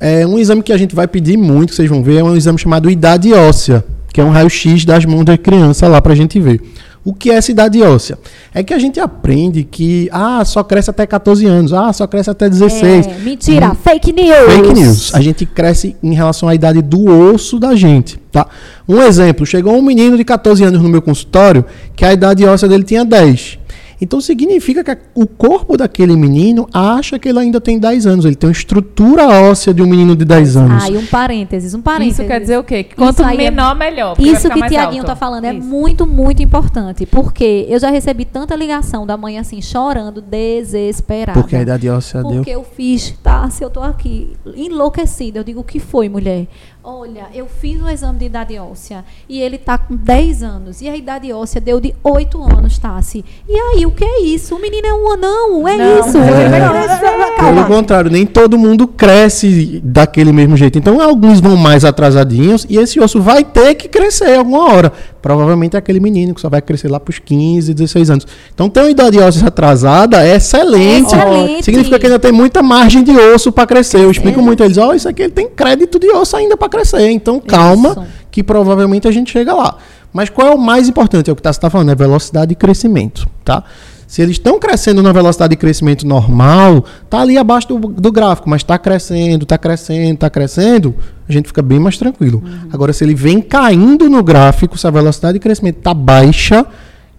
É, 0.01 0.27
um 0.27 0.37
exame 0.37 0.63
que 0.63 0.73
a 0.73 0.77
gente 0.77 0.95
vai 0.95 1.07
pedir 1.07 1.37
muito, 1.37 1.71
que 1.71 1.77
vocês 1.77 1.89
vão 1.89 2.03
ver, 2.03 2.19
é 2.19 2.25
um 2.25 2.35
exame 2.35 2.59
chamado 2.59 2.91
idade 2.91 3.33
óssea, 3.33 3.85
que 4.13 4.21
é 4.21 4.25
um 4.25 4.31
raio-x 4.31 4.85
das 4.85 5.05
mãos 5.05 5.25
da 5.25 5.39
criança 5.39 5.87
lá 5.87 6.03
para 6.03 6.13
a 6.13 6.17
gente 6.17 6.41
ver. 6.41 6.61
O 7.05 7.13
que 7.13 7.31
é 7.31 7.35
essa 7.35 7.51
idade 7.51 7.83
óssea? 7.83 8.19
É 8.55 8.63
que 8.63 8.73
a 8.73 8.79
gente 8.79 8.99
aprende 8.99 9.63
que 9.63 10.09
ah, 10.11 10.43
só 10.45 10.65
cresce 10.65 10.89
até 10.89 11.07
14 11.07 11.45
anos, 11.45 11.73
ah, 11.75 11.93
só 11.93 12.07
cresce 12.07 12.31
até 12.31 12.49
16. 12.49 13.07
é, 13.07 13.19
mentira, 13.19 13.73
Hum. 13.73 13.75
fake 13.75 14.13
news. 14.13 14.53
Fake 14.55 14.73
news. 14.73 15.15
A 15.15 15.21
gente 15.21 15.45
cresce 15.45 15.95
em 16.03 16.15
relação 16.15 16.49
à 16.49 16.55
idade 16.55 16.81
do 16.81 17.05
osso 17.33 17.59
da 17.59 17.75
gente, 17.75 18.19
tá? 18.33 18.47
Um 18.89 19.03
exemplo, 19.03 19.45
chegou 19.45 19.77
um 19.77 19.83
menino 19.83 20.17
de 20.17 20.25
14 20.25 20.65
anos 20.65 20.81
no 20.81 20.89
meu 20.89 21.03
consultório 21.03 21.65
que 21.95 22.05
a 22.07 22.13
idade 22.13 22.45
óssea 22.47 22.69
dele 22.69 22.85
tinha 22.85 23.05
10. 23.05 23.59
Então 24.01 24.21
significa 24.21 24.83
que 24.85 24.97
o 25.15 25.27
corpo 25.27 25.77
daquele 25.77 26.17
menino 26.17 26.69
acha 26.73 27.19
que 27.19 27.29
ele 27.29 27.39
ainda 27.39 27.61
tem 27.61 27.79
10 27.79 28.07
anos. 28.07 28.25
Ele 28.25 28.35
tem 28.35 28.49
uma 28.49 28.53
estrutura 28.53 29.27
óssea 29.29 29.73
de 29.73 29.83
um 29.83 29.87
menino 29.87 30.15
de 30.17 30.25
10 30.25 30.57
anos. 30.57 30.85
Ah, 30.85 30.91
e 30.91 30.97
um 30.97 31.07
parênteses, 31.07 31.75
um 31.75 31.81
parênteses. 31.81 32.19
Isso 32.19 32.29
quer 32.29 32.41
dizer 32.41 32.59
o 32.59 32.65
quê? 32.65 32.85
Que 32.85 32.95
quanto 32.97 33.23
é- 33.23 33.37
menor, 33.37 33.75
melhor. 33.77 34.15
porque 34.17 34.31
vai 34.31 34.33
Isso 34.39 34.51
que 34.51 34.69
Tiaguinho 34.69 35.03
alto. 35.03 35.07
tá 35.07 35.17
falando 35.17 35.45
é 35.45 35.55
Isso. 35.55 35.67
muito, 35.67 36.07
muito 36.07 36.43
importante. 36.43 37.07
Porque 37.07 37.67
eu 37.69 37.79
já 37.79 37.91
recebi 37.91 38.25
tanta 38.25 38.55
ligação 38.57 39.07
da 39.07 39.17
mãe 39.17 39.39
assim, 39.39 39.61
chorando, 39.63 40.21
desesperada. 40.21 41.41
Porque 41.41 41.57
a 41.57 41.63
idade 41.63 41.89
óssea 41.89 42.23
deu. 42.23 42.33
Porque 42.37 42.51
eu 42.51 42.65
fiz, 42.65 43.15
tá? 43.23 43.49
Se 43.51 43.63
eu 43.65 43.71
tô 43.71 43.81
aqui 43.81 44.33
enlouquecida, 44.57 45.39
eu 45.39 45.45
digo, 45.45 45.61
o 45.61 45.65
que 45.65 45.79
foi, 45.79 46.09
mulher? 46.09 46.47
Olha, 46.87 47.29
eu 47.35 47.47
fiz 47.47 47.81
um 47.81 47.89
exame 47.89 48.19
de 48.19 48.27
idade 48.27 48.59
óssea 48.59 49.07
e 49.27 49.41
ele 49.41 49.57
tá 49.57 49.79
com 49.79 49.97
10 49.97 50.43
anos. 50.43 50.83
E 50.83 50.89
a 50.91 50.95
idade 50.95 51.33
óssea 51.33 51.59
deu 51.59 51.81
de 51.81 51.95
8 52.05 52.43
anos, 52.43 52.77
Tassi. 52.77 53.25
E 53.49 53.57
aí, 53.57 53.87
o 53.87 53.91
que 53.91 54.05
é 54.05 54.21
isso? 54.21 54.55
O 54.55 54.61
menino 54.61 54.87
é 54.87 54.93
um 54.93 55.13
anão, 55.13 55.67
é 55.67 55.79
Não, 55.79 56.01
isso. 56.01 56.19
é 56.19 56.29
crescer, 56.29 57.37
Pelo 57.39 57.65
contrário, 57.65 58.11
nem 58.11 58.27
todo 58.27 58.59
mundo 58.59 58.87
cresce 58.87 59.81
daquele 59.83 60.31
mesmo 60.31 60.59
jeito. 60.59 60.79
Então, 60.79 61.01
alguns 61.01 61.41
vão 61.41 61.57
mais 61.57 61.87
atrasadinhos 61.87 62.67
e 62.69 62.77
esse 62.77 63.01
osso 63.01 63.19
vai 63.19 63.45
ter 63.45 63.75
que 63.77 63.89
crescer 63.89 64.37
alguma 64.37 64.71
hora. 64.71 64.93
Provavelmente 65.23 65.77
é 65.77 65.79
aquele 65.79 66.01
menino 66.01 66.35
que 66.35 66.41
só 66.43 66.51
vai 66.51 66.61
crescer 66.61 66.91
lá 66.91 67.01
para 67.01 67.11
os 67.11 67.19
15, 67.19 67.73
16 67.73 68.11
anos. 68.11 68.27
Então, 68.55 68.69
ter 68.69 68.81
uma 68.81 68.91
idade 68.91 69.19
óssea 69.19 69.49
atrasada 69.49 70.23
é 70.23 70.37
excelente. 70.37 71.15
Excelente. 71.15 71.65
Significa 71.65 71.99
que 71.99 72.05
ainda 72.05 72.19
tem 72.19 72.31
muita 72.31 72.63
margem 72.63 73.03
de 73.03 73.13
osso 73.13 73.51
para 73.51 73.67
crescer. 73.67 74.01
Eu 74.01 74.11
explico 74.11 74.43
muito 74.43 74.63
a 74.63 74.67
eles: 74.67 74.77
ó, 74.77 74.93
isso 74.93 75.09
aqui 75.09 75.23
ele 75.23 75.33
tem 75.33 75.49
crédito 75.49 75.99
de 75.99 76.11
osso 76.11 76.37
ainda 76.37 76.59
para 76.59 76.74
crescer. 76.75 77.11
Então, 77.11 77.41
calma, 77.41 77.91
Isso. 77.91 78.05
que 78.31 78.43
provavelmente 78.43 79.09
a 79.09 79.11
gente 79.11 79.31
chega 79.31 79.53
lá. 79.53 79.77
Mas 80.13 80.31
qual 80.31 80.49
é 80.49 80.55
o 80.55 80.59
mais 80.59 80.89
importante? 80.89 81.29
É 81.29 81.33
o 81.33 81.37
que 81.37 81.43
você 81.43 81.51
está 81.51 81.69
falando, 81.69 81.91
é 81.91 81.95
velocidade 81.95 82.51
de 82.51 82.55
crescimento, 82.55 83.27
tá? 83.45 83.65
Se 84.07 84.23
eles 84.23 84.37
estão 84.37 84.61
crescendo 84.61 85.03
na 85.03 85.11
velocidade 85.11 85.51
de 85.51 85.57
crescimento 85.57 86.07
normal, 86.07 86.85
tá 87.11 87.21
ali 87.21 87.37
abaixo 87.37 87.67
do, 87.67 87.79
do 87.89 88.13
gráfico, 88.13 88.49
mas 88.49 88.61
está 88.61 88.79
crescendo, 88.79 89.43
está 89.43 89.59
crescendo, 89.59 90.15
está 90.15 90.31
crescendo, 90.31 90.95
a 91.29 91.33
gente 91.33 91.49
fica 91.49 91.63
bem 91.63 91.81
mais 91.81 91.99
tranquilo. 91.99 92.41
Agora, 92.73 92.93
se 92.93 93.03
ele 93.03 93.15
vem 93.15 93.41
caindo 93.41 94.09
no 94.09 94.23
gráfico, 94.23 94.79
se 94.79 94.87
a 94.87 94.91
velocidade 94.91 95.35
de 95.35 95.41
crescimento 95.41 95.79
está 95.79 95.93
baixa, 95.93 96.65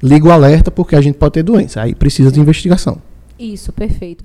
liga 0.02 0.28
o 0.28 0.32
alerta 0.32 0.72
porque 0.72 0.96
a 0.96 1.02
gente 1.02 1.16
pode 1.16 1.34
ter 1.34 1.44
doença. 1.44 1.82
Aí 1.82 1.94
precisa 1.94 2.32
de 2.32 2.40
investigação. 2.40 2.98
Isso, 3.38 3.74
perfeito. 3.74 4.24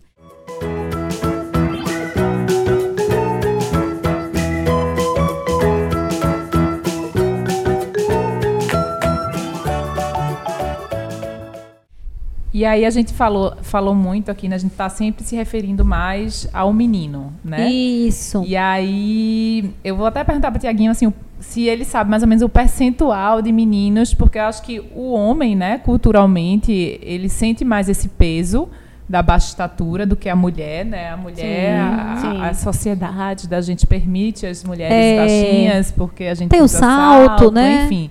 E 12.60 12.64
aí 12.66 12.84
a 12.84 12.90
gente 12.90 13.14
falou, 13.14 13.54
falou 13.62 13.94
muito 13.94 14.30
aqui, 14.30 14.46
né? 14.46 14.56
A 14.56 14.58
gente 14.58 14.74
tá 14.74 14.90
sempre 14.90 15.24
se 15.24 15.34
referindo 15.34 15.82
mais 15.82 16.46
ao 16.52 16.74
menino, 16.74 17.32
né? 17.42 17.70
Isso. 17.70 18.44
E 18.46 18.54
aí, 18.54 19.72
eu 19.82 19.96
vou 19.96 20.04
até 20.04 20.22
perguntar 20.22 20.50
para 20.50 20.58
o 20.58 20.60
Tiaguinho 20.60 20.90
assim, 20.90 21.10
se 21.38 21.62
ele 21.62 21.86
sabe 21.86 22.10
mais 22.10 22.22
ou 22.22 22.28
menos 22.28 22.42
o 22.42 22.50
percentual 22.50 23.40
de 23.40 23.50
meninos, 23.50 24.12
porque 24.12 24.38
eu 24.38 24.42
acho 24.42 24.60
que 24.60 24.78
o 24.94 25.10
homem, 25.14 25.56
né, 25.56 25.78
culturalmente, 25.78 27.00
ele 27.02 27.30
sente 27.30 27.64
mais 27.64 27.88
esse 27.88 28.10
peso 28.10 28.68
da 29.08 29.22
baixa 29.22 29.46
estatura 29.46 30.04
do 30.04 30.14
que 30.14 30.28
a 30.28 30.36
mulher, 30.36 30.84
né? 30.84 31.12
A 31.12 31.16
mulher, 31.16 31.80
a, 31.80 32.16
sim. 32.18 32.42
a 32.42 32.52
sociedade 32.52 33.48
da 33.48 33.62
gente 33.62 33.86
permite 33.86 34.44
as 34.44 34.62
mulheres 34.64 34.94
É. 34.94 35.16
baixinhas, 35.16 35.90
porque 35.92 36.24
a 36.24 36.34
gente 36.34 36.50
Tem 36.50 36.60
o 36.60 36.64
usa 36.64 36.78
salto, 36.78 37.50
né? 37.50 37.86
Enfim. 37.86 38.10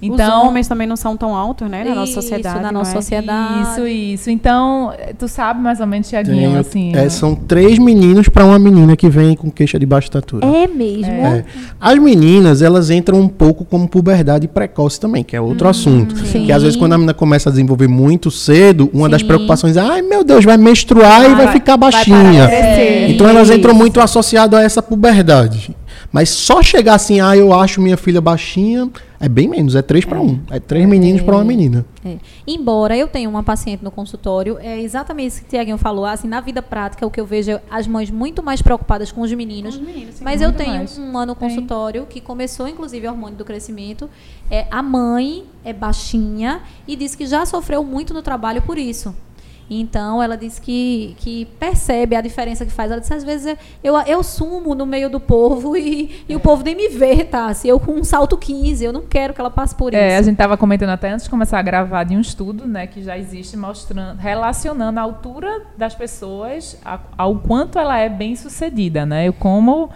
Os 0.00 0.06
Então, 0.08 0.46
homens 0.46 0.68
também 0.68 0.86
não 0.86 0.94
são 0.96 1.16
tão 1.16 1.34
altos, 1.34 1.68
né? 1.68 1.82
Na 1.84 1.94
nossa 1.94 2.12
Isso, 2.12 2.22
sociedade. 2.22 2.60
na 2.62 2.70
não 2.72 2.80
nossa 2.80 2.92
é? 2.92 2.94
sociedade. 2.94 3.62
isso, 3.72 3.86
isso. 3.86 4.30
Então, 4.30 4.92
tu 5.18 5.26
sabe 5.26 5.60
mais 5.60 5.80
ou 5.80 5.86
menos, 5.86 6.08
Tiaguinho, 6.08 6.58
assim... 6.58 6.94
é, 6.94 7.08
são 7.08 7.34
três 7.34 7.78
meninos 7.78 8.28
para 8.28 8.44
uma 8.44 8.58
menina 8.58 8.96
que 8.96 9.08
vem 9.08 9.34
com 9.34 9.50
queixa 9.50 9.78
de 9.78 9.84
baixa 9.84 10.06
estatura. 10.06 10.46
É 10.46 10.66
mesmo. 10.68 11.10
É. 11.12 11.44
As 11.80 11.98
meninas, 11.98 12.62
elas 12.62 12.90
entram 12.90 13.18
um 13.20 13.28
pouco 13.28 13.64
como 13.64 13.88
puberdade 13.88 14.46
precoce 14.46 15.00
também, 15.00 15.24
que 15.24 15.34
é 15.34 15.40
outro 15.40 15.68
assunto. 15.68 16.16
sim. 16.26 16.46
Que 16.46 16.52
às 16.52 16.62
vezes 16.62 16.76
quando 16.76 16.92
a 16.92 16.98
menina 16.98 17.12
começa 17.14 17.48
a 17.48 17.52
desenvolver 17.52 17.88
muito 17.88 18.30
cedo, 18.30 18.88
uma 18.94 19.08
das 19.08 19.20
Sim. 19.22 19.26
preocupações 19.26 19.76
é, 19.76 19.80
ai 19.80 20.02
meu 20.02 20.22
Deus, 20.22 20.44
vai 20.44 20.56
menstruar 20.56 21.24
e 21.24 21.34
vai, 21.34 21.44
vai- 21.46 21.52
ficar 21.54 21.76
vai 21.76 21.90
baixinha. 21.90 22.46
crescer. 22.46 23.10
então 23.10 23.28
elas 23.28 23.50
entram 23.50 23.72
Isso. 23.72 23.78
muito 23.80 24.00
associadas 24.00 24.60
a 24.60 24.62
essa 24.62 24.80
puberdade. 24.82 25.74
Mas 26.12 26.30
só 26.30 26.62
chegar 26.62 26.94
assim, 26.94 27.20
ah, 27.20 27.36
eu 27.36 27.52
acho 27.52 27.80
minha 27.80 27.96
filha 27.96 28.20
baixinha, 28.20 28.88
é 29.20 29.28
bem 29.28 29.48
menos, 29.48 29.74
é 29.74 29.82
três 29.82 30.04
para 30.04 30.20
um. 30.20 30.40
É 30.50 30.60
três 30.60 30.88
meninos 30.88 31.22
para 31.22 31.34
uma 31.34 31.44
menina. 31.44 31.84
É. 32.04 32.18
Embora 32.46 32.96
eu 32.96 33.08
tenha 33.08 33.28
uma 33.28 33.42
paciente 33.42 33.82
no 33.82 33.90
consultório, 33.90 34.58
é 34.60 34.80
exatamente 34.80 35.28
isso 35.28 35.40
que 35.40 35.46
o 35.46 35.50
Tiaguinho 35.50 35.78
falou. 35.78 36.04
Assim, 36.04 36.28
na 36.28 36.40
vida 36.40 36.62
prática, 36.62 37.04
o 37.04 37.10
que 37.10 37.20
eu 37.20 37.26
vejo 37.26 37.50
é 37.50 37.62
as 37.68 37.86
mães 37.88 38.10
muito 38.10 38.42
mais 38.42 38.62
preocupadas 38.62 39.10
com 39.10 39.20
os 39.20 39.32
meninos. 39.32 39.80
mas 40.20 40.40
eu 40.40 40.52
tenho 40.52 40.76
mais. 40.76 40.96
uma 40.96 41.26
no 41.26 41.34
consultório 41.34 42.06
que 42.06 42.20
começou, 42.20 42.68
inclusive, 42.68 43.08
hormônio 43.08 43.36
do 43.36 43.44
crescimento. 43.44 44.08
É, 44.50 44.66
a 44.70 44.82
mãe 44.82 45.44
é 45.64 45.72
baixinha 45.72 46.62
e 46.86 46.94
diz 46.94 47.14
que 47.14 47.26
já 47.26 47.44
sofreu 47.44 47.82
muito 47.82 48.14
no 48.14 48.22
trabalho 48.22 48.62
por 48.62 48.78
isso. 48.78 49.14
Então, 49.70 50.22
ela 50.22 50.36
disse 50.36 50.60
que, 50.60 51.14
que 51.18 51.44
percebe 51.58 52.16
a 52.16 52.20
diferença 52.20 52.64
que 52.64 52.72
faz. 52.72 52.90
Ela 52.90 53.00
disse, 53.00 53.12
às 53.12 53.22
vezes, 53.22 53.56
eu, 53.84 53.94
eu 54.06 54.22
sumo 54.22 54.74
no 54.74 54.86
meio 54.86 55.10
do 55.10 55.20
povo 55.20 55.76
e, 55.76 56.24
e 56.28 56.34
o 56.34 56.40
povo 56.40 56.62
nem 56.64 56.74
me 56.74 56.88
vê, 56.88 57.22
tá? 57.24 57.52
Se 57.52 57.68
eu 57.68 57.78
com 57.78 57.92
um 57.92 58.02
salto 58.04 58.38
15, 58.38 58.84
eu 58.84 58.92
não 58.92 59.02
quero 59.02 59.34
que 59.34 59.40
ela 59.40 59.50
passe 59.50 59.74
por 59.74 59.92
É, 59.92 60.14
a 60.14 60.14
isso. 60.16 60.24
gente 60.24 60.34
estava 60.34 60.56
comentando 60.56 60.90
até 60.90 61.10
antes 61.10 61.24
de 61.24 61.30
começar 61.30 61.58
a 61.58 61.62
gravar 61.62 62.04
de 62.04 62.16
um 62.16 62.20
estudo, 62.20 62.66
né, 62.66 62.86
que 62.86 63.02
já 63.02 63.18
existe 63.18 63.56
mostrando, 63.56 64.18
relacionando 64.18 64.98
a 64.98 65.02
altura 65.02 65.62
das 65.76 65.94
pessoas 65.94 66.78
a- 66.84 67.00
ao 67.18 67.36
quanto 67.36 67.78
ela 67.78 67.98
é 67.98 68.08
bem 68.08 68.34
sucedida, 68.36 69.04
né, 69.04 69.26
e 69.26 69.32
como 69.32 69.90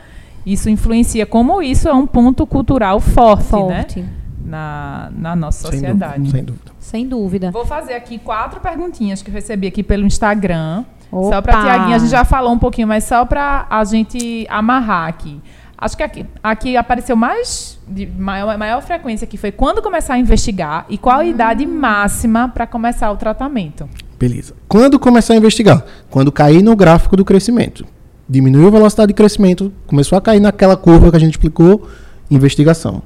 isso 0.44 0.68
influencia, 0.68 1.24
como 1.24 1.62
isso 1.62 1.88
é 1.88 1.92
um 1.94 2.06
ponto 2.06 2.46
cultural 2.46 3.00
forte, 3.00 3.52
né, 3.52 3.82
Forte. 3.82 4.04
Na, 4.44 5.10
na 5.16 5.36
nossa 5.36 5.70
Sem 5.70 5.80
sociedade. 5.80 6.18
dúvida, 6.18 6.30
sem 6.30 6.44
dúvida. 6.44 6.72
Sem 6.78 7.08
dúvida. 7.08 7.50
Vou 7.50 7.64
fazer 7.64 7.94
aqui 7.94 8.18
quatro 8.18 8.60
perguntinhas 8.60 9.22
que 9.22 9.30
eu 9.30 9.34
recebi 9.34 9.66
aqui 9.66 9.82
pelo 9.82 10.04
Instagram. 10.04 10.84
Só 11.10 11.18
Opa! 11.28 11.42
para 11.42 11.62
Tiaguinha, 11.62 11.96
a 11.96 11.98
gente 11.98 12.10
já 12.10 12.24
falou 12.24 12.52
um 12.52 12.58
pouquinho, 12.58 12.88
mas 12.88 13.04
só 13.04 13.24
para 13.24 13.66
a 13.68 13.84
gente 13.84 14.46
amarrar 14.48 15.08
aqui. 15.08 15.40
Acho 15.76 15.96
que 15.96 16.02
aqui, 16.02 16.26
aqui 16.42 16.76
apareceu 16.76 17.16
mais, 17.16 17.78
de 17.88 18.06
maior, 18.06 18.56
maior 18.56 18.80
frequência 18.82 19.26
que 19.26 19.36
foi 19.36 19.50
quando 19.50 19.82
começar 19.82 20.14
a 20.14 20.18
investigar 20.18 20.86
e 20.88 20.96
qual 20.96 21.18
a 21.18 21.24
idade 21.24 21.66
máxima 21.66 22.48
para 22.48 22.68
começar 22.68 23.10
o 23.10 23.16
tratamento. 23.16 23.88
Beleza. 24.16 24.54
Quando 24.68 24.98
começar 25.00 25.34
a 25.34 25.36
investigar? 25.36 25.84
Quando 26.08 26.30
cair 26.30 26.62
no 26.62 26.76
gráfico 26.76 27.16
do 27.16 27.24
crescimento. 27.24 27.84
Diminuiu 28.28 28.68
a 28.68 28.70
velocidade 28.70 29.08
de 29.08 29.14
crescimento, 29.14 29.72
começou 29.84 30.16
a 30.16 30.20
cair 30.20 30.38
naquela 30.38 30.76
curva 30.76 31.10
que 31.10 31.16
a 31.16 31.20
gente 31.20 31.32
explicou, 31.32 31.88
investigação. 32.30 33.02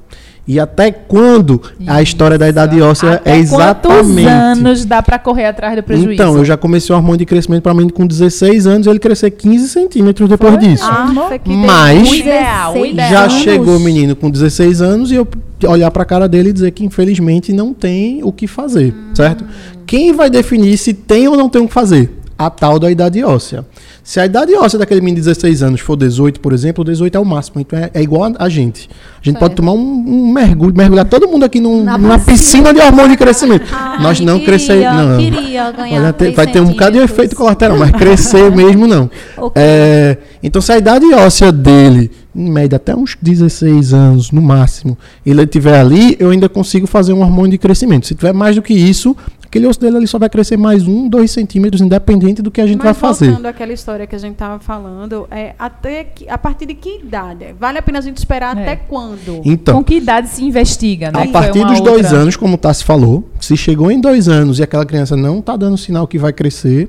E 0.49 0.61
até 0.61 0.93
quando 0.93 1.61
a 1.87 2.01
história 2.01 2.39
da 2.39 2.49
idade 2.49 2.81
óssea 2.81 3.15
Até 3.15 3.31
é 3.31 3.35
Quantos 3.39 3.53
exatamente. 3.53 4.29
anos 4.29 4.85
dá 4.85 5.03
para 5.03 5.19
correr 5.19 5.47
atrás 5.47 5.75
do 5.75 5.83
prejuízo? 5.83 6.13
Então, 6.13 6.37
eu 6.37 6.45
já 6.45 6.57
comecei 6.57 6.95
o 6.95 6.97
hormônio 6.97 7.19
de 7.19 7.27
crescimento 7.27 7.63
para 7.65 7.75
mim 7.75 7.89
com 7.89 8.07
16 8.07 8.67
anos 8.67 8.87
e 8.87 8.91
ele 8.91 9.01
crescer 9.01 9.33
15 9.33 9.69
centímetros 9.69 10.29
depois 10.29 10.55
Foi? 10.55 10.63
disso. 10.63 10.85
Ah, 10.87 11.13
Mas 11.45 12.11
o 12.11 12.15
ideal, 12.15 12.71
o 12.71 12.75
16 12.75 12.93
ideal. 12.93 13.11
já 13.11 13.29
chegou 13.29 13.77
o 13.77 13.81
menino 13.81 14.15
com 14.15 14.31
16 14.31 14.81
anos 14.81 15.11
e 15.11 15.17
eu 15.17 15.27
olhar 15.67 15.91
para 15.91 16.03
a 16.03 16.07
cara 16.07 16.29
dele 16.29 16.51
e 16.51 16.53
dizer 16.53 16.71
que 16.71 16.85
infelizmente 16.85 17.53
não 17.53 17.75
tem 17.75 18.23
o 18.23 18.31
que 18.31 18.47
fazer, 18.47 18.95
certo? 19.15 19.45
Quem 19.87 20.13
vai 20.13 20.31
definir 20.31 20.77
se 20.77 20.93
tem 20.95 21.27
ou 21.27 21.37
não 21.37 21.49
tem 21.49 21.63
o 21.63 21.67
que 21.67 21.75
fazer? 21.75 22.13
A 22.39 22.51
tal 22.51 22.79
da 22.79 22.91
idade 22.91 23.25
óssea. 23.25 23.65
Se 24.05 24.21
a 24.21 24.27
idade 24.27 24.55
óssea 24.55 24.79
daquele 24.79 25.01
menino 25.01 25.17
de 25.17 25.23
16 25.23 25.63
anos 25.63 25.81
for 25.81 25.97
18, 25.97 26.39
por 26.39 26.53
exemplo, 26.53 26.85
18 26.85 27.17
é 27.17 27.19
o 27.21 27.25
máximo. 27.25 27.61
Então 27.61 27.79
é, 27.79 27.91
é 27.95 28.03
igual 28.03 28.25
a, 28.25 28.45
a 28.45 28.49
gente. 28.49 28.91
A 29.21 29.25
gente 29.25 29.39
pode 29.39 29.55
tomar 29.55 29.73
um, 29.73 29.79
um 29.79 30.33
mergulho, 30.33 30.77
mergulhar 30.77 31.07
todo 31.07 31.27
mundo 31.27 31.45
aqui 31.45 31.61
num- 31.61 31.83
numa 31.83 32.19
piscina 32.19 32.75
de 32.75 32.81
hormônio 32.81 33.13
de 33.13 33.17
crescimento. 33.17 33.65
Ai, 33.73 34.03
Nós 34.03 34.21
não 34.21 34.39
crescer. 34.41 34.85
Não. 34.85 35.17
Queria 35.19 35.73
ganhar 35.73 36.13
tem- 36.13 36.33
3 36.33 36.37
vai 36.37 36.47
ter 36.47 36.61
um 36.61 36.67
bocado 36.67 36.99
de 36.99 37.05
efeito 37.05 37.35
colateral, 37.35 37.79
mas 37.79 37.91
crescer 37.93 38.55
mesmo 38.55 38.87
não. 38.87 39.11
Ok. 39.39 39.53
É, 39.57 40.19
então, 40.43 40.61
se 40.61 40.71
a 40.73 40.77
idade 40.79 41.07
óssea 41.15 41.51
dele, 41.51 42.11
em 42.35 42.51
média 42.51 42.77
até 42.77 42.95
uns 42.95 43.17
16 43.21 43.95
anos 43.95 44.31
no 44.31 44.43
máximo, 44.43 44.97
ele 45.25 45.43
estiver 45.43 45.81
ali, 45.81 46.17
eu 46.21 46.29
ainda 46.31 46.49
consigo 46.51 46.87
fazer 46.87 47.15
um 47.15 47.23
hormônio 47.23 47.53
de 47.53 47.59
crescimento. 47.59 48.07
Se 48.07 48.15
tiver 48.15 48.35
mais 48.35 48.55
do 48.57 48.63
que 48.63 48.75
isso, 48.75 49.17
aquele 49.57 49.67
osso 49.69 49.81
dele 49.81 49.97
ali 49.97 50.07
só 50.07 50.19
vai 50.19 50.29
crescer 50.29 50.57
mais 50.57 50.87
um, 50.87 51.09
dois 51.09 51.31
centímetros, 51.31 51.81
independente 51.81 52.43
do 52.43 52.51
que 52.51 52.61
a 52.61 52.67
gente 52.67 52.79
vai 52.79 52.89
Mas 52.89 52.99
fazer. 52.99 53.27
voltando 53.29 53.47
àquela 53.47 53.73
história 53.73 54.07
que 54.07 54.15
a 54.15 54.19
gente 54.19 54.33
estava 54.33 54.59
falando, 54.59 55.27
é, 55.31 55.55
até 55.59 56.05
que, 56.05 56.29
a 56.29 56.39
partir 56.39 56.67
de 56.67 56.75
que 56.75 57.01
idade? 57.01 57.55
Vale 57.59 57.79
a 57.79 57.83
pena 57.83 57.99
a 57.99 58.03
gente 58.03 58.17
esperar 58.19 58.57
É. 58.57 58.63
até 58.63 58.77
quando? 58.77 59.41
Então, 59.45 59.77
Com 59.79 59.85
que 59.85 59.97
idade 59.97 60.29
se 60.29 60.45
investiga, 60.45 61.11
né? 61.11 61.23
a 61.23 61.29
partir 61.29 61.65
dos 61.65 61.81
dois 61.81 62.05
outra- 62.07 62.19
anos, 62.19 62.37
como 62.37 62.55
o 62.55 62.59
Tassi 62.59 62.85
falou, 62.85 63.29
se 63.41 63.57
chegou 63.57 63.91
em 63.91 64.01
dois 64.01 64.29
anos 64.29 64.59
e 64.59 64.63
aquela 64.63 64.85
criança 64.87 65.17
não 65.17 65.39
está 65.39 65.57
dando 65.57 65.77
sinal 65.77 66.07
que 66.07 66.19
vai 66.19 66.33
crescer, 66.33 66.89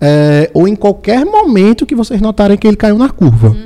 é, 0.00 0.50
ou 0.54 0.68
em 0.68 0.76
qualquer 0.76 1.24
momento 1.24 1.84
que 1.84 1.94
vocês 1.94 2.20
notarem 2.20 2.56
que 2.56 2.66
ele 2.66 2.76
caiu 2.76 2.96
na 2.98 3.08
curva. 3.08 3.56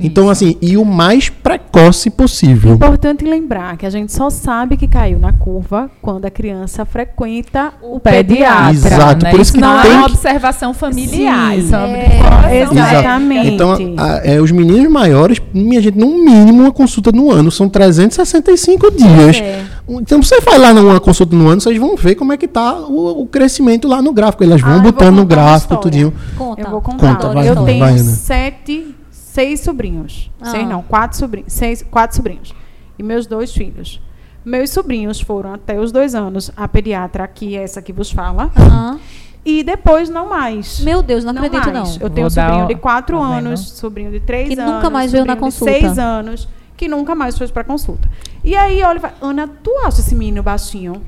Então, 0.00 0.28
assim, 0.28 0.56
e 0.60 0.76
o 0.76 0.84
mais 0.84 1.28
precoce 1.28 2.10
possível. 2.10 2.74
Importante 2.74 3.24
lembrar 3.24 3.76
que 3.76 3.86
a 3.86 3.90
gente 3.90 4.12
só 4.12 4.28
sabe 4.30 4.76
que 4.76 4.86
caiu 4.86 5.18
na 5.18 5.32
curva 5.32 5.90
quando 6.02 6.24
a 6.26 6.30
criança 6.30 6.84
frequenta 6.84 7.72
o, 7.82 7.96
O 7.96 8.00
pediatra. 8.00 8.70
Exato, 8.70 9.24
né? 9.24 9.30
por 9.30 9.40
isso 9.40 9.52
que 9.52 9.60
não 9.60 9.80
tem 9.82 9.90
é 9.90 9.94
uma 9.94 10.06
que- 10.06 10.12
observação 10.12 10.74
familiar. 10.74 11.52
Sim. 11.54 11.58
isso 11.58 11.74
é 11.74 11.78
uma 11.78 11.96
É, 12.48 12.62
exatamente. 12.62 13.48
Então, 13.50 13.72
a- 13.96 14.20
é, 14.24 14.40
os 14.40 14.50
meninos 14.50 14.90
maiores, 14.90 15.40
minha 15.52 15.80
gente, 15.80 15.98
no 15.98 16.06
mínimo 16.24 16.62
uma 16.62 16.72
consulta 16.72 17.10
no 17.12 17.30
ano, 17.30 17.50
são 17.50 17.68
365 17.68 18.90
dias. 18.90 19.36
É. 19.36 19.64
Então, 19.88 20.20
você 20.22 20.40
vai 20.40 20.58
lá 20.58 20.72
numa 20.74 20.98
consulta 21.00 21.34
no 21.36 21.48
ano, 21.48 21.60
vocês 21.60 21.78
vão 21.78 21.96
ver 21.96 22.14
como 22.16 22.32
é 22.32 22.36
que 22.36 22.48
tá 22.48 22.74
o, 22.80 23.22
o 23.22 23.26
crescimento 23.26 23.86
lá 23.86 24.02
no 24.02 24.12
gráfico. 24.12 24.42
Elas 24.44 24.60
vão 24.60 24.76
Ah, 24.76 24.78
botando 24.80 25.16
no 25.16 25.24
gráfico, 25.24 25.76
tudinho. 25.76 26.12
Conta. 26.36 26.62
Eu 26.62 26.70
vou 26.70 26.80
contar. 26.80 27.14
Conta, 27.14 27.28
vai, 27.32 27.48
eu 27.48 27.54
vai, 27.54 27.64
tenho 27.64 27.78
vai, 27.80 27.92
Ana. 27.92 28.02
sete, 28.02 28.94
seis 29.36 29.60
sobrinhos. 29.60 30.30
Ah. 30.40 30.50
Seis 30.50 30.66
não, 30.66 30.82
quatro 30.82 31.18
sobrinhos. 31.18 31.52
Seis, 31.52 31.82
quatro 31.82 32.16
sobrinhos. 32.16 32.54
E 32.98 33.02
meus 33.02 33.26
dois 33.26 33.52
filhos. 33.52 34.00
Meus 34.44 34.70
sobrinhos 34.70 35.20
foram 35.20 35.52
até 35.54 35.78
os 35.78 35.92
dois 35.92 36.14
anos 36.14 36.50
a 36.56 36.66
pediatra, 36.66 37.22
aqui, 37.24 37.54
essa 37.56 37.82
que 37.82 37.92
vos 37.92 38.10
fala. 38.10 38.50
Aham. 38.56 38.98
E 39.44 39.62
depois 39.62 40.08
não 40.08 40.28
mais. 40.28 40.80
Meu 40.80 41.02
Deus, 41.02 41.22
não 41.22 41.30
acredito 41.32 41.70
mais. 41.72 41.96
não. 41.98 42.02
Eu 42.02 42.10
tenho 42.10 42.26
um 42.26 42.30
sobrinho 42.30 42.66
de 42.66 42.74
quatro 42.76 43.20
anos, 43.20 43.60
sobrinho 43.70 44.10
de 44.10 44.20
três 44.20 44.48
Que 44.48 44.58
anos. 44.58 44.74
nunca 44.74 44.88
mais 44.90 45.12
veio 45.12 45.24
na 45.24 45.34
sobrinho 45.34 45.50
de 45.52 45.56
consulta. 45.58 45.72
seis 45.80 45.98
anos, 45.98 46.48
que 46.76 46.88
nunca 46.88 47.14
mais 47.14 47.36
foi 47.38 47.46
para 47.48 47.62
consulta. 47.62 48.08
E 48.42 48.56
aí, 48.56 48.82
olha, 48.82 48.96
e 48.98 49.00
fala, 49.00 49.14
Ana, 49.20 49.46
tu 49.62 49.70
acha 49.84 50.00
esse 50.00 50.14
menino 50.16 50.42
baixinho? 50.42 51.00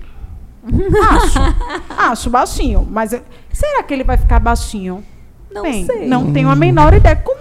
Acho. 1.11 1.38
Acho 2.12 2.31
baixinho. 2.31 2.87
Mas 2.91 3.12
eu- 3.12 3.23
será 3.53 3.83
que 3.83 3.93
ele 3.95 4.05
vai 4.05 4.17
ficar 4.17 4.38
baixinho? 4.38 5.03
Não 5.51 5.62
Bem, 5.62 5.85
sei. 5.87 6.07
não 6.07 6.33
tenho 6.33 6.49
a 6.51 6.55
menor 6.57 6.93
ideia. 6.95 7.17
Como 7.17 7.41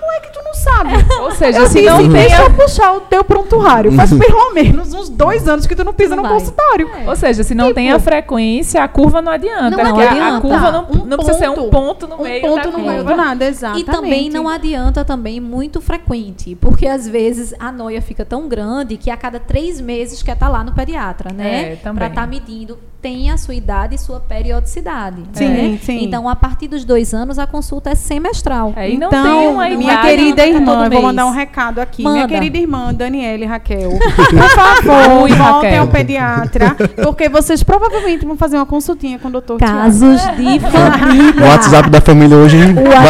sabe? 0.67 1.21
Ou 1.21 1.31
seja, 1.31 1.59
eu 1.59 1.67
se 1.67 1.73
disse, 1.81 1.85
não 1.89 1.97
tem 1.97 2.09
deixa 2.09 2.41
eu 2.41 2.51
puxar 2.53 2.93
o 2.93 3.01
teu 3.01 3.23
prontuário. 3.23 3.91
Faz 3.93 4.09
pelo 4.13 4.53
menos 4.53 4.93
uns 4.93 5.09
dois 5.09 5.47
anos 5.47 5.65
que 5.65 5.75
tu 5.75 5.83
não 5.83 5.93
pisa 5.93 6.15
Não 6.15 6.23
no 6.23 6.29
vai. 6.29 6.39
consultório. 6.39 6.89
É. 7.03 7.09
Ou 7.09 7.15
seja, 7.15 7.43
se 7.43 7.53
não 7.55 7.65
Tipo- 7.67 7.75
tem 7.75 7.91
a 7.91 7.99
frequência, 7.99 8.83
a 8.83 8.87
curva 8.87 9.21
não 9.21 9.31
adianta. 9.31 9.77
Não 9.83 9.95
adianta. 9.97 10.37
A 10.37 10.41
curva 10.41 10.71
não, 10.71 10.87
Um 10.91 11.05
não 11.05 11.17
precisa 11.17 11.37
ser 11.37 11.49
um 11.49 11.55
ponto. 11.55 11.69
ponto 11.69 12.07
no 12.07 12.15
Um 12.15 12.23
meio 12.23 12.41
ponto 12.41 12.71
da 12.71 12.77
no 12.77 12.79
meio 12.85 13.03
do 13.03 13.15
nada, 13.15 13.45
exatamente. 13.45 13.81
E 13.89 13.91
também 13.91 14.29
não 14.29 14.47
adianta 14.47 15.03
também 15.05 15.39
muito 15.39 15.79
frequente, 15.81 16.55
porque 16.55 16.87
às 16.87 17.07
vezes 17.07 17.53
a 17.59 17.71
noia 17.71 18.01
fica 18.01 18.25
tão 18.25 18.47
grande 18.47 18.97
que 18.97 19.09
a 19.09 19.17
cada 19.17 19.39
três 19.39 19.79
meses 19.81 20.21
quer 20.23 20.33
estar 20.33 20.49
lá 20.49 20.63
no 20.63 20.73
pediatra, 20.73 21.31
né? 21.33 21.73
É, 21.73 21.75
também. 21.77 21.97
Pra 21.97 22.07
estar 22.07 22.27
medindo, 22.27 22.77
tem 23.01 23.29
a 23.31 23.37
sua 23.37 23.53
idade 23.55 23.95
e 23.95 23.97
sua 23.97 24.19
periodicidade. 24.19 25.23
Sim, 25.33 25.47
né? 25.49 25.79
sim. 25.81 26.03
Então, 26.03 26.27
a 26.27 26.35
partir 26.35 26.67
dos 26.67 26.83
dois 26.83 27.13
anos, 27.13 27.37
a 27.39 27.45
consulta 27.45 27.91
é 27.91 27.95
semestral. 27.95 28.73
É, 28.75 28.89
e 28.89 28.97
não 28.97 29.07
então, 29.07 29.23
tem 29.39 29.47
uma 29.49 29.69
minha 29.69 29.93
idade. 29.93 30.07
querida 30.07 30.47
irmã, 30.57 30.73
todo 30.73 30.83
eu 30.85 30.91
vou 30.91 31.01
mandar 31.01 31.25
um 31.25 31.31
recado 31.31 31.79
aqui. 31.79 32.03
Manda. 32.03 32.15
Minha 32.15 32.27
querida 32.27 32.57
irmã, 32.57 32.93
Daniela 32.93 33.43
e 33.43 33.45
Raquel, 33.45 33.91
por 33.97 34.49
favor, 34.49 35.29
voltem 35.29 35.77
ao 35.77 35.87
pediatra, 35.87 36.75
porque 37.01 37.29
vocês 37.29 37.63
provavelmente 37.63 38.25
vão 38.25 38.35
fazer 38.37 38.57
uma 38.57 38.65
consultinha 38.65 39.17
com 39.19 39.27
o 39.27 39.31
doutor 39.31 39.57
Casos 39.59 40.21
de 40.35 40.59
família. 40.69 41.45
O 41.45 41.49
WhatsApp 41.49 41.89
da 41.89 42.01
família 42.01 42.37
hoje, 42.37 42.57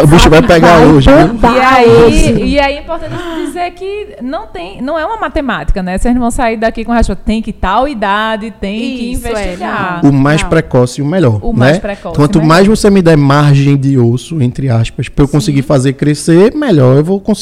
o 0.03 0.07
bicho 0.07 0.29
vai 0.29 0.41
pegar 0.41 0.79
hoje, 0.79 1.09
viu? 1.11 1.27
bombar 1.29 1.55
E 1.55 1.59
aí, 1.59 1.89
hoje. 1.89 2.43
e 2.43 2.59
aí 2.59 2.75
é 2.77 2.81
importante 2.81 3.13
dizer 3.45 3.71
que 3.71 4.15
não 4.21 4.47
tem, 4.47 4.81
não 4.81 4.97
é 4.97 5.05
uma 5.05 5.17
matemática, 5.17 5.81
né? 5.81 5.97
Vocês 5.97 6.13
não 6.13 6.21
vão 6.21 6.31
sair 6.31 6.57
daqui 6.57 6.83
com 6.83 6.91
a 6.91 6.95
resposta. 6.95 7.21
Tem 7.25 7.41
que 7.41 7.53
tal 7.53 7.87
idade, 7.87 8.51
tem 8.59 8.79
que 8.79 9.11
Isso, 9.13 9.27
é, 9.27 9.31
investigar. 9.31 10.05
O 10.05 10.11
mais 10.11 10.41
Não. 10.43 10.49
precoce 10.49 10.99
e 10.99 11.03
o 11.03 11.05
melhor. 11.05 11.39
O 11.41 11.53
mais 11.53 11.73
né? 11.73 11.79
precoce 11.79 12.15
Quanto 12.15 12.39
melhor. 12.39 12.47
mais 12.47 12.67
você 12.67 12.89
me 12.89 13.01
der 13.01 13.17
margem 13.17 13.75
de 13.77 13.97
osso, 13.97 14.41
entre 14.41 14.69
aspas, 14.69 15.09
para 15.09 15.23
eu 15.23 15.27
conseguir 15.27 15.61
fazer 15.61 15.93
crescer, 15.93 16.53
melhor 16.55 16.97
eu 16.97 17.03
vou 17.03 17.19
conseguir 17.19 17.36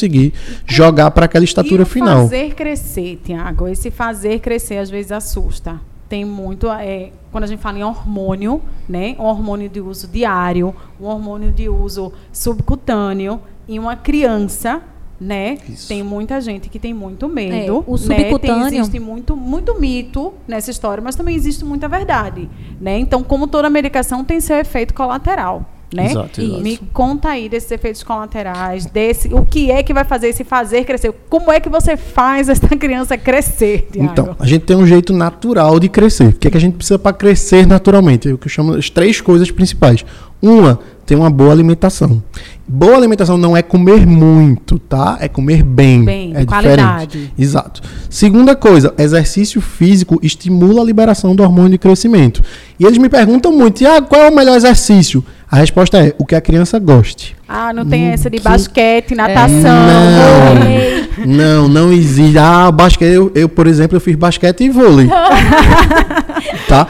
jogar 0.66 1.10
para 1.10 1.26
aquela 1.26 1.44
estatura 1.44 1.82
e 1.82 1.84
o 1.84 1.86
final. 1.86 2.22
fazer 2.22 2.54
crescer, 2.54 3.20
Tiago, 3.24 3.66
esse 3.68 3.90
fazer 3.90 4.40
crescer 4.40 4.76
às 4.78 4.90
vezes 4.90 5.12
assusta. 5.12 5.80
Tem 6.08 6.24
muito, 6.24 6.70
é, 6.70 7.10
quando 7.32 7.44
a 7.44 7.46
gente 7.48 7.60
fala 7.60 7.78
em 7.78 7.82
hormônio, 7.82 8.62
né? 8.88 9.16
Um 9.18 9.24
hormônio 9.24 9.68
de 9.68 9.80
uso 9.80 10.06
diário, 10.06 10.72
um 11.00 11.06
hormônio 11.06 11.50
de 11.50 11.68
uso 11.68 12.12
subcutâneo 12.32 13.40
em 13.68 13.78
uma 13.78 13.96
criança, 13.96 14.82
né? 15.20 15.58
Isso. 15.68 15.88
Tem 15.88 16.02
muita 16.02 16.40
gente 16.40 16.68
que 16.68 16.78
tem 16.78 16.94
muito 16.94 17.28
medo. 17.28 17.54
É, 17.86 17.90
o 17.90 17.96
né? 18.08 18.16
Tem- 18.16 18.30
subcutâneo- 18.30 18.66
existe 18.78 19.00
muito, 19.00 19.36
muito 19.36 19.80
mito 19.80 20.32
nessa 20.46 20.70
história, 20.70 21.02
mas 21.02 21.16
também 21.16 21.34
existe 21.34 21.64
muita 21.64 21.88
verdade, 21.88 22.48
né? 22.80 22.98
Então, 22.98 23.22
como 23.24 23.46
toda 23.48 23.68
medicação 23.68 24.24
tem 24.24 24.40
seu 24.40 24.56
efeito 24.56 24.94
colateral. 24.94 25.64
Né? 25.94 26.06
Exato, 26.06 26.40
exato. 26.40 26.62
Me 26.62 26.78
conta 26.92 27.28
aí 27.28 27.48
desses 27.48 27.70
efeitos 27.70 28.02
colaterais, 28.02 28.86
desse, 28.86 29.32
o 29.32 29.44
que 29.44 29.70
é 29.70 29.82
que 29.82 29.94
vai 29.94 30.04
fazer 30.04 30.28
esse 30.28 30.42
fazer 30.42 30.84
crescer? 30.84 31.14
Como 31.28 31.50
é 31.52 31.60
que 31.60 31.68
você 31.68 31.96
faz 31.96 32.48
essa 32.48 32.68
criança 32.76 33.16
crescer, 33.16 33.88
Tiago? 33.92 34.10
Então, 34.10 34.36
a 34.38 34.46
gente 34.46 34.62
tem 34.62 34.76
um 34.76 34.86
jeito 34.86 35.12
natural 35.12 35.78
de 35.78 35.88
crescer. 35.88 36.28
O 36.28 36.32
que, 36.32 36.48
é 36.48 36.50
que 36.50 36.56
a 36.56 36.60
gente 36.60 36.74
precisa 36.74 36.98
para 36.98 37.12
crescer 37.12 37.66
naturalmente? 37.66 38.28
É 38.28 38.32
o 38.32 38.38
que 38.38 38.46
eu 38.46 38.50
chamo 38.50 38.74
as 38.74 38.90
três 38.90 39.20
coisas 39.20 39.50
principais. 39.50 40.04
Uma, 40.42 40.78
ter 41.06 41.14
uma 41.14 41.30
boa 41.30 41.52
alimentação. 41.52 42.22
Boa 42.68 42.96
alimentação 42.96 43.38
não 43.38 43.56
é 43.56 43.62
comer 43.62 44.04
muito, 44.04 44.78
tá? 44.78 45.16
É 45.20 45.28
comer 45.28 45.62
bem. 45.62 46.04
Bem, 46.04 46.32
é 46.34 46.44
qualidade. 46.44 47.12
diferente. 47.12 47.32
Exato. 47.38 47.80
Segunda 48.10 48.56
coisa, 48.56 48.92
exercício 48.98 49.60
físico 49.60 50.18
estimula 50.20 50.82
a 50.82 50.84
liberação 50.84 51.34
do 51.34 51.44
hormônio 51.44 51.70
de 51.70 51.78
crescimento. 51.78 52.42
E 52.78 52.84
eles 52.84 52.98
me 52.98 53.08
perguntam 53.08 53.52
muito, 53.52 53.78
Tiago, 53.78 54.08
qual 54.08 54.22
é 54.22 54.30
o 54.30 54.34
melhor 54.34 54.56
exercício? 54.56 55.24
A 55.48 55.56
resposta 55.56 55.98
é 55.98 56.12
o 56.18 56.26
que 56.26 56.34
a 56.34 56.40
criança 56.40 56.76
goste. 56.78 57.36
Ah, 57.48 57.72
não 57.72 57.86
tem 57.86 58.08
Hum, 58.08 58.12
essa 58.12 58.28
de 58.28 58.38
que- 58.38 58.42
basquete, 58.42 59.14
natação. 59.14 59.62
Não. 59.62 60.54
vôlei. 60.56 61.06
Não, 61.24 61.68
não 61.68 61.92
existe. 61.92 62.36
Ah, 62.36 62.70
basquete, 62.72 63.12
eu, 63.14 63.30
eu, 63.34 63.48
por 63.48 63.66
exemplo, 63.68 63.96
eu 63.96 64.00
fiz 64.00 64.16
basquete 64.16 64.64
e 64.64 64.68
vôlei. 64.70 65.06
tá? 66.68 66.86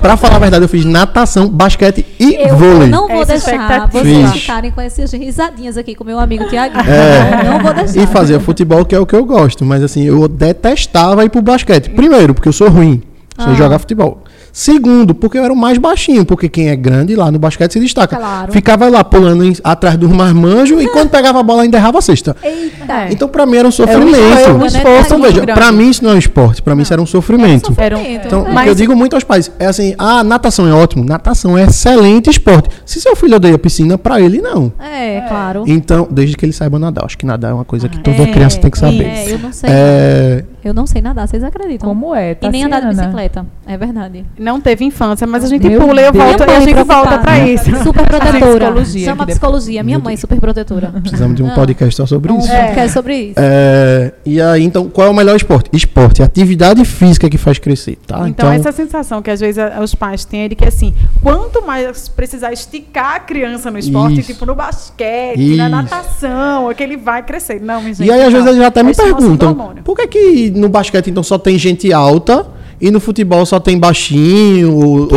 Pra 0.00 0.16
falar 0.16 0.36
a 0.36 0.38
verdade, 0.38 0.64
eu 0.64 0.68
fiz 0.68 0.84
natação, 0.84 1.48
basquete 1.48 2.04
e 2.20 2.34
Eu 2.34 2.56
vôlei. 2.56 2.82
Essa 2.82 2.86
não 2.88 3.08
vou 3.08 3.24
deixar 3.24 3.36
expectativa. 3.54 3.88
vocês 4.02 4.30
Fiz. 4.32 4.40
ficarem 4.42 4.70
com 4.70 4.80
essas 4.80 5.12
risadinhas 5.12 5.76
aqui 5.78 5.94
com 5.94 6.04
meu 6.04 6.18
amigo 6.18 6.46
Tiago. 6.48 6.78
É. 6.80 7.44
Não 7.44 7.60
vou 7.60 7.72
deixar. 7.74 8.02
E 8.02 8.06
fazer 8.06 8.38
futebol, 8.40 8.84
que 8.84 8.94
é 8.94 8.98
o 9.00 9.06
que 9.06 9.14
eu 9.16 9.24
gosto. 9.24 9.64
Mas 9.64 9.82
assim, 9.82 10.04
eu 10.04 10.28
detestava 10.28 11.24
ir 11.24 11.30
pro 11.30 11.40
basquete. 11.42 11.88
Primeiro, 11.90 12.34
porque 12.34 12.48
eu 12.48 12.52
sou 12.52 12.68
ruim. 12.68 13.02
Sei 13.38 13.52
Ah. 13.52 13.54
jogar 13.54 13.78
futebol. 13.78 14.22
Segundo, 14.58 15.14
porque 15.14 15.36
eu 15.36 15.44
era 15.44 15.52
o 15.52 15.56
mais 15.56 15.76
baixinho, 15.76 16.24
porque 16.24 16.48
quem 16.48 16.70
é 16.70 16.74
grande 16.76 17.14
lá 17.14 17.30
no 17.30 17.38
basquete 17.38 17.72
se 17.74 17.78
destaca. 17.78 18.16
Claro. 18.16 18.50
Ficava 18.52 18.88
lá 18.88 19.04
pulando 19.04 19.44
em- 19.44 19.54
atrás 19.62 19.98
dos 19.98 20.10
marmanjos 20.10 20.82
e 20.82 20.88
quando 20.88 21.10
pegava 21.10 21.40
a 21.40 21.42
bola 21.42 21.62
ainda 21.64 21.76
errava 21.76 21.98
a 21.98 22.00
cesta. 22.00 22.34
Eita. 22.42 22.90
É. 22.90 23.08
Então, 23.12 23.28
pra 23.28 23.44
mim 23.44 23.58
era 23.58 23.68
um 23.68 23.70
sofrimento. 23.70 24.16
esforço, 24.16 24.54
um 24.54 24.64
esforço 24.64 25.04
então, 25.14 25.20
veja, 25.20 25.44
pra 25.46 25.70
mim 25.70 25.90
isso 25.90 26.02
não 26.02 26.12
é 26.12 26.14
um 26.14 26.18
esporte, 26.18 26.62
pra 26.62 26.74
mim 26.74 26.80
isso 26.84 26.92
era 26.94 27.02
um 27.02 27.06
sofrimento. 27.06 27.74
Era 27.76 27.98
um- 27.98 28.00
Então, 28.02 28.40
o 28.40 28.44
que 28.46 28.52
Mas- 28.52 28.68
eu 28.68 28.74
digo 28.74 28.96
muito 28.96 29.12
aos 29.14 29.24
pais 29.24 29.52
é 29.58 29.66
assim: 29.66 29.94
ah, 29.98 30.24
natação 30.24 30.66
é 30.66 30.72
ótimo, 30.72 31.04
natação 31.04 31.58
é 31.58 31.64
excelente 31.64 32.30
esporte. 32.30 32.70
Se 32.86 32.98
seu 32.98 33.14
filho 33.14 33.36
odeia 33.36 33.58
piscina, 33.58 33.98
pra 33.98 34.22
ele 34.22 34.40
não. 34.40 34.72
É, 34.80 35.20
claro. 35.28 35.64
Então, 35.66 36.08
desde 36.10 36.34
que 36.34 36.46
ele 36.46 36.54
saiba 36.54 36.78
nadar. 36.78 37.04
Acho 37.04 37.18
que 37.18 37.26
nadar 37.26 37.50
é 37.50 37.54
uma 37.54 37.64
coisa 37.66 37.90
que 37.90 37.98
toda 37.98 38.22
É, 38.22 38.26
criança 38.32 38.58
tem 38.58 38.70
que 38.70 38.78
saber. 38.78 39.04
É, 39.04 39.32
eu 39.34 39.38
não 39.38 39.52
sei. 39.52 39.68
É, 39.70 40.44
Eu 40.66 40.74
não 40.74 40.84
sei 40.84 41.00
nadar, 41.00 41.28
vocês 41.28 41.44
acreditam? 41.44 41.88
Como 41.88 42.12
é? 42.12 42.36
E 42.42 42.48
nem 42.48 42.64
andar 42.64 42.80
de 42.80 42.88
bicicleta. 42.88 43.46
É 43.66 43.76
verdade. 43.76 44.24
Não 44.36 44.60
teve 44.60 44.84
infância, 44.84 45.24
mas 45.24 45.44
a 45.44 45.46
gente 45.48 45.68
Meu 45.68 45.80
pula 45.80 46.00
e 46.00 46.06
eu 46.06 46.12
volto 46.12 46.40
e 46.42 46.50
a 46.50 46.58
gente 46.60 46.82
volta 46.82 47.18
pra 47.18 47.38
isso. 47.38 47.64
Super 47.84 48.04
protetora. 48.04 48.66
Psicologia 48.72 49.04
Chama 49.04 49.26
psicologia. 49.26 49.82
Minha 49.84 49.98
mãe, 50.00 50.16
super 50.16 50.40
protetora. 50.40 50.88
precisamos 51.00 51.36
de 51.36 51.42
um 51.44 51.50
Ah. 51.50 51.54
podcast 51.54 51.94
só 51.94 52.04
sobre 52.04 52.32
Um 52.32 52.38
isso. 52.38 52.48
podcast 52.48 52.92
sobre 52.92 53.14
isso. 53.16 53.34
É, 53.38 54.12
e 54.26 54.40
aí, 54.42 54.64
então, 54.64 54.88
qual 54.88 55.06
é 55.06 55.10
o 55.10 55.14
melhor 55.14 55.36
esporte? 55.36 55.70
Esporte, 55.72 56.22
atividade 56.22 56.84
física 56.84 57.30
que 57.30 57.38
faz 57.38 57.58
crescer, 57.58 57.96
tá? 58.06 58.28
Então, 58.28 58.50
essa 58.50 58.72
sensação 58.72 59.22
que 59.22 59.30
às 59.30 59.38
vezes 59.40 59.58
a- 59.58 59.80
os 59.80 59.94
pais 59.94 60.24
têm 60.24 60.40
é 60.42 60.48
de 60.48 60.54
que 60.56 60.64
assim, 60.64 60.92
quanto 61.22 61.64
mais 61.64 62.08
precisar 62.08 62.52
esticar 62.52 63.14
a 63.16 63.20
criança 63.20 63.70
no 63.70 63.78
esporte, 63.78 64.20
Isso. 64.20 64.32
tipo 64.32 64.44
no 64.44 64.54
basquete, 64.54 65.38
Isso. 65.38 65.56
na 65.56 65.68
natação, 65.68 66.70
é 66.70 66.74
que 66.74 66.82
ele 66.82 66.96
vai 66.96 67.22
crescer. 67.22 67.60
Não, 67.60 67.80
gente. 67.82 68.02
E 68.02 68.10
aí, 68.10 68.22
às 68.22 68.32
vezes, 68.32 68.48
eles 68.48 68.60
até 68.60 68.82
me 68.82 68.90
É 68.90 68.94
perguntam: 68.94 69.54
por 69.84 69.96
que, 69.96 70.06
que 70.08 70.50
no 70.50 70.68
basquete, 70.68 71.08
então, 71.10 71.22
só 71.22 71.38
tem 71.38 71.56
gente 71.58 71.92
alta 71.92 72.46
e 72.80 72.90
no 72.90 72.98
futebol 73.00 73.46
só 73.46 73.60
tem 73.60 73.78
baixinho? 73.78 74.74
Ou, 74.74 75.08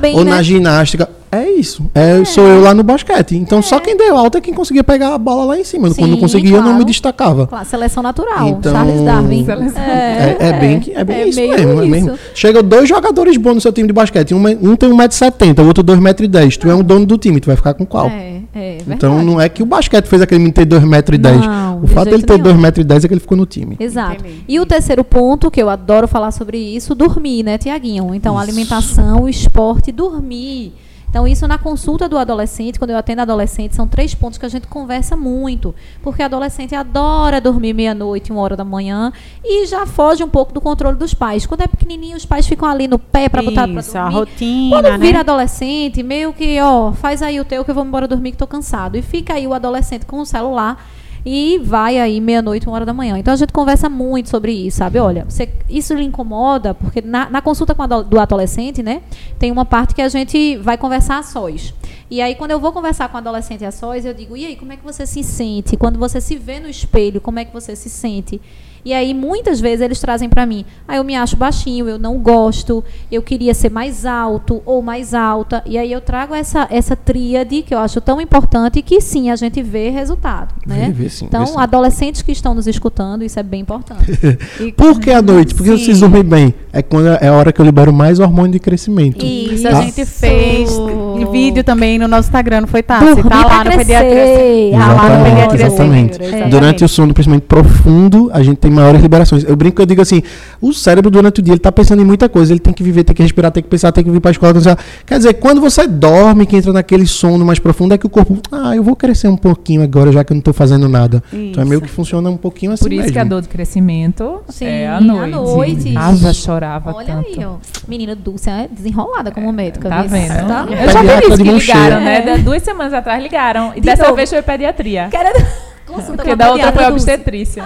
bem, 0.00 0.16
ou 0.16 0.24
né? 0.24 0.32
na 0.32 0.42
ginástica? 0.42 1.08
É 1.30 1.48
isso. 1.50 1.84
É, 1.94 2.24
Sou 2.24 2.44
eu 2.46 2.62
lá 2.62 2.72
no 2.74 2.82
basquete. 2.82 3.36
Então, 3.36 3.60
só 3.60 3.78
quem 3.78 3.96
deu 3.96 4.16
alta 4.16 4.38
é 4.38 4.40
quem 4.40 4.54
conseguia 4.54 4.82
pegar 4.82 5.14
a 5.14 5.18
bola 5.18 5.44
lá 5.44 5.58
em 5.58 5.64
cima. 5.64 5.88
Quando 5.94 6.08
não 6.10 6.16
Sim, 6.16 6.20
conseguia, 6.22 6.50
eu 6.52 6.56
não 6.62 6.68
me 6.68 6.70
claro. 6.76 6.84
destacava. 6.86 7.46
Claro, 7.46 7.66
seleção 7.66 8.02
natural. 8.02 8.48
Então- 8.48 8.72
Charles 8.72 9.00
Darwin. 9.02 9.44
Seleção. 9.44 9.82
É, 9.82 10.36
é 10.40 10.52
bem, 10.54 10.82
é 10.94 11.04
bem 11.04 11.16
é 11.16 11.28
isso 11.28 11.38
meio 11.40 11.52
mesmo, 11.52 11.70
é 11.70 11.74
isso. 11.74 11.86
mesmo. 11.90 12.18
Chega 12.34 12.62
dois 12.62 12.88
jogadores 12.88 13.36
bons 13.36 13.54
no 13.54 13.60
seu 13.60 13.72
time 13.72 13.86
de 13.88 13.92
basquete. 13.92 14.34
Um, 14.34 14.38
um 14.38 14.74
tem 14.76 14.90
1,70m, 14.90 15.62
o 15.62 15.66
outro 15.66 15.84
2,10m. 15.84 16.56
Tu 16.56 16.70
é 16.70 16.74
um 16.74 16.82
dono 16.82 17.04
do 17.06 17.18
time, 17.18 17.40
tu 17.40 17.46
vai 17.46 17.56
ficar 17.56 17.74
com 17.74 17.84
qual? 17.84 18.06
É, 18.08 18.40
é. 18.54 18.78
Então 18.88 19.22
não 19.22 19.40
é 19.40 19.48
que 19.48 19.62
o 19.62 19.66
basquete 19.66 20.06
fez 20.06 20.22
aquele 20.22 20.38
menino 20.38 20.54
ter 20.54 20.66
2,10m. 20.66 21.46
Não, 21.46 21.82
O 21.82 21.86
fato 21.86 22.10
dele 22.10 22.22
ter 22.22 22.38
nenhum. 22.42 22.56
2,10m 22.58 23.04
é 23.04 23.08
que 23.08 23.14
ele 23.14 23.20
ficou 23.20 23.36
no 23.36 23.44
time. 23.46 23.76
Exato. 23.78 24.24
Entendi. 24.24 24.44
E 24.48 24.58
o 24.60 24.66
terceiro 24.66 25.04
ponto, 25.04 25.50
que 25.50 25.60
eu 25.62 25.68
adoro 25.68 26.08
falar 26.08 26.30
sobre 26.30 26.58
isso, 26.58 26.94
dormir, 26.94 27.42
né, 27.42 27.58
Tiaguinho? 27.58 28.14
Então, 28.14 28.34
Isso. 28.34 28.42
alimentação, 28.42 29.28
esporte, 29.28 29.92
dormir. 29.92 30.72
Então, 31.10 31.26
isso 31.26 31.48
na 31.48 31.56
consulta 31.56 32.08
do 32.08 32.18
adolescente, 32.18 32.78
quando 32.78 32.90
eu 32.90 32.98
atendo 32.98 33.22
adolescente, 33.22 33.74
são 33.74 33.88
três 33.88 34.14
pontos 34.14 34.38
que 34.38 34.44
a 34.44 34.48
gente 34.48 34.66
conversa 34.66 35.16
muito. 35.16 35.74
Porque 36.02 36.22
adolescente 36.22 36.74
adora 36.74 37.40
dormir 37.40 37.72
meia-noite, 37.72 38.30
uma 38.30 38.42
hora 38.42 38.54
da 38.56 38.64
manhã, 38.64 39.10
e 39.42 39.66
já 39.66 39.86
foge 39.86 40.22
um 40.22 40.28
pouco 40.28 40.52
do 40.52 40.60
controle 40.60 40.96
dos 40.98 41.14
pais. 41.14 41.46
Quando 41.46 41.62
é 41.62 41.66
pequenininho, 41.66 42.16
os 42.16 42.26
pais 42.26 42.46
ficam 42.46 42.68
ali 42.68 42.86
no 42.86 42.98
pé 42.98 43.28
para 43.28 43.42
botar 43.42 43.66
para 43.66 43.80
Isso, 43.80 43.96
a 43.96 44.02
dormir. 44.02 44.14
rotina, 44.16 44.76
Quando 44.76 44.90
né? 44.90 44.98
vira 44.98 45.20
adolescente, 45.20 46.02
meio 46.02 46.32
que, 46.32 46.60
ó, 46.60 46.92
faz 46.92 47.22
aí 47.22 47.40
o 47.40 47.44
teu 47.44 47.64
que 47.64 47.70
eu 47.70 47.74
vou 47.74 47.84
embora 47.84 48.06
dormir 48.06 48.32
que 48.32 48.36
tô 48.36 48.46
cansado. 48.46 48.96
E 48.96 49.02
fica 49.02 49.34
aí 49.34 49.46
o 49.46 49.54
adolescente 49.54 50.04
com 50.04 50.20
o 50.20 50.26
celular 50.26 50.84
e 51.24 51.58
vai 51.62 51.98
aí 51.98 52.20
meia-noite, 52.20 52.66
uma 52.66 52.74
hora 52.76 52.86
da 52.86 52.92
manhã. 52.92 53.18
Então 53.18 53.32
a 53.34 53.36
gente 53.36 53.52
conversa 53.52 53.88
muito 53.88 54.28
sobre 54.28 54.52
isso, 54.52 54.78
sabe? 54.78 54.98
Olha, 54.98 55.24
você- 55.28 55.48
isso 55.68 55.94
lhe 55.94 56.04
incomoda, 56.04 56.74
porque 56.74 57.00
na, 57.00 57.28
na 57.30 57.40
consulta 57.42 57.74
com 57.74 57.82
a 57.82 57.84
ado- 57.84 58.04
do 58.04 58.18
adolescente, 58.20 58.82
né, 58.82 59.02
tem 59.38 59.50
uma 59.50 59.64
parte 59.64 59.94
que 59.94 60.02
a 60.02 60.08
gente 60.08 60.56
vai 60.56 60.76
conversar 60.78 61.18
a 61.18 61.22
sós. 61.22 61.74
E 62.10 62.22
aí, 62.22 62.34
quando 62.34 62.52
eu 62.52 62.60
vou 62.60 62.72
conversar 62.72 63.08
com 63.08 63.16
o 63.16 63.18
adolescente 63.18 63.64
a 63.64 63.70
sós, 63.70 64.04
eu 64.06 64.14
digo, 64.14 64.36
e 64.36 64.46
aí, 64.46 64.56
como 64.56 64.72
é 64.72 64.76
que 64.76 64.84
você 64.84 65.06
se 65.06 65.22
sente? 65.22 65.76
Quando 65.76 65.98
você 65.98 66.20
se 66.20 66.36
vê 66.36 66.58
no 66.58 66.68
espelho, 66.68 67.20
como 67.20 67.38
é 67.38 67.44
que 67.44 67.52
você 67.52 67.76
se 67.76 67.90
sente? 67.90 68.40
E 68.84 68.92
aí, 68.92 69.12
muitas 69.14 69.60
vezes, 69.60 69.80
eles 69.80 70.00
trazem 70.00 70.28
pra 70.28 70.46
mim, 70.46 70.64
ah, 70.86 70.96
eu 70.96 71.04
me 71.04 71.16
acho 71.16 71.36
baixinho, 71.36 71.88
eu 71.88 71.98
não 71.98 72.18
gosto, 72.18 72.82
eu 73.10 73.22
queria 73.22 73.54
ser 73.54 73.70
mais 73.70 74.04
alto 74.06 74.62
ou 74.64 74.82
mais 74.82 75.14
alta. 75.14 75.62
E 75.66 75.76
aí 75.76 75.90
eu 75.92 76.00
trago 76.00 76.34
essa, 76.34 76.66
essa 76.70 76.94
tríade 76.96 77.62
que 77.62 77.74
eu 77.74 77.78
acho 77.78 78.00
tão 78.00 78.20
importante 78.20 78.80
que 78.82 79.00
sim, 79.00 79.30
a 79.30 79.36
gente 79.36 79.62
vê 79.62 79.90
resultado. 79.90 80.54
Né? 80.66 80.86
Vê, 80.86 81.04
vê 81.04 81.08
sim, 81.10 81.26
então, 81.26 81.44
vê 81.44 81.52
sim. 81.52 81.58
adolescentes 81.58 82.22
que 82.22 82.32
estão 82.32 82.54
nos 82.54 82.66
escutando, 82.66 83.22
isso 83.24 83.38
é 83.38 83.42
bem 83.42 83.60
importante. 83.60 84.08
E- 84.60 84.72
Por 84.72 84.98
que 85.00 85.10
à 85.10 85.20
noite? 85.22 85.54
Porque 85.54 85.70
Sim. 85.76 85.84
vocês 85.84 86.00
dormem 86.00 86.22
bem. 86.22 86.54
É 86.72 86.82
quando 86.82 87.08
é 87.08 87.28
a 87.28 87.32
hora 87.32 87.52
que 87.52 87.60
eu 87.60 87.64
libero 87.64 87.92
mais 87.92 88.18
hormônio 88.18 88.52
de 88.52 88.58
crescimento. 88.58 89.24
Isso, 89.24 89.62
Tá? 89.62 89.78
a 89.78 89.82
gente 89.82 90.04
fez 90.04 90.70
e 91.18 91.24
vídeo 91.30 91.62
também 91.64 91.98
no 91.98 92.06
nosso 92.08 92.28
Instagram, 92.28 92.62
não 92.62 92.68
foi, 92.68 92.82
Tassi? 92.82 93.06
Dormir 93.14 93.28
Tá 93.28 93.44
lá 93.46 93.64
no 93.64 93.70
Pediatria. 93.70 94.70
Tá 94.78 94.92
lá 94.92 95.08
no 95.08 95.26
Exatamente, 95.26 95.30
Pediatria 95.50 95.66
exatamente. 95.66 96.18
Neuro, 96.18 96.50
Durante 96.50 96.84
o 96.84 96.88
sono, 96.88 97.14
principalmente 97.14 97.44
profundo, 97.46 98.30
a 98.32 98.42
gente 98.42 98.58
tem 98.58 98.67
maiores 98.70 99.00
liberações. 99.02 99.44
Eu 99.44 99.56
brinco 99.56 99.76
que 99.76 99.82
eu 99.82 99.86
digo 99.86 100.00
assim: 100.02 100.22
o 100.60 100.72
cérebro 100.72 101.10
durante 101.10 101.40
o 101.40 101.42
dia 101.42 101.52
ele 101.54 101.60
tá 101.60 101.70
pensando 101.72 102.00
em 102.02 102.04
muita 102.04 102.28
coisa. 102.28 102.52
Ele 102.52 102.60
tem 102.60 102.72
que 102.72 102.82
viver, 102.82 103.04
tem 103.04 103.14
que 103.14 103.22
respirar, 103.22 103.50
tem 103.50 103.62
que 103.62 103.68
pensar, 103.68 103.92
tem 103.92 104.04
que 104.04 104.10
vir 104.10 104.20
pra 104.20 104.30
escola. 104.30 104.52
Tem 104.52 104.62
que... 104.62 104.68
pensar. 104.68 104.82
Quer 105.06 105.16
dizer, 105.18 105.34
quando 105.34 105.60
você 105.60 105.86
dorme, 105.86 106.46
que 106.46 106.56
entra 106.56 106.72
naquele 106.72 107.06
sono 107.06 107.44
mais 107.44 107.58
profundo, 107.58 107.94
é 107.94 107.98
que 107.98 108.06
o 108.06 108.10
corpo, 108.10 108.38
ah, 108.52 108.74
eu 108.76 108.82
vou 108.82 108.94
crescer 108.96 109.28
um 109.28 109.36
pouquinho 109.36 109.82
agora, 109.82 110.10
já 110.12 110.22
que 110.24 110.32
eu 110.32 110.34
não 110.34 110.42
tô 110.42 110.52
fazendo 110.52 110.88
nada. 110.88 111.22
Então 111.32 111.62
é 111.62 111.66
meio 111.66 111.80
que 111.80 111.88
funciona 111.88 112.28
um 112.30 112.36
pouquinho 112.36 112.72
assim 112.72 112.84
Por 112.84 112.92
isso 112.92 113.02
mesmo. 113.02 113.12
que 113.12 113.18
a 113.18 113.24
dor 113.24 113.42
de 113.42 113.48
crescimento 113.48 114.40
Sim, 114.48 114.64
é 114.66 114.88
à 114.88 114.96
à 114.96 115.00
noite. 115.00 115.30
noite. 115.32 115.96
Ava 115.96 116.32
chorava 116.32 116.92
Olha 116.94 117.06
tanto. 117.06 117.28
aí, 117.28 117.44
ó. 117.44 117.56
Menina 117.86 118.14
Dulce 118.14 118.48
é 118.50 118.68
desenrolada 118.70 119.30
como 119.30 119.52
médica. 119.52 119.88
Tá 119.88 120.02
viu? 120.02 120.10
vendo? 120.10 120.46
Tá? 120.46 120.66
Eu 120.70 120.90
já 120.90 121.02
vi 121.02 121.26
isso 121.28 121.36
que 121.42 121.50
ligaram, 121.50 122.00
né? 122.00 122.20
Da- 122.22 122.36
Duas 122.36 122.62
semanas 122.62 122.92
atrás 122.92 123.22
ligaram. 123.22 123.72
E 123.74 123.80
De 123.80 123.86
dessa 123.86 124.04
novo. 124.04 124.16
vez 124.16 124.28
foi 124.30 124.42
pediatria. 124.42 125.08
Querendo 125.10 125.44
consulta 125.88 126.16
Porque 126.16 126.30
a 126.30 126.34
da 126.34 126.50
outra 126.52 126.72
foi 126.72 126.84
Dulce. 126.84 126.92
obstetrícia. 126.92 127.64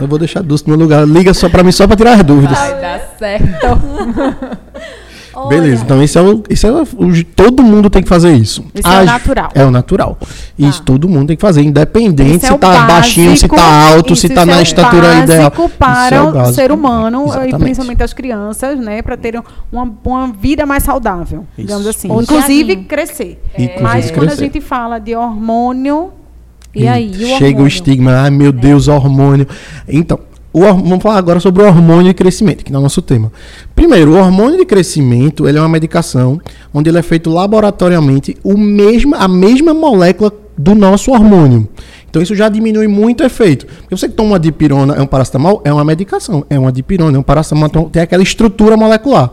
Eu 0.00 0.06
vou 0.06 0.18
deixar 0.18 0.42
Dulce 0.42 0.64
no 0.68 0.76
meu 0.76 0.84
lugar. 0.84 1.06
Liga 1.06 1.32
só 1.32 1.48
pra 1.48 1.62
mim, 1.62 1.72
só 1.72 1.86
pra 1.86 1.96
tirar 1.96 2.14
as 2.14 2.22
dúvidas. 2.22 2.58
Vai 2.58 2.80
dar 2.80 3.00
certo. 3.18 3.66
Olha, 5.34 5.48
Beleza, 5.48 5.82
então 5.82 6.02
isso 6.02 6.18
é 6.18 6.22
o. 6.22 6.42
Isso 6.50 6.66
é 6.66 6.70
o, 6.70 6.82
o- 6.82 7.24
todo 7.24 7.62
mundo 7.62 7.88
tem 7.88 8.02
que 8.02 8.08
fazer 8.08 8.34
isso. 8.34 8.62
Isso 8.74 8.86
é 8.86 8.90
o 8.90 9.00
As- 9.00 9.06
natural. 9.06 9.48
É 9.54 9.64
o 9.64 9.70
natural. 9.70 10.18
Isso 10.58 10.82
todo 10.82 11.08
mundo 11.08 11.28
tem 11.28 11.36
que 11.36 11.40
fazer, 11.40 11.62
independente 11.62 12.36
Esse 12.36 12.46
é 12.46 12.52
se 12.52 12.58
tá 12.58 12.82
baixinho, 12.86 13.34
se 13.34 13.48
básico, 13.48 13.56
tá 13.56 13.88
alto, 13.94 14.14
se 14.14 14.28
tá 14.28 14.44
na 14.44 14.58
é 14.58 14.62
estatura 14.62 15.14
ideal. 15.20 15.50
básico 15.50 15.64
Isso 15.64 15.74
para 15.78 16.16
é 16.16 16.20
o 16.20 16.28
o 16.28 16.32
básico. 16.32 16.54
ser 16.54 16.70
humano 16.70 17.24
Exatamente. 17.24 17.54
e 17.54 17.58
principalmente 17.58 18.02
as 18.02 18.12
crianças, 18.12 18.78
né, 18.78 19.00
para 19.00 19.16
terem 19.16 19.42
uma, 19.72 19.90
uma 20.04 20.26
vida 20.34 20.66
mais 20.66 20.82
saudável, 20.82 21.46
Isso. 21.56 21.66
digamos 21.66 21.86
assim. 21.86 22.10
Ou 22.10 22.20
Inclusive 22.20 22.76
crescer. 22.84 23.42
Mas 23.80 24.10
quando 24.10 24.32
a 24.32 24.34
gente 24.34 24.60
fala 24.60 24.98
de 24.98 25.16
hormônio, 25.16 26.10
E 26.74 26.88
aí, 26.88 27.10
o 27.10 27.14
Chega 27.14 27.26
o 27.26 27.46
hormônio? 27.46 27.66
estigma, 27.66 28.12
ai 28.12 28.30
meu 28.30 28.52
Deus, 28.52 28.88
hormônio. 28.88 29.46
Então, 29.88 30.18
o 30.52 30.60
vamos 30.60 31.02
falar 31.02 31.18
agora 31.18 31.40
sobre 31.40 31.62
o 31.62 31.66
hormônio 31.66 32.04
de 32.04 32.14
crescimento, 32.14 32.64
que 32.64 32.70
não 32.70 32.78
é 32.78 32.80
o 32.80 32.82
nosso 32.82 33.00
tema. 33.00 33.32
Primeiro, 33.74 34.12
o 34.12 34.18
hormônio 34.18 34.58
de 34.58 34.66
crescimento 34.66 35.48
ele 35.48 35.56
é 35.56 35.60
uma 35.60 35.68
medicação 35.68 36.38
onde 36.74 36.90
ele 36.90 36.98
é 36.98 37.02
feito 37.02 37.30
laboratoriamente 37.30 38.36
o 38.44 38.56
mesmo, 38.56 39.14
a 39.14 39.26
mesma 39.26 39.72
molécula 39.72 40.30
do 40.56 40.74
nosso 40.74 41.10
hormônio. 41.10 41.66
Então 42.10 42.20
isso 42.20 42.36
já 42.36 42.50
diminui 42.50 42.86
muito 42.86 43.22
o 43.22 43.26
efeito. 43.26 43.66
Porque 43.66 43.96
você 43.96 44.06
que 44.08 44.14
toma 44.14 44.32
uma 44.32 44.38
dipirona, 44.38 44.94
é 44.94 45.00
um 45.00 45.06
paracetamol, 45.06 45.62
é 45.64 45.72
uma 45.72 45.84
medicação. 45.84 46.44
É 46.50 46.58
uma 46.58 46.70
dipirona, 46.70 47.16
é 47.16 47.20
um 47.20 47.22
paracetamol, 47.22 47.68
então 47.68 47.84
tem 47.84 48.02
aquela 48.02 48.22
estrutura 48.22 48.76
molecular. 48.76 49.32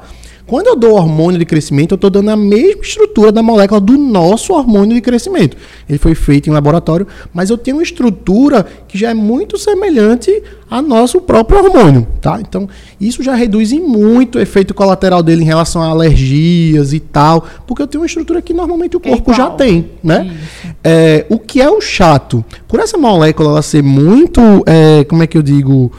Quando 0.50 0.66
eu 0.66 0.76
dou 0.76 0.94
hormônio 0.94 1.38
de 1.38 1.46
crescimento, 1.46 1.92
eu 1.92 1.96
estou 1.96 2.10
dando 2.10 2.32
a 2.32 2.36
mesma 2.36 2.82
estrutura 2.82 3.32
da 3.32 3.44
molécula 3.44 3.80
do 3.80 3.96
nosso 4.00 4.52
hormônio 4.52 4.96
de 4.96 5.02
crescimento. 5.02 5.56
Ele 5.88 6.00
foi 6.00 6.16
feito 6.16 6.50
em 6.50 6.52
laboratório, 6.52 7.06
mas 7.32 7.52
eu 7.52 7.58
tenho 7.58 7.78
uma 7.78 7.84
estrutura 7.84 8.66
que 8.88 8.98
já 8.98 9.12
é 9.12 9.14
muito 9.14 9.60
semelhante 9.60 10.42
a 10.68 10.82
nosso 10.82 11.22
próprio 11.22 11.64
hormônio, 11.64 12.08
tá? 12.20 12.40
Então, 12.42 12.68
isso 13.00 13.22
já 13.22 13.36
reduz 13.36 13.72
em 13.72 13.80
muito 13.80 14.40
o 14.40 14.42
efeito 14.42 14.74
colateral 14.74 15.22
dele 15.22 15.44
em 15.44 15.46
relação 15.46 15.84
a 15.84 15.86
alergias 15.90 16.94
e 16.94 17.00
tal, 17.00 17.46
porque 17.68 17.84
eu 17.84 17.88
tenho 17.88 18.02
uma 18.02 18.08
estrutura 18.08 18.42
que 18.42 18.52
normalmente 18.52 18.98
o 18.98 19.02
É 19.04 19.10
corpo 19.12 19.32
já 19.32 19.44
igual. 19.44 19.56
tem, 19.56 19.92
né? 20.04 20.36
É, 20.84 21.28
o 21.30 21.38
que 21.38 21.62
é 21.62 21.70
o 21.70 21.80
chato? 21.80 22.44
Por 22.68 22.80
essa 22.80 22.98
molécula 22.98 23.50
ela 23.52 23.62
ser 23.62 23.84
muito, 23.84 24.42
é, 24.66 25.04
como 25.04 25.22
é 25.22 25.28
que 25.28 25.38
eu 25.38 25.44
digo, 25.44 25.92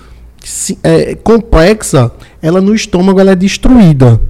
é, 0.82 1.14
complexa, 1.14 2.10
ela 2.42 2.60
no 2.60 2.74
estômago 2.74 3.20
ela 3.20 3.30
é 3.30 3.36
destruída. 3.36 4.20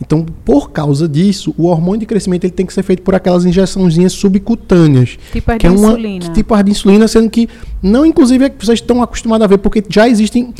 Então, 0.00 0.24
por 0.44 0.70
causa 0.70 1.08
disso, 1.08 1.54
o 1.56 1.66
hormônio 1.66 2.00
de 2.00 2.06
crescimento 2.06 2.44
ele 2.44 2.52
tem 2.52 2.66
que 2.66 2.72
ser 2.72 2.82
feito 2.82 3.02
por 3.02 3.14
aquelas 3.14 3.44
injeçõezinhas 3.44 4.12
subcutâneas. 4.12 5.18
tipo 5.32 5.56
Que 5.58 5.66
é 5.66 5.70
de 5.70 5.76
uma, 5.76 5.88
insulina. 5.90 6.28
tipo 6.32 6.54
a 6.54 6.62
de 6.62 6.70
insulina, 6.70 7.08
sendo 7.08 7.30
que 7.30 7.48
não, 7.82 8.04
inclusive, 8.06 8.44
é 8.44 8.48
que 8.48 8.64
vocês 8.64 8.78
estão 8.80 9.02
acostumados 9.02 9.44
a 9.44 9.48
ver, 9.48 9.58
porque 9.58 9.82
já 9.88 10.08
existem. 10.08 10.52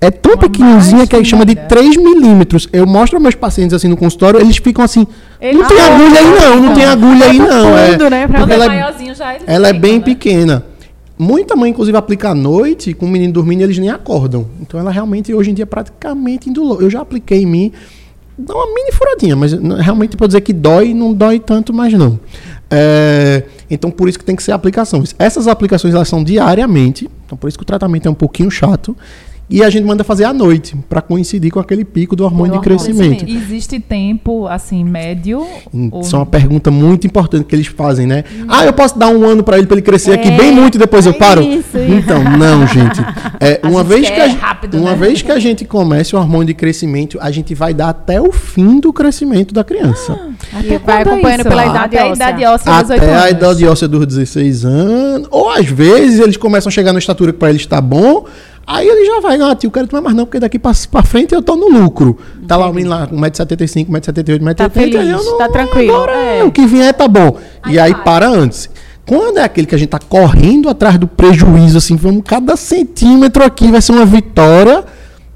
É 0.00 0.12
tão 0.12 0.34
Uma 0.34 0.38
pequenininha 0.38 1.06
que 1.08 1.16
a 1.16 1.18
gente 1.18 1.28
chama 1.28 1.44
de 1.44 1.56
mais 1.56 1.66
3 1.66 1.96
milímetros. 1.96 2.68
Eu 2.72 2.86
mostro 2.86 3.16
aos 3.16 3.22
meus 3.22 3.34
pacientes 3.34 3.74
assim 3.74 3.88
no 3.88 3.96
consultório, 3.96 4.40
eles 4.40 4.56
ficam 4.58 4.84
assim. 4.84 5.04
Ele- 5.40 5.58
não 5.58 5.66
tem 5.66 5.80
agulha 5.80 6.20
aí, 6.20 6.26
não, 6.40 6.62
não 6.62 6.74
tem 6.74 6.84
agulha 6.84 7.26
aí, 7.26 7.38
não. 7.38 7.76
É, 7.76 8.10
né, 8.10 8.26
porque 8.28 8.52
é 8.52 8.54
ela 8.54 8.74
é 8.76 9.38
ela 9.46 9.68
é 9.68 9.72
bem 9.72 9.98
né? 9.98 10.04
pequena. 10.04 10.64
Muita 11.18 11.56
mãe, 11.56 11.70
inclusive, 11.72 11.98
aplica 11.98 12.30
à 12.30 12.34
noite, 12.34 12.94
com 12.94 13.06
o 13.06 13.08
menino 13.08 13.32
dormindo, 13.32 13.62
eles 13.62 13.76
nem 13.76 13.90
acordam. 13.90 14.46
Então 14.60 14.78
ela 14.78 14.92
realmente, 14.92 15.34
hoje 15.34 15.50
em 15.50 15.54
dia, 15.54 15.64
é 15.64 15.66
praticamente 15.66 16.48
indolor. 16.48 16.80
Eu 16.80 16.88
já 16.88 17.00
apliquei 17.00 17.42
em 17.42 17.46
mim, 17.46 17.72
dá 18.38 18.54
uma 18.54 18.66
mini 18.74 18.92
furadinha, 18.92 19.34
mas 19.36 19.52
realmente 19.52 20.16
pode 20.16 20.28
dizer 20.30 20.40
que 20.42 20.52
dói, 20.52 20.94
não 20.94 21.12
dói 21.12 21.38
tanto 21.40 21.72
mais 21.72 21.92
não. 21.94 22.18
É, 22.70 23.44
então 23.70 23.90
por 23.90 24.08
isso 24.08 24.18
que 24.18 24.24
tem 24.24 24.36
que 24.36 24.42
ser 24.42 24.52
aplicações. 24.52 25.14
Essas 25.18 25.48
aplicações 25.48 25.94
elas 25.94 26.08
são 26.08 26.22
diariamente, 26.22 27.08
então 27.26 27.36
por 27.36 27.48
isso 27.48 27.56
que 27.58 27.62
o 27.62 27.66
tratamento 27.66 28.06
é 28.06 28.10
um 28.10 28.14
pouquinho 28.14 28.50
chato. 28.50 28.96
E 29.50 29.62
a 29.62 29.70
gente 29.70 29.86
manda 29.86 30.04
fazer 30.04 30.24
à 30.24 30.32
noite, 30.34 30.76
para 30.90 31.00
coincidir 31.00 31.50
com 31.50 31.58
aquele 31.58 31.82
pico 31.82 32.14
do 32.14 32.22
hormônio 32.22 32.52
de 32.52 32.58
hormônio 32.58 32.78
de 32.78 32.84
crescimento. 32.84 33.24
Existe 33.26 33.80
tempo, 33.80 34.46
assim, 34.46 34.84
médio? 34.84 35.38
ou- 35.90 36.02
Isso 36.02 36.14
é 36.14 36.18
uma 36.18 36.26
pergunta 36.26 36.70
muito 36.70 37.06
importante 37.06 37.44
que 37.46 37.56
eles 37.56 37.66
fazem, 37.66 38.06
né? 38.06 38.24
Ah, 38.46 38.66
eu 38.66 38.74
posso 38.74 38.98
dar 38.98 39.08
um 39.08 39.24
ano 39.24 39.42
para 39.42 39.56
ele 39.56 39.66
para 39.66 39.76
ele 39.76 39.82
crescer 39.82 40.12
aqui 40.12 40.28
É, 40.28 40.36
bem 40.36 40.52
muito 40.52 40.74
e 40.74 40.78
depois 40.78 41.06
eu 41.06 41.12
é 41.12 41.14
paro? 41.18 41.40
isso, 41.40 41.77
Então, 41.88 42.22
não, 42.22 42.66
gente. 42.66 43.00
É, 43.40 43.60
A 43.62 43.68
uma 43.68 43.80
gente 43.84 43.88
vez 43.88 44.10
que 44.10 44.20
a, 44.20 44.26
rápido, 44.26 44.76
uma 44.78 44.90
né? 44.90 44.96
vez 44.96 45.22
que 45.22 45.32
a 45.32 45.38
gente 45.38 45.64
comece 45.64 46.14
o 46.14 46.18
hormônio 46.18 46.46
de 46.46 46.54
crescimento, 46.54 47.18
a 47.20 47.30
gente 47.30 47.54
vai 47.54 47.72
dar 47.72 47.88
até 47.90 48.20
o 48.20 48.30
fim 48.32 48.78
do 48.80 48.92
crescimento 48.92 49.54
da 49.54 49.62
criança. 49.64 50.18
Até 50.52 50.74
E 50.74 50.78
vai 50.78 51.02
acompanhando 51.02 51.40
isso? 51.40 51.48
pela 51.48 51.66
idade 51.66 51.96
Até 51.96 52.00
a 52.00 52.06
óssea. 52.06 52.14
idade 52.30 52.44
óssea 52.44 52.72
dos 52.72 52.82
18 52.82 53.02
até 53.02 53.14
a 53.14 53.18
anos. 53.18 53.30
idade 53.30 53.66
óssea 53.66 53.88
dos 53.88 54.06
16 54.06 54.64
anos. 54.64 55.28
Ou 55.30 55.50
às 55.50 55.66
vezes 55.66 56.20
eles 56.20 56.36
começam 56.36 56.68
a 56.68 56.72
chegar 56.72 56.92
na 56.92 56.98
estatura 56.98 57.32
que 57.32 57.38
para 57.38 57.50
eles 57.50 57.62
está 57.62 57.80
bom. 57.80 58.24
Aí 58.66 58.86
ele 58.86 59.06
já 59.06 59.20
vai, 59.20 59.40
ah, 59.40 59.54
tio, 59.54 59.70
quero 59.70 59.86
tomar 59.86 60.02
mais 60.02 60.14
não, 60.14 60.26
porque 60.26 60.38
daqui 60.38 60.58
pra, 60.58 60.72
pra 60.90 61.02
frente 61.02 61.34
eu 61.34 61.40
tô 61.40 61.56
no 61.56 61.68
lucro. 61.70 62.18
Tá 62.46 62.54
lá 62.54 62.68
o 62.68 62.72
menino 62.74 62.90
lá 62.94 63.06
com 63.06 63.16
1,75m, 63.16 63.86
1,78m, 63.88 64.40
1,80m. 64.40 64.54
Tá 64.54 64.68
feliz, 64.68 65.08
eu 65.08 65.24
não- 65.24 65.38
tá 65.38 65.48
tranquilo. 65.48 65.94
Agora 65.94 66.12
É. 66.12 66.44
o 66.44 66.52
que 66.52 66.66
vier 66.66 66.92
tá 66.92 67.08
bom. 67.08 67.36
e 67.66 67.78
aí 67.78 67.94
para 67.94 68.28
antes. 68.28 68.68
Quando 69.08 69.38
é 69.38 69.42
aquele 69.42 69.66
que 69.66 69.74
a 69.74 69.78
gente 69.78 69.88
tá 69.88 69.98
correndo 69.98 70.68
atrás 70.68 70.98
do 70.98 71.08
prejuízo, 71.08 71.78
assim, 71.78 71.96
vamos 71.96 72.22
cada 72.26 72.56
centímetro 72.56 73.42
aqui 73.42 73.70
vai 73.70 73.80
ser 73.80 73.92
uma 73.92 74.04
vitória. 74.04 74.84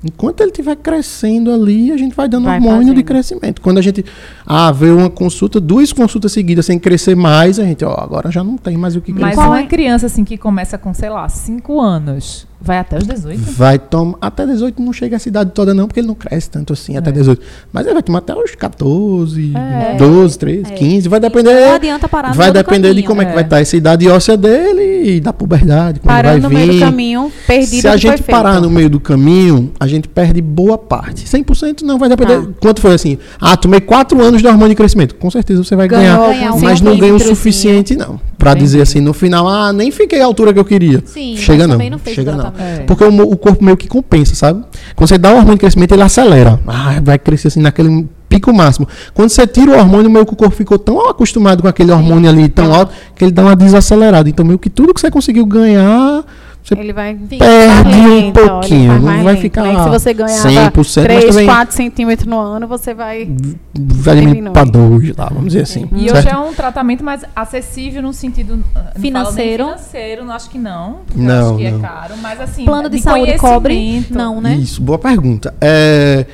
Enquanto 0.04 0.42
ele 0.42 0.50
estiver 0.50 0.76
crescendo 0.76 1.50
ali, 1.50 1.90
a 1.90 1.96
gente 1.96 2.14
vai 2.14 2.28
dando 2.28 2.44
Vai 2.44 2.58
hormônio 2.58 2.92
de 2.92 3.02
crescimento. 3.02 3.62
Quando 3.62 3.78
a 3.78 3.80
gente 3.80 4.04
ah, 4.44 4.70
vê 4.70 4.90
uma 4.90 5.08
consulta, 5.08 5.58
duas 5.58 5.90
consultas 5.90 6.32
seguidas 6.32 6.66
sem 6.66 6.78
crescer 6.78 7.16
mais, 7.16 7.58
a 7.58 7.64
gente, 7.64 7.82
ó, 7.82 7.94
agora 7.98 8.30
já 8.30 8.44
não 8.44 8.58
tem 8.58 8.76
mais 8.76 8.94
o 8.94 9.00
que 9.00 9.10
Mas 9.10 9.36
crescer. 9.36 9.48
uma 9.48 9.62
criança, 9.62 10.04
assim, 10.04 10.22
que 10.22 10.36
começa 10.36 10.76
com, 10.76 10.92
sei 10.92 11.08
lá, 11.08 11.26
5 11.26 11.80
anos, 11.80 12.46
Vai 12.64 12.78
até 12.78 12.98
os 12.98 13.06
18? 13.06 13.40
Vai 13.52 13.78
tomar. 13.78 14.16
Até 14.20 14.46
18 14.46 14.80
não 14.80 14.92
chega 14.92 15.16
a 15.16 15.18
cidade 15.18 15.50
toda, 15.52 15.74
não, 15.74 15.86
porque 15.88 16.00
ele 16.00 16.06
não 16.06 16.14
cresce 16.14 16.48
tanto 16.48 16.72
assim, 16.72 16.96
até 16.96 17.10
É. 17.10 17.12
18. 17.12 17.42
Mas 17.72 17.84
ele 17.86 17.94
vai 17.94 18.02
tomar 18.02 18.18
até 18.20 18.34
os 18.34 18.54
14, 18.54 19.52
É. 19.54 19.96
12, 19.96 20.38
13, 20.38 20.72
É. 20.72 20.74
15. 20.74 21.08
Vai 21.08 21.18
Não 21.20 21.28
depender. 21.28 21.64
adianta 21.64 22.08
parar 22.08 22.28
no 22.30 22.34
Vai 22.34 22.52
depender 22.52 22.88
de 22.88 23.02
caminho. 23.02 23.06
como 23.08 23.22
é 23.22 23.24
que 23.24 23.30
É. 23.32 23.34
vai 23.34 23.44
estar 23.44 23.60
essa 23.60 23.76
idade 23.76 24.08
óssea 24.08 24.36
dele 24.36 25.16
e 25.16 25.20
da 25.20 25.32
puberdade. 25.32 26.00
Quando 26.00 26.14
Parando 26.14 26.42
no 26.42 26.48
vai 26.50 26.62
vir. 26.62 26.66
meio 26.68 26.80
do 26.80 26.84
caminho, 26.86 27.32
perdido 27.46 27.80
Se 27.80 27.88
a 27.88 27.96
gente 27.96 28.18
feito. 28.22 28.30
parar 28.30 28.60
no 28.60 28.70
meio 28.70 28.88
do 28.88 29.00
caminho, 29.00 29.72
a 29.80 29.86
gente 29.86 30.08
perde 30.08 30.40
boa 30.40 30.78
parte. 30.78 31.28
100% 31.28 31.82
não 31.82 31.98
vai 31.98 32.08
depender. 32.08 32.40
Tá. 32.40 32.48
Quanto 32.60 32.80
foi 32.80 32.94
assim? 32.94 33.18
Ah, 33.40 33.56
tomei 33.56 33.80
4 33.80 34.20
anos 34.22 34.40
de 34.40 34.46
hormônio 34.46 34.70
de 34.70 34.76
crescimento. 34.76 35.14
Com 35.16 35.30
certeza 35.30 35.62
você 35.64 35.74
vai 35.74 35.88
Ganhou 35.88 36.28
ganhar. 36.28 36.48
algum 36.50 36.60
Mas 36.62 36.80
não 36.80 36.96
ganha 36.96 37.14
o 37.14 37.18
suficiente, 37.18 37.96
não. 37.96 38.20
Pra 38.42 38.50
Entendi. 38.50 38.64
dizer 38.64 38.82
assim, 38.82 39.00
no 39.00 39.12
final, 39.12 39.46
ah, 39.46 39.72
nem 39.72 39.92
fiquei 39.92 40.20
à 40.20 40.24
altura 40.24 40.52
que 40.52 40.58
eu 40.58 40.64
queria. 40.64 41.00
Sim, 41.06 41.36
chega 41.36 41.64
não. 41.64 41.74
também 41.74 41.88
não 41.88 41.98
fez 42.00 42.16
chega 42.16 42.32
não. 42.32 42.52
É. 42.58 42.80
Porque 42.80 43.04
o, 43.04 43.22
o 43.30 43.36
corpo 43.36 43.62
meio 43.64 43.76
que 43.76 43.86
compensa, 43.86 44.34
sabe? 44.34 44.64
Quando 44.96 45.08
você 45.08 45.16
dá 45.16 45.28
o 45.30 45.34
hormônio 45.34 45.54
de 45.54 45.60
crescimento, 45.60 45.92
ele 45.92 46.02
acelera. 46.02 46.58
Ah, 46.66 47.00
vai 47.00 47.20
crescer 47.20 47.46
assim 47.46 47.60
naquele 47.60 48.04
pico 48.28 48.52
máximo. 48.52 48.88
Quando 49.14 49.28
você 49.28 49.46
tira 49.46 49.70
o 49.70 49.78
hormônio, 49.78 50.10
meio 50.10 50.26
que 50.26 50.32
o 50.32 50.36
corpo 50.36 50.56
ficou 50.56 50.76
tão 50.76 51.08
acostumado 51.08 51.62
com 51.62 51.68
aquele 51.68 51.92
hormônio 51.92 52.28
ali 52.28 52.48
tão 52.48 52.74
alto 52.74 52.92
que 53.14 53.24
ele 53.24 53.30
dá 53.30 53.42
uma 53.42 53.54
desacelerada. 53.54 54.28
Então, 54.28 54.44
meio 54.44 54.58
que 54.58 54.68
tudo 54.68 54.92
que 54.92 55.00
você 55.00 55.08
conseguiu 55.08 55.46
ganhar, 55.46 56.24
você 56.62 56.74
Ele 56.74 56.92
vai 56.92 57.14
perde 57.14 58.26
um 58.28 58.32
pouquinho. 58.32 58.92
faz 58.92 59.02
Não 59.02 59.24
vai 59.24 59.36
ficar 59.36 59.62
né? 59.62 59.82
Se 59.82 59.90
você 59.90 60.14
ganhava 60.14 60.48
100%, 60.48 60.74
mas 60.76 60.92
3, 60.92 61.26
também 61.26 61.46
4 61.46 61.74
centímetros 61.74 62.28
no 62.28 62.38
ano, 62.38 62.68
você 62.68 62.94
vai. 62.94 63.28
vai 63.74 64.42
para 64.52 64.64
dois 64.64 65.16
lá, 65.16 65.28
vamos 65.28 65.46
dizer 65.46 65.62
assim. 65.62 65.88
E 65.92 66.08
certo? 66.08 66.18
hoje 66.18 66.28
é 66.28 66.38
um 66.38 66.54
tratamento 66.54 67.02
mais 67.02 67.24
acessível 67.34 68.00
no 68.02 68.12
sentido 68.12 68.62
ah, 68.74 68.92
não 68.94 69.02
Financeiro? 69.02 69.64
financeiro, 69.64 70.24
não 70.24 70.34
acho 70.34 70.50
que 70.50 70.58
não. 70.58 71.00
Não, 71.16 71.48
acho 71.48 71.58
que 71.58 71.70
não. 71.70 71.78
é 71.78 71.82
caro, 71.82 72.14
mas 72.22 72.40
assim, 72.40 72.64
Plano 72.64 72.88
de, 72.88 73.00
saúde 73.00 73.36
cobre? 73.38 74.06
Não, 74.08 74.40
né? 74.40 74.54
Isso, 74.54 74.80
boa 74.80 74.98
pergunta. 74.98 75.52
É, 75.60 76.24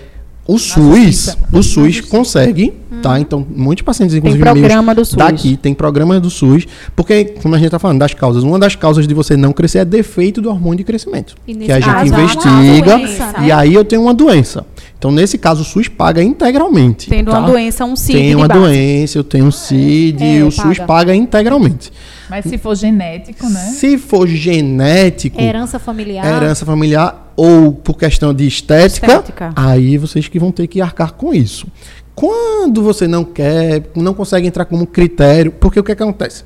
o 0.48 0.58
SUS, 0.58 0.80
justiça. 0.80 1.38
o 1.52 1.62
SUS 1.62 2.00
consegue, 2.00 2.72
tá? 3.02 3.20
Então, 3.20 3.46
muitos 3.54 3.84
pacientes, 3.84 4.14
Tem 4.14 4.18
inclusive 4.18 4.42
meus 4.42 4.58
programa 4.58 4.94
do 4.94 5.04
SUS. 5.04 5.14
daqui, 5.14 5.58
tem 5.58 5.74
programa 5.74 6.18
do 6.18 6.30
SUS, 6.30 6.66
porque, 6.96 7.26
como 7.42 7.54
a 7.54 7.58
gente 7.58 7.70
tá 7.70 7.78
falando 7.78 7.98
das 7.98 8.14
causas, 8.14 8.42
uma 8.42 8.58
das 8.58 8.74
causas 8.74 9.06
de 9.06 9.12
você 9.12 9.37
não 9.37 9.52
crescer 9.52 9.80
é 9.80 9.84
defeito 9.84 10.40
do 10.40 10.48
hormônio 10.48 10.78
de 10.78 10.84
crescimento. 10.84 11.34
Que 11.44 11.70
a 11.70 11.78
gente 11.78 11.90
é 11.90 12.06
investiga 12.06 12.96
doença, 12.96 13.26
né? 13.26 13.46
e 13.46 13.52
aí 13.52 13.74
eu 13.74 13.84
tenho 13.84 14.00
uma 14.00 14.14
doença. 14.14 14.64
Então, 14.98 15.12
nesse 15.12 15.38
caso, 15.38 15.62
o 15.62 15.64
SUS 15.64 15.87
paga 15.87 16.20
integralmente. 16.22 17.08
Tendo 17.08 17.30
tá? 17.30 17.38
uma 17.38 17.46
doença, 17.48 17.84
um 17.84 17.94
CID 17.94 18.18
Tem 18.18 18.34
uma 18.34 18.48
base. 18.48 18.61
doença, 18.61 19.18
eu 19.18 19.22
tenho 19.24 19.44
um 19.46 19.50
CID, 19.52 20.24
É, 20.40 20.42
o 20.44 20.50
SUS 20.50 20.78
paga. 20.78 20.87
paga 20.87 21.14
integralmente. 21.14 21.92
Mas 22.28 22.44
se 22.44 22.58
for 22.58 22.74
genético, 22.74 23.48
né? 23.48 23.61
Se 23.61 23.96
for 23.96 24.26
genético, 24.26 25.40
Herança 25.40 25.78
familiar. 25.78 26.26
herança 26.26 26.66
familiar 26.66 27.32
ou 27.37 27.72
por 27.72 27.94
questão 27.96 28.34
de 28.34 28.44
estética, 28.46 29.06
Estética. 29.06 29.52
aí 29.54 29.96
vocês 29.96 30.26
que 30.26 30.38
vão 30.38 30.50
ter 30.50 30.66
que 30.66 30.80
arcar 30.80 31.12
com 31.12 31.32
isso. 31.32 31.68
Quando 32.14 32.82
você 32.82 33.06
não 33.06 33.22
quer, 33.24 33.84
não 33.94 34.12
consegue 34.12 34.48
entrar 34.48 34.64
como 34.64 34.84
critério, 34.84 35.52
porque 35.52 35.78
o 35.78 35.84
que, 35.84 35.94
que 35.94 36.02
acontece? 36.02 36.42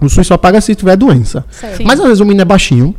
O 0.00 0.08
SUS 0.08 0.26
só 0.26 0.36
paga 0.36 0.60
se 0.60 0.74
tiver 0.74 0.96
doença. 0.96 1.44
Certo. 1.50 1.84
Mas 1.84 2.00
às 2.00 2.06
vezes 2.06 2.20
o 2.20 2.24
menino 2.24 2.42
é 2.42 2.44
baixinho, 2.44 2.92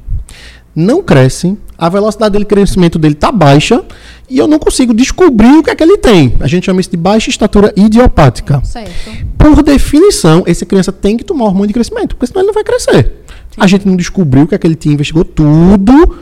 não 0.80 1.04
cresce, 1.04 1.58
a 1.78 1.88
velocidade 1.90 2.34
dele, 2.34 2.46
crescimento 2.46 3.00
dele 3.00 3.16
tá 3.16 3.32
baixa 3.32 3.84
e 4.30 4.38
eu 4.38 4.48
não 4.48 4.60
consigo 4.60 4.94
descobrir 4.94 5.58
o 5.58 5.64
que 5.64 5.70
é 5.70 5.76
que 5.76 5.84
ele 5.84 5.98
tem. 5.98 6.36
A 6.40 6.48
gente 6.48 6.66
chama 6.66 6.82
isso 6.82 6.92
de 6.92 6.98
baixa 6.98 7.30
estatura 7.30 7.74
idiopática. 7.76 8.62
Certo. 8.64 9.26
Por 9.38 9.64
definição, 9.64 10.44
essa 10.46 10.66
criança 10.66 10.92
tem 10.92 11.16
que 11.16 11.24
tomar 11.24 11.46
hormônio 11.46 11.68
de 11.68 11.74
crescimento, 11.74 12.16
porque 12.16 12.28
senão 12.28 12.42
ele 12.42 12.48
não 12.48 12.54
vai 12.54 12.64
crescer. 12.64 13.24
A 13.58 13.68
gente 13.68 13.88
não 13.88 13.96
descobriu 13.96 14.44
o 14.44 14.48
que 14.48 14.56
é 14.56 14.58
que 14.58 14.68
ele 14.68 14.76
tinha, 14.76 14.94
investigou 14.94 15.24
tudo, 15.24 16.18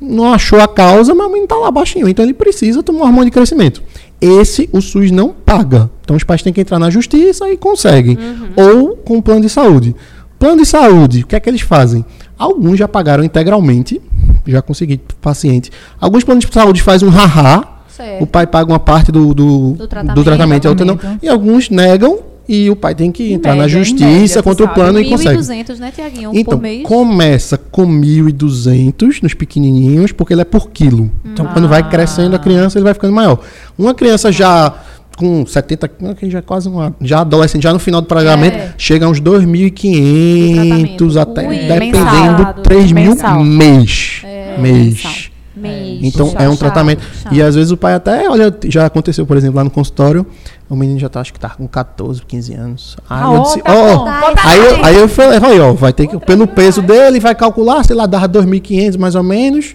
não 0.00 0.32
achou 0.32 0.60
a 0.60 0.68
causa, 0.68 1.14
mas 1.14 1.26
o 1.26 1.28
menino 1.28 1.44
está 1.44 1.56
lá 1.56 1.70
baixinho, 1.70 2.08
então 2.08 2.24
ele 2.24 2.34
precisa 2.34 2.82
tomar 2.82 3.04
hormônio 3.04 3.26
de 3.26 3.30
crescimento. 3.30 3.82
Esse 4.20 4.68
o 4.72 4.80
SUS 4.80 5.10
não 5.10 5.30
paga. 5.30 5.90
Então 6.02 6.16
os 6.16 6.24
pais 6.24 6.42
têm 6.42 6.52
que 6.52 6.60
entrar 6.60 6.78
na 6.78 6.90
justiça 6.90 7.50
e 7.50 7.56
conseguem. 7.56 8.18
Ou 8.56 8.96
com 8.96 9.18
o 9.18 9.22
plano 9.22 9.40
de 9.40 9.48
saúde. 9.48 9.94
Plano 10.38 10.62
de 10.62 10.66
saúde, 10.66 11.22
o 11.22 11.26
que 11.26 11.36
é 11.36 11.40
que 11.40 11.48
eles 11.48 11.60
fazem? 11.60 12.04
Alguns 12.40 12.78
já 12.78 12.88
pagaram 12.88 13.22
integralmente, 13.22 14.00
já 14.46 14.62
consegui 14.62 14.98
paciente. 15.20 15.70
Alguns 16.00 16.24
planos 16.24 16.44
de 16.44 16.50
saúde 16.52 16.80
fazem 16.82 17.06
um 17.06 17.12
haha, 17.12 17.64
Certo. 17.88 18.22
o 18.22 18.26
pai 18.26 18.46
paga 18.46 18.72
uma 18.72 18.78
parte 18.78 19.12
do, 19.12 19.34
do, 19.34 19.34
Do 19.34 19.72
do 19.74 19.86
tratamento. 19.86 20.24
tratamento, 20.24 20.64
e 20.64 20.68
não. 20.86 20.96
Tratamento. 20.96 21.22
E 21.22 21.28
alguns 21.28 21.68
negam 21.68 22.18
e 22.48 22.70
o 22.70 22.74
pai 22.74 22.94
tem 22.94 23.12
que 23.12 23.30
entrar 23.32 23.54
na 23.54 23.64
média, 23.64 23.76
em 23.78 23.84
justiça 23.84 24.06
média, 24.38 24.42
contra 24.42 24.64
o 24.64 24.68
plano 24.70 24.98
e 24.98 25.08
consegue. 25.10 25.38
1.200, 25.38 25.78
né, 25.78 25.92
Tiaguinho? 25.94 26.30
Então, 26.34 26.54
por 26.56 26.62
mês. 26.62 26.82
começa 26.82 27.58
com 27.58 27.86
1.200 27.86 29.22
nos 29.22 29.34
pequenininhos, 29.34 30.10
porque 30.12 30.32
ele 30.32 30.40
é 30.40 30.44
por 30.44 30.70
quilo. 30.70 31.10
Então, 31.24 31.46
quando 31.46 31.68
vai 31.68 31.88
crescendo 31.88 32.34
a 32.34 32.38
criança, 32.38 32.78
ele 32.78 32.84
vai 32.84 32.94
ficando 32.94 33.12
maior. 33.12 33.38
Uma 33.78 33.94
criança 33.94 34.32
já 34.32 34.72
com 35.20 35.46
70, 35.46 35.88
que 36.18 36.30
já 36.30 36.38
é 36.38 36.42
quase 36.42 36.68
uma, 36.68 36.94
já 37.00 37.20
adolescente, 37.20 37.62
já 37.62 37.72
no 37.72 37.78
final 37.78 38.00
do 38.00 38.06
pagamento, 38.06 38.54
É. 38.56 38.74
chega 38.78 39.04
a 39.06 39.08
uns 39.08 39.20
2.500 39.20 41.14
tratamento. 41.14 41.18
até, 41.20 41.48
Ui, 41.48 41.56
dependendo, 41.58 42.38
mensal. 42.38 42.54
3 42.62 42.92
mil 42.92 43.14
mês. 43.44 44.20
É, 44.24 44.56
mês. 44.58 45.30
Mês. 45.54 45.98
Então 46.02 46.32
é 46.38 46.48
um 46.48 46.56
tratamento. 46.56 47.06
puxado. 47.06 47.34
E 47.34 47.42
às 47.42 47.54
vezes 47.54 47.70
o 47.70 47.76
pai 47.76 47.92
até, 47.94 48.28
olha, 48.30 48.54
já 48.64 48.86
aconteceu, 48.86 49.26
por 49.26 49.36
exemplo, 49.36 49.56
lá 49.56 49.64
no 49.64 49.70
consultório, 49.70 50.24
o 50.70 50.74
menino 50.76 50.98
já 50.98 51.08
tá, 51.10 51.20
acho 51.20 51.32
que 51.34 51.40
tá 51.40 51.50
com 51.50 51.66
14, 51.68 52.22
15 52.26 52.54
anos. 52.54 52.96
Aí 53.10 53.22
Ah, 53.22 53.34
eu 53.34 53.42
disse, 53.42 53.60
tá 53.60 53.72
ó, 53.74 53.96
bom. 53.98 54.08
aí, 54.42 54.58
eu, 54.58 54.84
aí 54.84 54.96
eu 54.96 55.08
falei, 55.08 55.60
ó, 55.60 55.72
vai 55.74 55.92
ter 55.92 56.06
que, 56.06 56.18
pelo 56.20 56.46
peso 56.46 56.80
dele, 56.80 57.20
vai 57.20 57.34
calcular, 57.34 57.84
sei 57.84 57.94
lá, 57.94 58.06
dava 58.06 58.26
2.500 58.28 58.96
mais 58.96 59.14
ou 59.14 59.22
menos. 59.22 59.74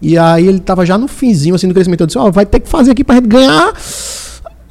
E 0.00 0.18
aí 0.18 0.46
ele 0.46 0.60
tava 0.60 0.84
já 0.84 0.98
no 0.98 1.08
finzinho, 1.08 1.54
assim, 1.54 1.66
do 1.66 1.72
crescimento. 1.74 2.02
Eu 2.02 2.06
disse, 2.06 2.18
ó, 2.18 2.30
vai 2.30 2.44
ter 2.44 2.60
que 2.60 2.68
fazer 2.68 2.90
aqui 2.92 3.02
pra 3.02 3.14
gente 3.16 3.26
ganhar 3.26 3.72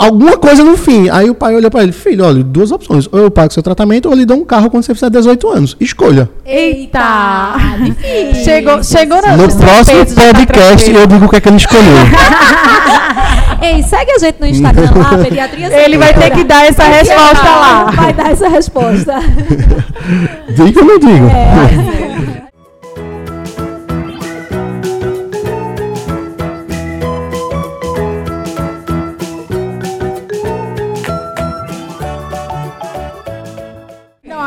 alguma 0.04 0.38
coisa 0.38 0.64
no 0.64 0.78
fim. 0.78 1.10
Aí 1.10 1.30
o 1.30 1.36
pai 1.36 1.56
olhou 1.56 1.72
pra 1.72 1.84
ele, 1.84 1.92
filho, 1.92 2.26
olha, 2.26 2.44
duas 2.44 2.72
opções. 2.72 3.08
Ou 3.12 3.20
eu 3.20 3.32
pago 3.32 3.54
seu 3.54 3.64
tratamento, 3.64 4.08
ou 4.08 4.14
eu 4.14 4.18
lhe 4.18 4.26
dou 4.26 4.38
um 4.38 4.46
carro 4.46 4.70
quando 4.70 4.84
você 4.84 4.94
fizer 4.94 5.10
18 5.10 5.50
anos. 5.50 5.78
Escolha. 5.80 6.30
Eita! 6.46 7.54
difícil. 7.84 8.44
chegou, 8.44 8.84
chegou 8.84 9.22
na 9.22 9.38
No 9.38 9.48
próximo 9.56 10.06
tá 10.06 10.34
podcast 10.34 10.92
eu 10.92 11.08
digo 11.08 11.26
o 11.26 11.30
que 11.30 11.36
é 11.36 11.42
que 11.42 11.50
ele 11.50 11.58
escolheu. 11.58 11.84
Ei, 13.64 13.82
segue 13.82 14.12
a 14.12 14.20
gente 14.20 14.42
no 14.42 14.46
Instagram 14.46 14.92
lá, 14.94 15.18
Pediatria 15.24 15.70
Sem 15.70 15.80
Ele 15.80 15.98
vai 15.98 16.14
ter 16.14 16.32
que 16.32 16.44
dar 16.44 16.66
essa 16.66 16.84
resposta 16.84 17.50
lá. 17.50 17.86
Vai 17.96 18.14
dar 18.14 18.32
essa 18.32 18.50
resposta. 18.50 19.20
Diga 20.50 20.82
ou 20.82 20.86
não 20.86 21.00
digo? 21.00 21.28
É. 21.28 22.03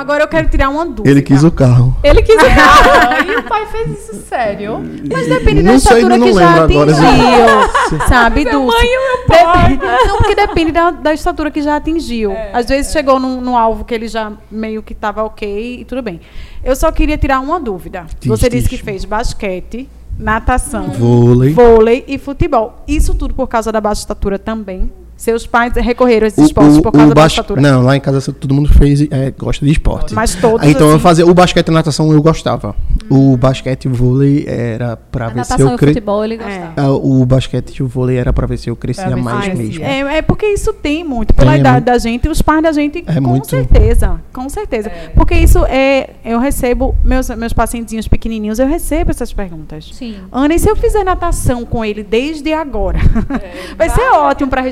agora 0.07 0.23
eu 0.25 0.29
quero 0.29 0.49
tirar 0.49 0.69
uma 0.69 0.87
dúvida. 0.87 1.11
Ele 1.11 1.21
quis 1.21 1.43
o 1.43 1.51
carro. 1.51 1.97
Ele 2.03 2.23
quis 2.23 2.37
o 2.37 2.39
carro. 2.47 3.27
E 3.27 3.37
o 3.39 3.43
pai 3.43 3.67
fez 3.67 3.91
isso 3.99 4.15
sério. 4.29 4.79
Mas 5.13 5.27
depende 5.27 5.63
da 5.63 5.73
Não 5.73 5.79
sei, 5.81 5.97
estatura 5.99 6.17
não 6.19 6.27
que 6.29 6.33
já 6.33 6.55
lembro 6.65 6.81
agora, 6.81 6.93
atingiu. 6.93 7.99
sabe, 8.09 8.45
Meu 8.45 8.53
Dulce? 8.53 8.77
mãe 8.77 8.87
meu 8.89 9.27
pai. 9.27 9.77
Dep- 9.77 10.07
Não, 10.07 10.17
porque 10.19 10.35
depende 10.35 10.73
da, 10.73 10.91
da 10.93 11.13
estatura 11.13 11.51
que 11.51 11.61
já 11.61 11.77
atingiu. 11.77 12.33
Às 12.53 12.67
vezes 12.67 12.93
chegou 12.93 13.19
num, 13.19 13.41
num 13.41 13.57
alvo 13.57 13.85
que 13.85 13.93
ele 13.95 14.07
já 14.09 14.33
meio 14.51 14.83
que 14.83 14.93
estava 14.93 15.25
ok 15.25 15.81
e 15.81 15.85
tudo 15.85 16.03
bem. 16.03 16.21
Eu 16.63 16.77
só 16.77 16.91
queria 16.93 17.19
tirar 17.19 17.41
uma 17.41 17.59
dúvida. 17.59 18.07
Você 18.27 18.49
disse 18.49 18.69
que 18.69 18.77
fez 18.79 19.05
basquete, 19.05 19.89
natação, 20.19 20.89
Vôlei. 20.91 21.53
vôlei 21.53 22.05
e 22.07 22.17
futebol. 22.19 22.83
Isso 22.87 23.15
tudo 23.15 23.35
por 23.35 23.49
causa 23.49 23.73
da 23.73 23.81
baixa 23.81 24.01
estatura 24.03 24.39
também? 24.39 24.91
Seus 25.17 25.47
pais 25.47 25.73
recorreram 25.75 26.25
a 26.25 26.29
esses 26.29 26.39
O- 26.39 26.47
esportes 26.47 26.77
o- 26.77 26.83
por 26.83 26.93
causa 26.93 27.07
o 27.07 27.15
da 27.15 27.23
bas- 27.23 27.33
estatura? 27.33 27.61
Não, 27.61 27.83
lá 27.83 27.97
em 27.97 28.01
casa 28.01 28.33
todo 28.33 28.53
mundo 28.55 28.73
fez, 28.73 29.01
é, 29.11 29.31
gosta 29.37 29.65
de 29.65 29.73
esporte. 29.73 30.15
Mas 30.15 30.35
todos, 30.35 30.67
Então 30.67 30.89
eu 30.89 30.95
assim? 30.97 31.03
fazia 31.03 31.27
o 31.27 31.33
basquete 31.33 31.69
e 31.69 31.71
a 31.71 31.75
natação 31.75 32.13
eu 32.13 32.21
gostava. 32.23 32.75
O 33.11 33.37
basquete 33.37 33.85
e 33.85 33.89
o 33.89 33.95
vôlei 33.95 34.45
era 34.47 34.97
pra 34.97 35.27
A 35.27 35.29
ver 35.29 35.45
se 35.45 35.51
natação 35.51 35.69
eu 35.71 35.75
e 35.75 35.79
cre... 35.79 35.89
futebol 35.89 36.25
ele 36.25 36.37
gostava. 36.37 36.73
Ah, 36.77 36.91
O 36.91 37.25
basquete 37.25 37.77
e 37.77 37.83
o 37.83 37.87
vôlei 37.89 38.17
era 38.19 38.33
pra 38.33 38.47
ver 38.47 38.59
se 38.59 38.69
eu 38.69 38.77
crescia 38.77 39.09
ver 39.09 39.17
mais 39.17 39.45
crescia. 39.47 39.65
mesmo. 39.65 39.85
É, 39.85 40.19
é 40.19 40.23
porque 40.23 40.47
isso 40.47 40.73
tem 40.73 41.03
muito. 41.05 41.33
Pela 41.33 41.53
Tem, 41.53 41.59
é 41.59 41.61
idade 41.61 41.75
muito. 41.77 41.85
da 41.87 41.99
gente, 41.99 42.29
os 42.29 42.43
pais 42.43 42.63
da 42.63 42.73
gente, 42.73 43.05
É 43.07 43.15
com 43.15 43.21
muito. 43.23 43.49
certeza. 43.49 44.21
Com 44.33 44.49
certeza. 44.49 44.91
Porque 45.15 45.35
isso 45.35 45.65
é. 45.67 46.11
Eu 46.25 46.39
recebo, 46.39 46.95
meus, 47.05 47.31
meus 47.31 47.53
pacientinhos 47.53 48.07
pequenininhos, 48.07 48.59
eu 48.59 48.67
recebo 48.67 49.11
essas 49.11 49.33
perguntas. 49.33 49.89
Sim. 49.93 50.17
Ana, 50.31 50.55
e 50.55 50.59
se 50.59 50.69
eu 50.69 50.77
fizer 50.77 51.05
natação 51.05 51.65
com 51.65 51.85
ele 51.85 52.03
desde 52.03 52.53
agora? 52.53 52.99
Vai 53.79 53.89
ser 53.89 54.03
ótimo 54.13 54.51
para 54.51 54.61
a 54.61 54.65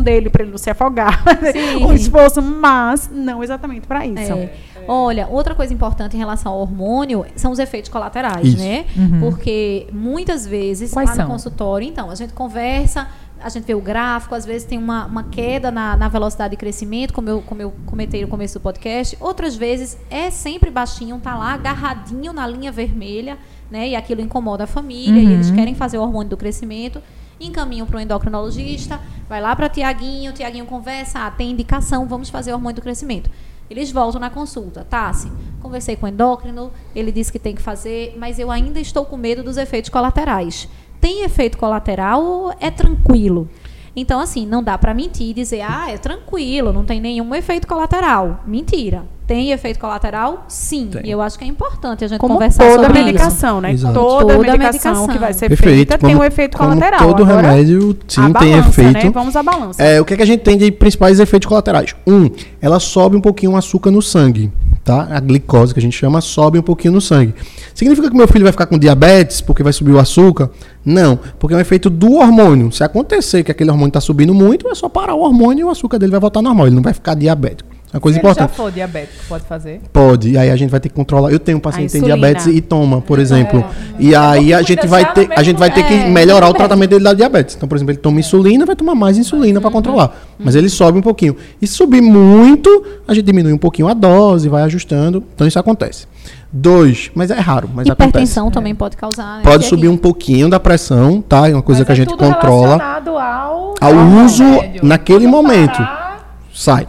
dele, 0.00 0.30
para 0.30 0.42
ele 0.42 0.52
não 0.52 0.58
se 0.58 0.70
afogar. 0.70 1.22
Sim. 1.52 1.84
um 1.84 1.92
esforço, 1.92 2.40
mas 2.40 3.10
não 3.12 3.42
exatamente 3.42 3.86
para 3.86 4.06
isso. 4.06 4.32
É. 4.32 4.52
Olha, 4.86 5.26
outra 5.28 5.54
coisa 5.54 5.72
importante 5.72 6.16
em 6.16 6.18
relação 6.18 6.52
ao 6.52 6.60
hormônio 6.60 7.24
são 7.36 7.52
os 7.52 7.58
efeitos 7.58 7.90
colaterais, 7.90 8.48
Isso. 8.48 8.58
né? 8.58 8.84
Uhum. 8.96 9.20
Porque 9.20 9.86
muitas 9.92 10.46
vezes 10.46 10.92
Quais 10.92 11.10
lá 11.10 11.16
são? 11.16 11.24
no 11.26 11.30
consultório, 11.30 11.86
então, 11.86 12.10
a 12.10 12.14
gente 12.14 12.32
conversa, 12.32 13.06
a 13.42 13.48
gente 13.48 13.64
vê 13.64 13.74
o 13.74 13.80
gráfico, 13.80 14.34
às 14.34 14.44
vezes 14.44 14.66
tem 14.66 14.78
uma, 14.78 15.06
uma 15.06 15.24
queda 15.24 15.70
na, 15.70 15.96
na 15.96 16.08
velocidade 16.08 16.52
de 16.52 16.56
crescimento, 16.56 17.12
como 17.12 17.28
eu, 17.28 17.42
como 17.42 17.60
eu 17.60 17.72
comentei 17.86 18.22
no 18.22 18.28
começo 18.28 18.58
do 18.58 18.62
podcast. 18.62 19.16
Outras 19.20 19.56
vezes 19.56 19.98
é 20.10 20.30
sempre 20.30 20.70
baixinho, 20.70 21.18
tá 21.18 21.36
lá 21.36 21.52
agarradinho 21.52 22.32
na 22.32 22.46
linha 22.46 22.70
vermelha, 22.70 23.38
né? 23.70 23.88
E 23.88 23.96
aquilo 23.96 24.20
incomoda 24.20 24.64
a 24.64 24.66
família, 24.66 25.20
e 25.20 25.32
eles 25.32 25.50
querem 25.50 25.74
fazer 25.74 25.98
o 25.98 26.02
hormônio 26.02 26.30
do 26.30 26.36
crescimento, 26.36 27.02
encaminham 27.46 27.86
para 27.86 27.96
o 27.96 28.00
endocrinologista, 28.00 29.00
vai 29.28 29.40
lá 29.40 29.54
para 29.54 29.68
Tiaguinho, 29.68 30.32
Tiaguinho 30.32 30.66
conversa, 30.66 31.26
ah, 31.26 31.30
tem 31.30 31.50
indicação, 31.50 32.06
vamos 32.06 32.30
fazer 32.30 32.52
o 32.52 32.54
hormônio 32.54 32.76
do 32.76 32.82
crescimento. 32.82 33.30
Eles 33.70 33.90
voltam 33.90 34.20
na 34.20 34.28
consulta. 34.28 34.84
Tassi, 34.84 35.32
conversei 35.60 35.96
com 35.96 36.04
o 36.04 36.08
endócrino, 36.08 36.70
ele 36.94 37.10
disse 37.10 37.32
que 37.32 37.38
tem 37.38 37.54
que 37.54 37.62
fazer, 37.62 38.14
mas 38.18 38.38
eu 38.38 38.50
ainda 38.50 38.78
estou 38.78 39.04
com 39.04 39.16
medo 39.16 39.42
dos 39.42 39.56
efeitos 39.56 39.88
colaterais. 39.88 40.68
Tem 41.00 41.24
efeito 41.24 41.58
colateral 41.58 42.22
ou 42.22 42.54
é 42.60 42.70
tranquilo? 42.70 43.48
Então, 43.94 44.20
assim, 44.20 44.46
não 44.46 44.62
dá 44.62 44.78
para 44.78 44.94
mentir 44.94 45.28
e 45.28 45.34
dizer, 45.34 45.60
ah, 45.60 45.90
é 45.90 45.98
tranquilo, 45.98 46.72
não 46.72 46.82
tem 46.84 46.98
nenhum 47.00 47.34
efeito 47.34 47.66
colateral. 47.68 48.40
Mentira. 48.46 49.02
Tem 49.26 49.50
efeito 49.50 49.78
colateral? 49.78 50.44
Sim. 50.48 50.88
Tem. 50.92 51.06
E 51.06 51.10
eu 51.10 51.20
acho 51.22 51.38
que 51.38 51.44
é 51.44 51.46
importante 51.46 52.04
a 52.04 52.08
gente 52.08 52.18
Como 52.18 52.34
conversar 52.34 52.64
toda 52.68 52.86
sobre 52.86 53.02
medicação, 53.04 53.60
né? 53.60 53.72
Exato. 53.72 53.94
Toda, 53.94 54.34
Toda 54.34 54.36
medicação, 54.36 54.62
medicação. 54.92 55.08
que 55.08 55.18
vai 55.18 55.32
ser 55.32 55.48
Perfeito. 55.48 55.74
feita 55.76 55.98
tem 55.98 56.10
Como- 56.10 56.22
um 56.22 56.24
efeito 56.24 56.56
como 56.56 56.70
colateral. 56.70 57.00
Todo 57.00 57.22
Agora, 57.22 57.50
remédio, 57.50 57.96
sim, 58.08 58.20
a 58.20 58.24
tem 58.24 58.32
balança, 58.32 58.68
efeito. 58.68 59.04
Né? 59.06 59.10
Vamos 59.10 59.36
à 59.36 59.42
balança. 59.42 59.82
É, 59.82 60.00
o 60.00 60.04
que, 60.04 60.14
é 60.14 60.16
que 60.16 60.22
a 60.22 60.26
gente 60.26 60.40
tem 60.40 60.56
de 60.58 60.70
principais 60.72 61.20
efeitos 61.20 61.46
colaterais? 61.48 61.94
Um, 62.06 62.28
ela 62.60 62.80
sobe 62.80 63.16
um 63.16 63.20
pouquinho 63.20 63.52
o 63.52 63.56
açúcar 63.56 63.90
no 63.90 64.02
sangue, 64.02 64.50
tá? 64.84 65.08
A 65.10 65.20
glicose, 65.20 65.72
que 65.72 65.80
a 65.80 65.82
gente 65.82 65.96
chama, 65.96 66.20
sobe 66.20 66.58
um 66.58 66.62
pouquinho 66.62 66.94
no 66.94 67.00
sangue. 67.00 67.34
Significa 67.74 68.10
que 68.10 68.16
meu 68.16 68.28
filho 68.28 68.44
vai 68.44 68.52
ficar 68.52 68.66
com 68.66 68.78
diabetes 68.78 69.40
porque 69.40 69.62
vai 69.62 69.72
subir 69.72 69.92
o 69.92 69.98
açúcar? 69.98 70.50
Não, 70.84 71.18
porque 71.38 71.54
é 71.54 71.56
um 71.56 71.60
efeito 71.60 71.88
do 71.88 72.14
hormônio. 72.14 72.72
Se 72.72 72.82
acontecer 72.82 73.44
que 73.44 73.50
aquele 73.50 73.70
hormônio 73.70 73.90
está 73.90 74.00
subindo 74.00 74.34
muito, 74.34 74.68
é 74.68 74.74
só 74.74 74.88
parar 74.88 75.14
o 75.14 75.20
hormônio 75.20 75.62
e 75.62 75.64
o 75.64 75.70
açúcar 75.70 75.98
dele 75.98 76.12
vai 76.12 76.20
voltar 76.20 76.42
normal. 76.42 76.66
Ele 76.66 76.76
não 76.76 76.82
vai 76.82 76.92
ficar 76.92 77.14
diabético. 77.14 77.71
É 77.92 77.96
uma 77.96 78.00
coisa 78.00 78.14
Se 78.18 78.20
ele 78.20 78.26
já 78.28 78.32
importante. 78.32 78.56
for 78.56 78.72
diabético, 78.72 79.24
pode 79.28 79.44
fazer? 79.44 79.80
Pode, 79.92 80.30
e 80.30 80.38
aí 80.38 80.50
a 80.50 80.56
gente 80.56 80.70
vai 80.70 80.80
ter 80.80 80.88
que 80.88 80.94
controlar. 80.94 81.30
Eu 81.30 81.38
tenho 81.38 81.58
um 81.58 81.60
paciente 81.60 81.88
que 81.88 81.92
tem 81.92 82.02
diabetes 82.02 82.46
e 82.46 82.60
toma, 82.62 83.02
por 83.02 83.18
É. 83.18 83.22
exemplo. 83.22 83.62
E 83.98 84.14
aí 84.14 84.54
a 84.54 84.62
gente 84.62 84.86
vai 84.86 85.12
ter, 85.12 85.28
a 85.36 85.42
gente 85.42 85.58
vai 85.58 85.70
ter 85.70 85.82
que 85.84 85.92
mesmo- 85.92 86.06
é, 86.06 86.10
melhorar 86.10 86.48
o 86.48 86.54
tratamento 86.54 86.88
dele 86.90 87.04
da 87.04 87.12
diabetes. 87.12 87.54
Então, 87.54 87.68
por 87.68 87.76
exemplo, 87.76 87.92
ele 87.92 87.98
toma 87.98 88.18
insulina, 88.18 88.64
vai 88.64 88.74
tomar 88.74 88.94
mais 88.94 89.18
insulina 89.18 89.60
para 89.60 89.70
controlar. 89.70 90.16
Mas 90.38 90.54
ele 90.54 90.70
sobe 90.70 90.98
um 90.98 91.02
pouquinho. 91.02 91.36
E 91.60 91.66
se 91.66 91.74
subir 91.74 92.00
muito, 92.00 92.82
a 93.06 93.12
gente 93.12 93.26
diminui 93.26 93.52
um 93.52 93.58
pouquinho 93.58 93.88
a 93.88 93.92
dose, 93.94 94.48
vai 94.48 94.62
ajustando. 94.62 95.22
Então 95.34 95.46
isso 95.46 95.58
acontece. 95.58 96.06
Dois, 96.50 97.10
mas 97.14 97.30
é 97.30 97.38
raro, 97.38 97.68
mas 97.74 97.86
Hipertensão 97.88 98.50
também 98.50 98.74
pode 98.74 98.96
causar. 98.96 99.22
né? 99.22 99.30
acontece. 99.40 99.52
Pode 99.52 99.64
subir 99.66 99.88
um 99.88 99.96
pouquinho 99.96 100.48
da 100.48 100.58
pressão, 100.60 101.20
tá? 101.22 101.48
É 101.48 101.52
uma 101.54 101.62
coisa 101.62 101.80
Mas 101.80 101.86
que 101.86 101.92
a 101.92 101.94
é 101.94 101.96
gente 101.96 102.08
tudo 102.08 102.24
controla. 102.24 102.78
ao, 103.06 103.74
Ao 103.80 103.94
uso 104.24 104.44
remédio. 104.44 104.80
naquele 104.84 105.26
Quando 105.26 105.30
momento. 105.30 105.76
parar, 105.78 106.36
sai. 106.52 106.86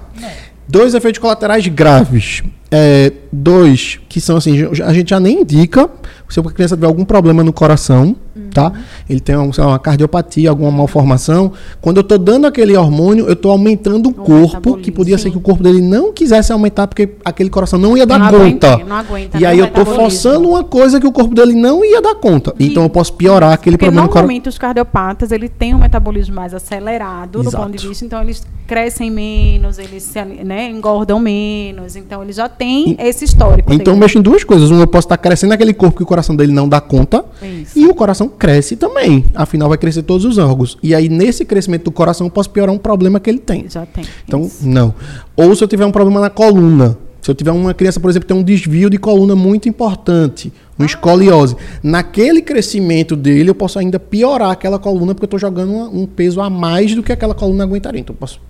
Dois 0.74 0.96
efeitos 0.96 1.20
colaterais 1.20 1.68
graves. 1.68 2.42
É, 2.72 3.12
dois, 3.32 4.00
que 4.10 4.20
são 4.20 4.38
assim, 4.38 4.68
a 4.84 4.92
gente 4.92 5.12
já 5.12 5.20
nem 5.20 5.42
indica 5.42 5.88
se 6.28 6.40
a 6.40 6.44
criança 6.44 6.76
tiver 6.76 6.88
algum 6.88 7.06
problema 7.06 7.44
no 7.44 7.54
coração, 7.54 8.16
tá? 8.54 8.72
Ele 9.10 9.20
tem 9.20 9.36
um, 9.38 9.52
lá, 9.58 9.68
uma 9.68 9.80
cardiopatia, 9.80 10.50
alguma 10.50 10.72
malformação. 10.72 11.52
Quando 11.82 11.98
eu 11.98 12.02
estou 12.02 12.18
dando 12.18 12.48
aquele 12.48 12.76
hormônio, 12.76 13.26
eu 13.26 13.34
estou 13.34 13.52
aumentando 13.52 14.10
o 14.10 14.14
corpo, 14.14 14.78
que 14.78 14.92
podia 14.92 15.18
ser 15.18 15.26
sim. 15.26 15.32
que 15.32 15.38
o 15.38 15.42
corpo 15.42 15.64
dele 15.64 15.82
não 15.82 16.14
quisesse 16.14 16.52
aumentar, 16.52 16.88
porque 16.88 17.10
aquele 17.24 17.50
coração 17.50 17.80
não 17.80 17.98
ia 17.98 18.06
dar 18.06 18.20
não 18.20 18.30
conta. 18.30 18.74
aguenta, 18.74 18.86
não 18.86 18.96
aguenta. 18.96 19.38
E 19.38 19.42
né, 19.42 19.48
aí 19.48 19.60
o 19.60 19.64
eu 19.64 19.66
estou 19.68 19.86
forçando 19.86 20.50
uma 20.50 20.64
coisa 20.64 21.00
que 21.00 21.08
o 21.08 21.12
corpo 21.12 21.34
dele 21.34 21.54
não 21.54 21.84
ia 21.84 22.02
dar 22.02 22.16
conta. 22.16 22.54
Então 22.60 22.84
eu 22.84 22.90
posso 22.90 23.14
piorar 23.14 23.54
aquele 23.54 23.78
Porque 23.78 23.86
problema 23.86 24.08
normalmente 24.08 24.50
os 24.50 24.58
cardiopatas, 24.58 25.32
ele 25.32 25.50
tem 25.50 25.74
um 25.74 25.80
metabolismo 25.80 26.36
mais 26.36 26.54
acelerado 26.54 27.42
do 27.42 27.50
Exato. 27.50 27.64
ponto 27.64 27.78
de 27.78 27.88
vista, 27.88 28.06
então 28.06 28.22
eles 28.22 28.44
crescem 28.68 29.12
menos, 29.12 29.78
eles 29.78 30.04
se, 30.04 30.24
né, 30.24 30.70
engordam 30.70 31.20
menos, 31.20 31.96
então 31.96 32.24
ele 32.24 32.32
já 32.34 32.48
tem 32.48 32.96
esse 33.00 33.26
histórico 33.26 33.72
Então 33.74 33.94
dele. 33.94 34.00
mexe 34.00 34.18
em 34.18 34.22
duas 34.22 34.44
coisas. 34.44 34.72
Um, 34.72 34.80
eu 34.80 34.88
posso 34.88 35.06
estar 35.06 35.18
crescendo 35.18 35.54
aquele 35.54 35.74
corpo 35.74 35.98
que 35.98 36.04
o 36.04 36.06
coração 36.06 36.36
dele 36.36 36.52
não 36.52 36.68
dá 36.68 36.80
conta. 36.80 37.26
Isso. 37.42 37.78
E 37.78 37.86
o 37.88 37.94
coração 37.94 38.23
cresce 38.30 38.76
também. 38.76 39.26
Afinal, 39.36 39.70
vai 39.70 39.78
crescer 39.78 40.04
todos 40.04 40.26
os 40.26 40.38
órgãos. 40.38 40.78
E 40.84 40.94
aí, 40.96 41.10
nesse 41.10 41.46
crescimento 41.46 41.86
do 41.86 41.92
coração, 41.92 42.28
eu 42.28 42.32
posso 42.32 42.50
piorar 42.50 42.74
um 42.74 42.78
problema 42.78 43.20
que 43.20 43.30
ele 43.30 43.40
tem. 43.40 43.66
Já 43.70 43.86
tem. 43.86 44.04
Então, 44.28 44.42
Isso. 44.42 44.68
não. 44.68 44.94
Ou 45.36 45.56
se 45.56 45.64
eu 45.64 45.68
tiver 45.68 45.86
um 45.86 45.92
problema 45.92 46.20
na 46.20 46.30
coluna. 46.30 46.98
Se 47.22 47.32
eu 47.32 47.36
tiver 47.36 47.52
uma 47.52 47.74
criança, 47.74 48.02
por 48.02 48.10
exemplo, 48.10 48.28
que 48.28 48.34
tem 48.34 48.42
um 48.42 48.44
desvio 48.44 48.90
de 48.90 48.98
coluna 48.98 49.34
muito 49.34 49.70
importante, 49.70 50.52
uma 50.78 50.86
escoliose. 50.86 51.56
Naquele 51.82 52.42
crescimento 52.42 53.16
dele, 53.16 53.50
eu 53.50 53.56
posso 53.56 53.80
ainda 53.80 53.98
piorar 53.98 54.52
aquela 54.52 54.78
coluna, 54.78 55.16
porque 55.16 55.24
eu 55.24 55.28
estou 55.28 55.40
jogando 55.40 55.72
uma- 55.72 55.88
um 55.90 56.06
peso 56.06 56.42
a 56.42 56.50
mais 56.50 56.94
do 56.94 57.02
que 57.02 57.14
aquela 57.14 57.34
coluna 57.34 57.64
aguentaria. 57.64 58.02
Então, 58.02 58.14
eu 58.14 58.18
posso 58.18 58.42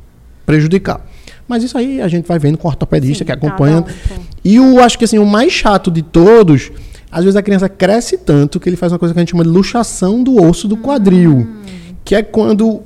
prejudicar. 0.46 1.06
Mas 1.48 1.62
isso 1.64 1.78
aí 1.78 2.02
a 2.02 2.08
gente 2.08 2.26
vai 2.28 2.40
vendo 2.40 2.58
com 2.58 2.68
o 2.68 2.72
ortopedista 2.72 3.20
Sim, 3.20 3.26
que 3.26 3.32
acompanha. 3.32 3.82
um. 3.82 3.84
E 4.44 4.60
o 4.60 4.80
acho 4.80 4.98
que 4.98 5.06
assim, 5.06 5.20
o 5.20 5.26
mais 5.26 5.52
chato 5.54 5.92
de 5.92 6.02
todos, 6.02 6.72
às 7.14 7.24
vezes 7.24 7.36
a 7.36 7.42
criança 7.42 7.70
cresce 7.70 8.18
tanto 8.18 8.60
que 8.60 8.68
ele 8.68 8.76
faz 8.76 8.92
uma 8.92 9.00
coisa 9.00 9.14
que 9.14 9.20
a 9.20 9.22
gente 9.22 9.32
chama 9.32 9.44
de 9.44 9.50
luxação 9.50 10.24
do 10.24 10.42
osso 10.44 10.68
do 10.68 10.76
quadril. 10.78 11.48
Que 12.04 12.16
é 12.16 12.24
quando 12.24 12.82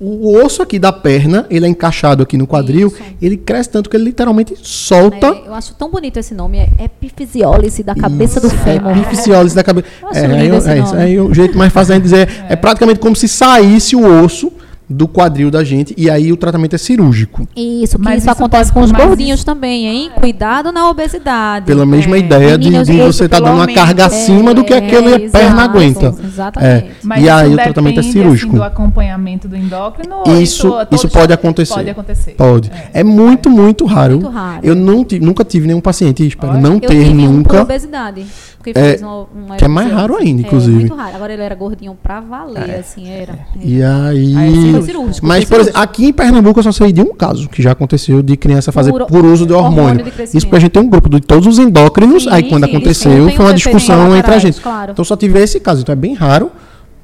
o- 0.00 0.36
osso 0.44 0.62
aqui 0.62 0.78
da 0.78 0.92
perna, 0.92 1.46
ele 1.48 1.64
é 1.64 1.68
encaixado 1.68 2.22
aqui 2.24 2.36
no 2.36 2.46
quadril, 2.46 2.88
Isso. 2.88 2.96
ele 3.20 3.36
cresce 3.36 3.68
tanto 3.70 3.88
que 3.88 3.96
ele 3.96 4.04
literalmente 4.04 4.54
solta. 4.60 5.26
É, 5.28 5.48
eu 5.48 5.54
acho 5.54 5.74
tão 5.74 5.90
bonito 5.90 6.16
esse 6.18 6.34
nome, 6.34 6.58
é 6.58 6.68
epifisiólise 6.84 7.82
da 7.82 7.94
cabeça 7.94 8.40
do 8.40 8.48
Isso, 8.48 8.56
fêmur. 8.58 8.90
É 8.90 8.98
epifisiólise 8.98 9.54
da 9.54 9.62
cabeça. 9.62 9.86
É, 10.12 10.24
é 10.24 10.46
isso. 10.46 10.68
nome. 10.90 11.02
Aí 11.02 11.20
o 11.20 11.32
jeito 11.32 11.56
mais 11.56 11.72
fácil 11.72 11.94
de 11.94 12.00
dizer 12.00 12.28
é. 12.48 12.56
praticamente 12.56 12.98
como 12.98 13.14
se 13.14 13.28
saísse 13.28 13.94
o 13.94 14.24
osso 14.24 14.52
do 14.92 15.08
quadril 15.08 15.50
da 15.50 15.64
gente 15.64 15.94
e 15.96 16.08
aí 16.10 16.32
o 16.32 16.36
tratamento 16.36 16.74
é 16.74 16.78
cirúrgico. 16.78 17.46
Isso, 17.56 17.96
que 17.98 18.04
Mas 18.04 18.18
isso, 18.18 18.26
isso 18.26 18.30
acontece 18.30 18.72
com 18.72 18.80
os 18.80 18.92
gordinhos 18.92 19.40
isso- 19.40 19.46
também, 19.46 19.86
hein? 19.86 20.10
Cuidado 20.14 20.70
na 20.70 20.88
obesidade. 20.88 21.66
Pela 21.66 21.84
mesma 21.86 22.16
É. 22.16 22.18
ideia 22.20 22.58
de, 22.58 22.70
de 22.70 22.92
isso 22.92 23.12
você 23.12 23.24
estar 23.24 23.36
pelo 23.36 23.48
dando 23.48 23.56
uma 23.58 23.66
carga 23.72 24.06
acima 24.06 24.54
do 24.54 24.62
que 24.64 24.72
É, 24.72 24.78
aquela 24.78 25.18
perna 25.18 25.24
exato, 25.24 25.60
aguenta. 25.60 26.14
Exatamente. 26.24 26.84
É. 26.86 26.90
Mas 27.02 27.18
e 27.20 27.24
isso 27.24 27.32
aí 27.34 27.52
o 27.52 27.56
tratamento 27.56 27.92
é 27.98 28.02
depende, 28.02 28.12
cirúrgico. 28.12 28.50
Assim, 28.52 28.56
do 28.58 28.62
acompanhamento 28.64 29.48
do 29.48 29.56
endócrino? 29.56 30.16
ou 30.26 30.40
Isso, 30.40 30.68
todo 30.70 30.94
isso 30.94 31.08
pode 31.08 31.32
acontecer. 31.32 31.74
Pode 31.74 31.90
acontecer. 31.90 32.30
Pode. 32.32 32.70
É, 32.92 33.02
muito, 33.02 33.48
muito 33.50 33.84
raro. 33.86 34.14
Muito 34.14 34.28
raro. 34.28 34.60
Eu 34.62 34.74
não 34.74 35.04
tive- 35.04 35.24
nunca 35.24 35.44
tive 35.44 35.66
nenhum 35.66 35.80
paciente, 35.80 36.26
espero 36.26 36.52
Olha, 36.52 36.60
não 36.60 36.74
Eu 36.74 36.80
ter 36.80 36.88
tive 37.04 37.10
um 37.22 37.42
por 37.42 37.52
nunca. 37.54 37.62
obesidade. 37.62 38.24
Porque 38.62 38.78
É, 38.78 38.90
fez 38.90 39.02
uma, 39.02 39.26
uma 39.34 39.56
que 39.56 39.64
é 39.64 39.68
mais 39.68 39.90
raro 39.92 40.16
ainda, 40.16 40.42
É, 40.42 40.46
inclusive. 40.46 40.72
muito 40.76 40.94
raro. 40.94 41.16
Agora 41.16 41.32
ele 41.32 41.42
era 41.42 41.54
gordinho 41.54 41.96
pra 42.00 42.20
valer, 42.20 42.76
assim, 42.78 43.08
era. 43.10 43.38
E 43.60 43.82
aí. 43.82 44.36
Aí 44.36 44.72
foi 44.72 44.82
cirúrgico, 44.82 45.26
Mas, 45.26 45.44
foi 45.44 45.56
por 45.56 45.62
exemplo, 45.62 45.80
aqui 45.80 46.06
em 46.06 46.12
Pernambuco 46.12 46.58
eu 46.60 46.62
só 46.62 46.70
sei 46.72 46.92
de 46.92 47.00
um 47.00 47.12
caso 47.14 47.48
que 47.48 47.60
já 47.60 47.72
aconteceu 47.72 48.22
de 48.22 48.36
criança 48.36 48.70
fazer 48.70 48.90
Por- 48.92 49.06
por, 49.06 49.24
uso 49.24 49.44
de 49.46 49.52
hormônio 49.52 49.82
hormônio. 50.04 50.04
de. 50.04 50.22
Isso 50.36 50.46
porque 50.46 50.56
a 50.56 50.60
gente 50.60 50.70
tem 50.70 50.82
um 50.82 50.88
grupo 50.88 51.08
de 51.08 51.20
todos 51.20 51.46
os 51.46 51.58
endócrinos, 51.58 52.22
Sim, 52.24 52.28
aí 52.30 52.44
quando 52.48 52.64
sim, 52.66 52.70
aconteceu 52.70 53.26
têm- 53.26 53.36
foi 53.36 53.44
uma 53.46 53.54
discussão 53.54 54.16
entre 54.16 54.32
a 54.34 54.38
gente. 54.38 54.60
claro. 54.60 54.92
Então 54.92 55.04
só 55.04 55.16
tive 55.16 55.40
esse 55.40 55.58
caso, 55.58 55.82
então 55.82 55.92
é 55.92 55.96
bem 55.96 56.14
raro, 56.14 56.50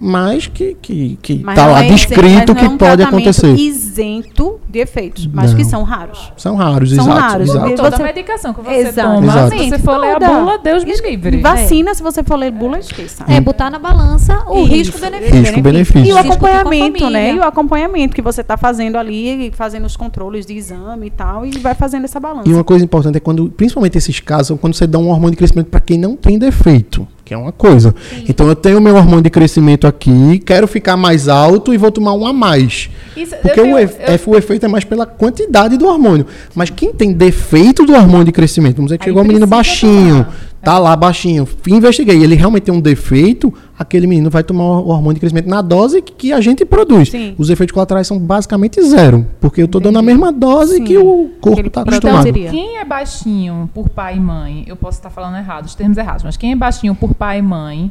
mas 0.01 0.47
que, 0.47 0.77
que, 0.81 1.19
que 1.21 1.41
Mas 1.43 1.57
tá 1.57 1.65
não 1.67 1.73
lá 1.73 1.85
é 1.85 1.89
descrito 1.89 2.23
mas 2.23 2.47
não 2.47 2.55
que 2.55 2.65
é 2.65 2.69
um 2.69 2.77
pode 2.79 3.03
acontecer. 3.03 3.53
isento 3.55 4.61
de 4.69 4.79
efeitos, 4.79 5.27
mas 5.27 5.51
Não. 5.51 5.59
que 5.59 5.65
são 5.65 5.83
raros. 5.83 6.33
São 6.37 6.55
raros, 6.55 6.91
São 6.95 7.05
exato. 7.05 7.21
raros. 7.21 7.49
exato. 7.51 7.69
E 7.71 7.75
Toda 7.75 7.97
você- 7.97 8.03
medicação 8.03 8.55
que 8.55 8.61
você 8.63 8.71
Exato. 8.75 9.09
toma, 9.15 9.27
Exato. 9.27 9.59
se 9.59 9.69
você 9.71 9.79
for 9.81 9.97
ler 9.99 10.11
a 10.11 10.21
Toda. 10.21 10.29
bula, 10.41 10.59
Deus 10.59 10.85
me 10.85 10.93
livre. 11.01 11.41
Vacina, 11.41 11.95
se 11.95 12.03
você 12.03 12.23
for 12.23 12.37
ler 12.37 12.53
bula, 12.53 12.79
esqueça. 12.79 13.25
É, 13.27 13.41
botar 13.41 13.71
na 13.71 13.79
balança 13.79 14.45
o 14.49 14.61
Isso. 14.65 14.67
risco-benefício. 14.73 15.35
Risco-benefício. 15.41 16.07
E 16.09 16.13
o 16.13 16.19
acompanhamento, 16.19 17.11
né? 17.11 17.33
E 17.35 17.39
o 17.39 17.43
acompanhamento 17.43 18.15
que 18.15 18.23
você 18.23 18.41
está 18.41 18.57
fazendo 18.57 18.97
ali, 18.97 19.51
fazendo 19.55 19.85
os 19.87 19.97
controles 19.97 20.47
de 20.47 20.55
exame 20.55 21.07
e 21.07 21.11
tal, 21.11 21.45
e 21.45 21.51
vai 21.59 21.75
fazendo 21.75 22.05
essa 22.05 22.21
balança. 22.21 22.49
E 22.49 22.53
uma 22.55 22.65
coisa 22.65 22.85
importante 22.85 23.17
é 23.17 23.21
quando, 23.21 23.49
principalmente 23.51 23.99
esses 23.99 24.21
casos, 24.21 24.59
quando 24.61 24.75
você 24.75 24.87
dá 24.87 24.99
um 24.99 25.09
hormônio 25.09 25.33
de 25.33 25.37
crescimento 25.39 25.67
para 25.67 25.81
quem 25.81 25.99
não 25.99 26.15
tem 26.17 26.39
defeito, 26.39 27.07
que 27.29 27.35
é 27.35 27.37
uma 27.37 27.53
coisa. 27.53 27.95
Então 28.27 28.49
eu 28.49 28.57
tenho 28.57 28.81
meu 28.81 28.97
hormônio 28.97 29.21
de 29.23 29.29
crescimento 29.29 29.87
aqui, 29.87 30.39
quero 30.47 30.67
ficar 30.67 30.97
mais 30.97 31.29
alto 31.29 31.75
e 31.75 31.77
vou 31.77 31.91
tomar 31.93 32.15
um 32.15 32.27
a 32.27 32.33
mais. 32.33 32.89
Isso, 33.15 33.35
Porque 33.43 33.61
tenho- 33.61 33.75
o, 33.75 33.79
ef- 33.79 33.97
eu- 34.01 34.15
F- 34.15 34.31
o 34.31 34.37
efeito 34.37 34.65
é 34.65 34.69
mais 34.69 34.85
pela 34.85 35.05
quantidade 35.05 35.77
do 35.77 35.87
hormônio. 35.87 36.25
Mas 36.55 36.71
quem 36.71 36.91
tem 36.93 37.13
defeito 37.13 37.85
do 37.85 37.93
hormônio 37.93 38.25
de 38.25 38.33
crescimento, 38.33 38.77
vamos 38.77 38.89
dizer 38.89 38.99
que 38.99 39.05
Aí 39.05 39.11
chegou 39.11 39.23
um 39.23 39.27
menino 39.27 39.47
baixinho, 39.47 40.25
tomar. 40.25 40.48
Tá 40.63 40.79
lá 40.79 40.95
baixinho, 40.97 41.49
investiguei, 41.69 42.23
ele 42.23 42.35
realmente 42.35 42.65
tem 42.65 42.75
um 42.75 42.81
defeito, 42.81 43.53
aquele 43.79 44.07
menino 44.07 44.29
vai 44.29 44.43
tomar 44.43 44.65
o 44.65 44.89
hormônio 44.89 45.15
de 45.15 45.21
crescimento 45.21 45.49
na 45.49 45.63
dose 45.63 46.03
que, 46.03 46.33
a 46.33 46.41
gente 46.41 46.65
produz. 46.65 47.11
Sim. 47.11 47.35
Os 47.39 47.49
efeitos 47.51 47.73
colaterais 47.73 48.07
são 48.07 48.19
basicamente 48.19 48.83
zero, 48.83 49.27
porque 49.41 49.63
eu 49.63 49.67
estou 49.67 49.81
dando 49.81 49.99
a 49.99 50.03
mesma 50.03 50.33
dose 50.33 50.77
Sim. 50.77 50.85
que 50.85 50.99
o 50.99 51.31
corpo 51.41 51.67
está 51.67 51.83
acostumado. 51.83 52.23
seria. 52.25 52.51
Quem 52.51 52.79
é 52.79 52.85
baixinho 52.85 53.71
por 53.73 53.89
pai 53.89 54.17
e 54.17 54.21
mãe, 54.21 54.65
eu 54.67 54.77
posso 54.77 54.99
estar 54.99 55.11
falando 55.11 55.37
errado, 55.37 55.67
os 55.67 55.75
termos 55.75 55.97
errados, 55.97 56.25
mas 56.25 56.37
quem 56.37 56.53
é 56.53 56.57
baixinho 56.57 56.95
por 56.95 57.15
pai 57.15 57.39
e 57.39 57.43
mãe, 57.43 57.91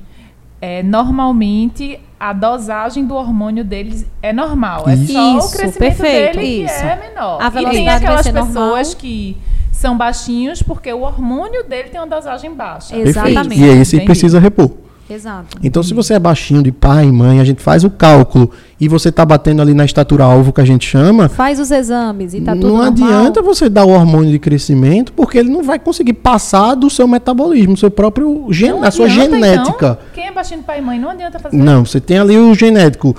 é, 0.61 0.81
normalmente 0.83 1.99
a 2.19 2.33
dosagem 2.33 3.05
do 3.05 3.15
hormônio 3.15 3.63
deles 3.63 4.05
é 4.21 4.33
normal. 4.33 4.85
É 4.87 4.95
só 4.95 5.35
o 5.35 5.37
Isso, 5.39 5.51
crescimento 5.51 5.77
perfeito, 5.77 6.37
dele 6.37 6.65
isso. 6.65 6.75
que 6.75 6.81
é 6.81 7.09
menor. 7.09 7.41
A 7.41 7.47
e 7.47 7.51
tem 7.51 7.61
velocidade 7.61 7.85
vai 7.85 7.95
aquelas 7.95 8.23
ser 8.25 8.33
pessoas 8.33 8.87
normal. 8.87 8.95
que 8.97 9.37
são 9.77 9.97
baixinhos 9.97 10.61
porque 10.61 10.91
o 10.91 11.01
hormônio 11.01 11.63
dele 11.63 11.89
tem 11.89 12.01
uma 12.01 12.07
dosagem 12.07 12.53
baixa. 12.53 12.95
Perfeito. 12.95 13.09
Exatamente. 13.27 13.61
E 13.61 13.69
aí 13.69 13.85
você 13.85 13.95
Entendi. 13.97 14.05
precisa 14.05 14.39
repor. 14.39 14.71
Exato. 15.09 15.57
Então, 15.63 15.81
se 15.81 15.93
você 15.93 16.15
é 16.15 16.19
baixinho 16.19 16.61
de 16.61 16.69
pai 16.69 17.05
e 17.05 17.11
mãe, 17.11 17.39
a 17.39 17.43
gente 17.45 17.61
faz 17.61 17.85
o 17.85 17.89
cálculo 17.89 18.51
e 18.77 18.89
você 18.89 19.09
tá 19.09 19.25
batendo 19.25 19.61
ali 19.61 19.73
na 19.73 19.85
estatura 19.85 20.25
alvo 20.25 20.51
que 20.51 20.59
a 20.59 20.65
gente 20.65 20.85
chama, 20.85 21.29
Faz 21.29 21.61
os 21.61 21.71
exames 21.71 22.33
e 22.33 22.41
tá 22.41 22.53
tudo 22.53 22.67
não 22.67 22.77
normal. 22.77 23.07
adianta 23.07 23.41
você 23.41 23.69
dar 23.69 23.85
o 23.85 23.91
hormônio 23.91 24.31
de 24.31 24.37
crescimento, 24.39 25.13
porque 25.13 25.37
ele 25.37 25.49
não 25.49 25.63
vai 25.63 25.79
conseguir 25.79 26.11
passar 26.11 26.75
do 26.75 26.89
seu 26.89 27.07
metabolismo, 27.07 27.75
do 27.75 27.79
seu 27.79 27.89
próprio 27.89 28.47
gen, 28.51 28.71
Não 28.71 28.81
da 28.81 28.91
sua 28.91 29.05
adianta, 29.05 29.35
genética. 29.35 29.97
Então, 30.01 30.13
quem 30.13 30.27
é 30.27 30.31
baixinho 30.31 30.59
de 30.59 30.65
pai 30.65 30.79
e 30.79 30.81
mãe 30.81 30.99
não 30.99 31.09
adianta 31.11 31.39
fazer. 31.39 31.55
Não, 31.55 31.85
você 31.85 32.01
tem 32.01 32.17
ali 32.17 32.37
o 32.37 32.53
genético 32.53 33.15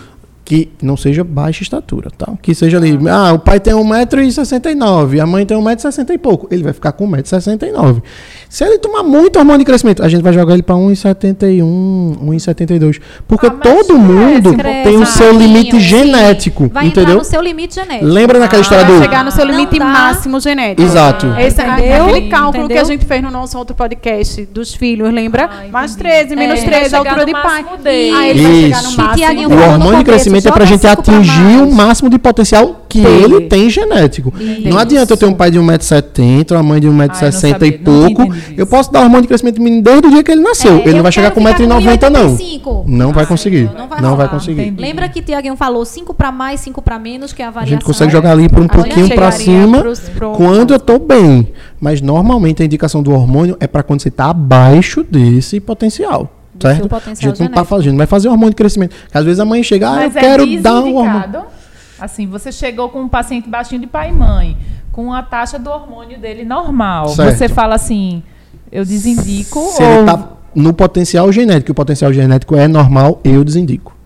que 0.49 0.71
não 0.83 0.97
seja 0.97 1.23
baixa 1.23 1.63
estatura, 1.63 2.11
tá? 2.17 2.27
Que 2.41 2.55
seja 2.55 2.79
ali, 2.79 2.99
ah, 3.07 3.35
o 3.35 3.39
pai 3.39 3.61
tem 3.61 3.75
1,69m, 3.75 5.21
a 5.21 5.27
mãe 5.27 5.45
tem 5.45 5.55
1,60m 5.59 6.11
e 6.15 6.17
pouco. 6.17 6.49
Ele 6.51 6.63
vai 6.63 6.73
ficar 6.73 6.93
com 6.93 7.07
1,69m. 7.07 8.03
Se 8.49 8.65
ele 8.65 8.79
tomar 8.79 9.03
muito 9.03 9.39
hormônio 9.39 9.59
de 9.59 9.67
crescimento, 9.67 10.03
a 10.03 10.09
gente 10.09 10.23
vai 10.23 10.33
jogar 10.33 10.55
ele 10.55 10.63
para 10.63 10.75
1,71, 10.77 11.63
1,72. 12.25 12.99
Porque 13.27 13.47
Ah, 13.47 13.51
todo 13.51 13.89
cresce, 13.89 13.93
mundo 13.93 14.55
Cresce 14.57 14.83
tem 14.85 14.97
o 14.97 15.05
seu 15.05 15.33
limite 15.39 15.79
genético, 15.79 16.71
Vai 16.73 16.87
entrar 16.87 17.03
entendeu? 17.03 17.19
no 17.19 17.25
seu 17.25 17.43
limite 17.43 17.75
genético. 17.75 18.07
Lembra 18.07 18.39
daquela 18.39 18.63
história 18.63 18.85
Vai 18.87 18.97
do... 18.97 19.03
chegar 19.03 19.25
no 19.25 19.31
seu 19.31 19.45
limite 19.45 19.79
máximo 19.79 20.41
genético. 20.41 20.81
Exato. 20.81 21.27
Esse, 21.39 21.61
Entendeu? 21.61 22.07
aquele 22.07 22.29
cálculo 22.31 22.53
que 22.69 22.73
Entendeu? 22.73 22.83
a 22.83 22.85
gente 22.87 23.05
fez 23.05 23.23
no 23.23 23.31
nosso 23.31 23.59
outro 23.59 23.77
podcast 23.77 24.47
dos 24.47 24.75
filhos, 24.75 25.13
lembra? 25.13 25.45
Ah, 25.53 25.65
mais 25.71 25.93
entendi. 25.95 26.09
13, 26.09 26.37
menos 26.37 26.61
É. 26.61 26.65
13, 26.65 26.89
Vai 26.91 27.01
altura 27.01 27.27
de 27.27 27.33
pai. 27.33 27.67
dele. 27.83 28.17
Aí 28.17 28.31
ele 28.31 28.43
vai 28.43 28.53
chegar 28.63 28.83
no 28.83 28.93
máximo. 28.93 29.15
Tiaguinho 29.17 29.49
O 29.51 29.53
hormônio 29.61 29.99
de 29.99 30.05
crescimento 30.41 30.49
é 30.49 30.53
pra 30.53 30.65
joga 30.65 30.67
gente 30.67 30.89
cinco 30.89 31.03
pra 31.03 31.15
atingir 31.17 31.63
o 31.63 31.75
máximo 31.75 32.11
de 32.11 32.19
potencial 32.19 32.85
que 32.89 33.05
ele 33.05 33.43
tem 33.43 33.69
genético. 33.69 34.33
Não 34.65 34.79
adianta 34.79 35.13
eu 35.13 35.17
ter 35.17 35.27
um 35.27 35.35
pai 35.35 35.51
de 35.51 35.59
1,70m, 35.59 36.53
uma 36.53 36.63
mãe 36.63 36.81
de 36.81 36.89
1,60m 36.89 37.31
sabia, 37.31 37.69
e 37.69 37.73
pouco. 37.79 38.35
isso. 38.35 38.53
Eu 38.57 38.67
posso 38.67 38.93
dar 38.93 39.01
hormônio 39.01 39.23
de 39.23 39.29
crescimento 39.29 39.57
do 39.57 39.63
menino 39.63 39.83
desde 39.83 40.07
o 40.07 40.11
dia 40.11 40.23
que 40.23 40.31
ele 40.31 40.41
nasceu. 40.41 40.77
É, 40.79 40.83
ele 40.83 40.95
não 40.95 41.03
vai 41.03 41.13
chegar 41.13 41.31
com 41.31 41.41
ficar 41.41 41.61
1,90m, 41.61 42.11
não. 42.11 42.37
1,85. 42.37 42.85
Não 42.87 43.13
vai 43.13 43.27
conseguir. 43.27 43.71
não 43.77 43.89
vai 43.89 44.01
Não 44.01 44.17
vai 44.17 44.29
conseguir. 44.29 44.63
Entendi. 44.63 44.81
Lembra 44.81 45.09
que 45.09 45.21
Tiaguinho 45.23 45.57
falou 45.57 45.85
5 45.85 46.15
para 46.15 46.33
mais, 46.33 46.61
5 46.61 46.81
para 46.83 46.99
menos, 46.99 47.33
que 47.33 47.43
é 47.43 47.45
a 47.45 47.49
A 47.49 47.51
avaliação. 47.51 47.77
gente 47.77 47.85
consegue 47.85 48.13
jogar 48.13 48.33
ali 48.33 48.49
por 48.49 48.59
um 48.59 48.61
A 48.61 48.63
gente 48.63 48.73
pouquinho 48.73 49.09
pra 49.15 49.31
chegaria 49.31 49.67
cima 49.67 49.85
quando 50.37 50.73
eu 50.73 50.81
tô 50.81 50.99
bem. 50.99 51.49
Mas 51.81 52.01
normalmente 52.01 52.63
a 52.63 52.65
indicação 52.65 53.03
do 53.03 53.13
hormônio 53.13 53.57
é 53.61 53.67
pra 53.67 53.83
quando 53.83 54.01
você 54.03 54.11
tá 54.11 54.31
abaixo 54.31 55.05
desse 55.09 55.61
potencial. 55.61 56.38
Do 56.55 56.63
certo? 56.63 56.79
seu 56.79 56.89
potencial 56.89 57.33
a 57.33 57.35
gente 57.35 57.41
não 57.41 57.49
tá 57.49 57.55
genético. 57.55 57.65
fazendo, 57.67 57.97
vai 57.97 58.07
fazer 58.07 58.29
hormônio 58.29 58.51
de 58.51 58.57
crescimento. 58.57 58.95
Porque 58.97 59.19
às 59.19 59.25
vezes 59.25 59.41
a 59.41 59.45
mãe 59.45 59.63
chega, 59.63 59.91
ah, 59.91 60.03
eu 60.05 60.09
é 60.09 60.11
quero 60.11 60.61
dar 60.61 60.83
um 60.83 60.97
hormônio. 60.97 61.45
Assim, 62.01 62.27
você 62.27 62.53
chegou 62.53 62.89
com 62.89 63.03
um 63.03 63.09
paciente 63.09 63.49
baixinho 63.49 63.81
de 63.81 63.87
pai 63.87 64.11
e 64.11 64.13
mãe, 64.13 64.57
com 64.93 65.13
a 65.13 65.23
taxa 65.23 65.59
do 65.59 65.69
hormônio 65.71 66.19
dele 66.19 66.45
normal. 66.45 67.09
Certo. 67.09 67.37
Você 67.37 67.49
fala 67.49 67.75
assim, 67.75 68.23
eu 68.71 68.85
desindico 68.85 69.61
Se 69.73 69.83
ou... 69.83 69.89
ele 69.89 70.05
tá 70.07 70.29
no 70.55 70.73
potencial 70.73 71.31
genético, 71.33 71.73
o 71.73 71.75
potencial 71.75 72.13
genético 72.13 72.57
é 72.57 72.67
normal, 72.67 73.21
eu 73.25 73.45
desindico. 73.45 73.97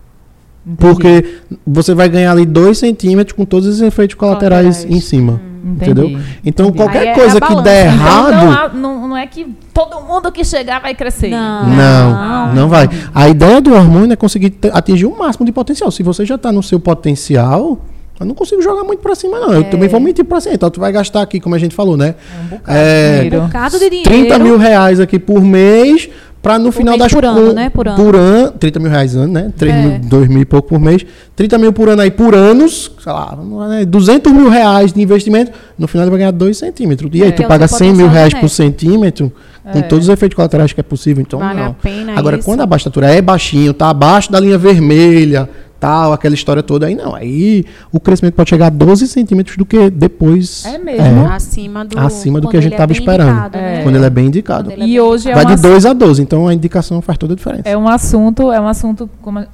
Entendi. 0.65 0.77
Porque 0.79 1.39
você 1.65 1.93
vai 1.93 2.07
ganhar 2.07 2.31
ali 2.31 2.45
2 2.45 2.77
centímetros 2.77 3.35
com 3.35 3.45
todos 3.45 3.67
os 3.67 3.81
efeitos 3.81 4.15
colaterais, 4.15 4.77
Colaterais. 4.77 4.97
em 4.97 5.01
cima. 5.01 5.41
Entendi. 5.63 5.91
Entendeu? 6.01 6.21
Então, 6.45 6.65
Entendi. 6.67 6.77
qualquer 6.83 6.99
Aí 7.01 7.07
é 7.07 7.13
coisa 7.13 7.39
que 7.39 7.61
der 7.61 7.93
Então, 7.93 7.95
errado. 8.31 8.31
não, 8.45 8.51
há- 8.51 8.69
não, 8.73 9.07
não 9.09 9.17
é 9.17 9.25
que 9.27 9.47
todo 9.73 10.01
mundo 10.01 10.31
que 10.31 10.43
chegar 10.43 10.81
vai 10.81 10.93
crescer. 10.93 11.29
Não. 11.29 11.69
Não, 11.69 12.53
não 12.53 12.69
vai. 12.69 12.89
A 13.15 13.29
ideia 13.29 13.61
do 13.61 13.73
hormônio 13.73 14.11
é 14.11 14.15
conseguir 14.15 14.53
atingir 14.73 15.05
o 15.05 15.17
máximo 15.17 15.45
de 15.45 15.51
potencial. 15.51 15.89
Se 15.91 16.03
você 16.03 16.25
já 16.25 16.35
está 16.35 16.51
no 16.51 16.61
seu 16.61 16.79
potencial, 16.79 17.79
eu 18.19 18.25
não 18.25 18.35
consigo 18.35 18.61
jogar 18.61 18.83
muito 18.83 18.99
para 18.99 19.15
cima, 19.15 19.39
não. 19.39 19.53
Eu 19.53 19.63
também 19.65 19.87
vou 19.89 19.99
mentir 19.99 20.25
para 20.25 20.39
cima. 20.41 20.55
Então, 20.55 20.69
tu 20.69 20.79
vai 20.79 20.91
gastar 20.91 21.21
aqui, 21.21 21.39
como 21.39 21.55
a 21.55 21.57
gente 21.59 21.73
falou, 21.75 21.95
né? 21.97 22.15
É 22.17 22.43
um 22.43 22.47
bocado 22.47 22.77
É, 22.77 23.11
de 23.11 23.15
dinheiro. 23.23 23.37
Um 23.43 23.47
bocado 23.47 23.79
de 23.79 23.89
dinheiro. 23.89 24.09
30 24.09 24.39
mil 24.39 24.57
reais 24.57 24.99
aqui 24.99 25.17
por 25.19 25.41
mês, 25.41 26.09
para 26.43 26.59
no 26.59 26.73
final 26.73 26.97
mês, 26.97 27.03
das 27.03 27.13
por 27.13 27.23
ano, 27.25 27.53
né? 27.53 27.69
Por 27.69 27.87
ano. 27.87 27.95
Por 27.97 28.15
ano. 28.17 28.51
30 28.51 28.79
mil 28.79 28.91
reais 28.91 29.15
ano, 29.15 29.31
né? 29.31 29.51
3 29.57 29.73
É. 29.73 29.81
mil, 29.81 29.99
2 29.99 30.27
mil 30.27 30.41
e 30.41 30.45
pouco 30.45 30.67
por 30.67 30.79
mês. 30.79 31.05
30 31.37 31.57
mil 31.57 31.71
por 31.71 31.87
ano 31.87 32.01
aí 32.01 32.11
por 32.11 32.35
anos, 32.35 32.91
sei 33.01 33.11
lá, 33.13 33.35
né? 33.69 33.85
200 33.85 34.31
mil 34.31 34.49
reais 34.49 34.91
de 34.91 35.01
investimento. 35.01 35.51
No 35.79 35.87
final 35.87 36.03
ele 36.03 36.11
vai 36.11 36.19
ganhar 36.19 36.31
2 36.31 36.57
centímetros. 36.57 37.09
E 37.13 37.23
aí, 37.23 37.29
É, 37.29 37.31
tu 37.31 37.43
é 37.43 37.47
paga 37.47 37.65
seu 37.67 37.77
100 37.77 37.93
mil 37.93 38.09
reais 38.09 38.33
por 38.33 38.49
centímetro, 38.49 39.31
com 39.71 39.79
É. 39.79 39.81
todos 39.83 40.05
os 40.09 40.13
efeitos 40.13 40.35
colaterais 40.35 40.73
que 40.73 40.79
é 40.81 40.83
possível. 40.83 41.21
Então, 41.25 41.39
Vale 41.39 41.59
não. 41.59 41.75
Agora, 42.15 42.35
isso. 42.35 42.45
quando 42.45 42.59
a 42.59 42.65
baixatura 42.65 43.07
é 43.09 43.21
baixinho, 43.21 43.73
tá 43.73 43.89
abaixo 43.89 44.29
da 44.29 44.37
linha 44.39 44.57
vermelha, 44.57 45.49
tal, 45.83 46.13
aquela 46.13 46.33
história 46.33 46.63
toda, 46.63 46.85
aí 46.87 46.95
não. 46.95 47.13
Aí 47.13 47.65
o 47.91 47.99
crescimento 47.99 48.35
pode 48.35 48.49
chegar 48.49 48.67
a 48.67 48.69
12 48.69 49.05
centímetros 49.07 49.57
do 49.57 49.65
que 49.65 49.89
depois. 49.89 50.63
É 50.65 50.77
mesmo? 50.77 51.01
É, 51.05 51.25
Acima 51.33 51.83
do. 51.83 51.99
acima 51.99 52.39
do 52.39 52.47
que 52.47 52.55
a 52.55 52.61
gente 52.61 52.71
é 52.71 52.75
estava 52.75 52.87
bem 52.93 52.97
esperando. 52.97 53.29
indicado, 53.31 53.57
né? 53.57 53.83
Quando 53.83 53.95
ele 53.97 54.05
é 54.05 54.09
bem 54.09 54.25
indicado. 54.27 54.71
Ele 54.71 54.85
E 54.85 54.99
hoje 55.01 55.29
é 55.29 55.33
Vai 55.33 55.45
de 55.45 55.61
2 55.61 55.85
a 55.85 55.91
12, 55.91 56.21
então 56.21 56.47
a 56.47 56.53
indicação 56.53 57.01
faz 57.01 57.17
toda 57.17 57.33
a 57.33 57.35
diferença. 57.35 57.63
É 57.67 57.75
um 57.77 57.87
assunto, 57.89 58.49
é 58.51 58.61
um 58.61 58.67
assunto 58.67 59.09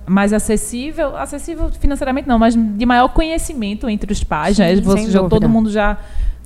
mais 0.08 0.32
acessível, 0.32 1.18
acessível 1.18 1.70
financeiramente 1.80 2.28
não, 2.28 2.38
mas 2.38 2.56
de 2.56 2.86
maior 2.86 3.08
conhecimento 3.10 3.90
entre 3.90 4.12
os 4.14 4.24
pais, 4.24 4.60
né? 4.60 4.76
Sim, 4.76 4.82
Você 4.82 4.98
sem 5.00 5.10
já- 5.12 5.24
todo 5.24 5.50
mundo 5.50 5.72
já, 5.72 5.98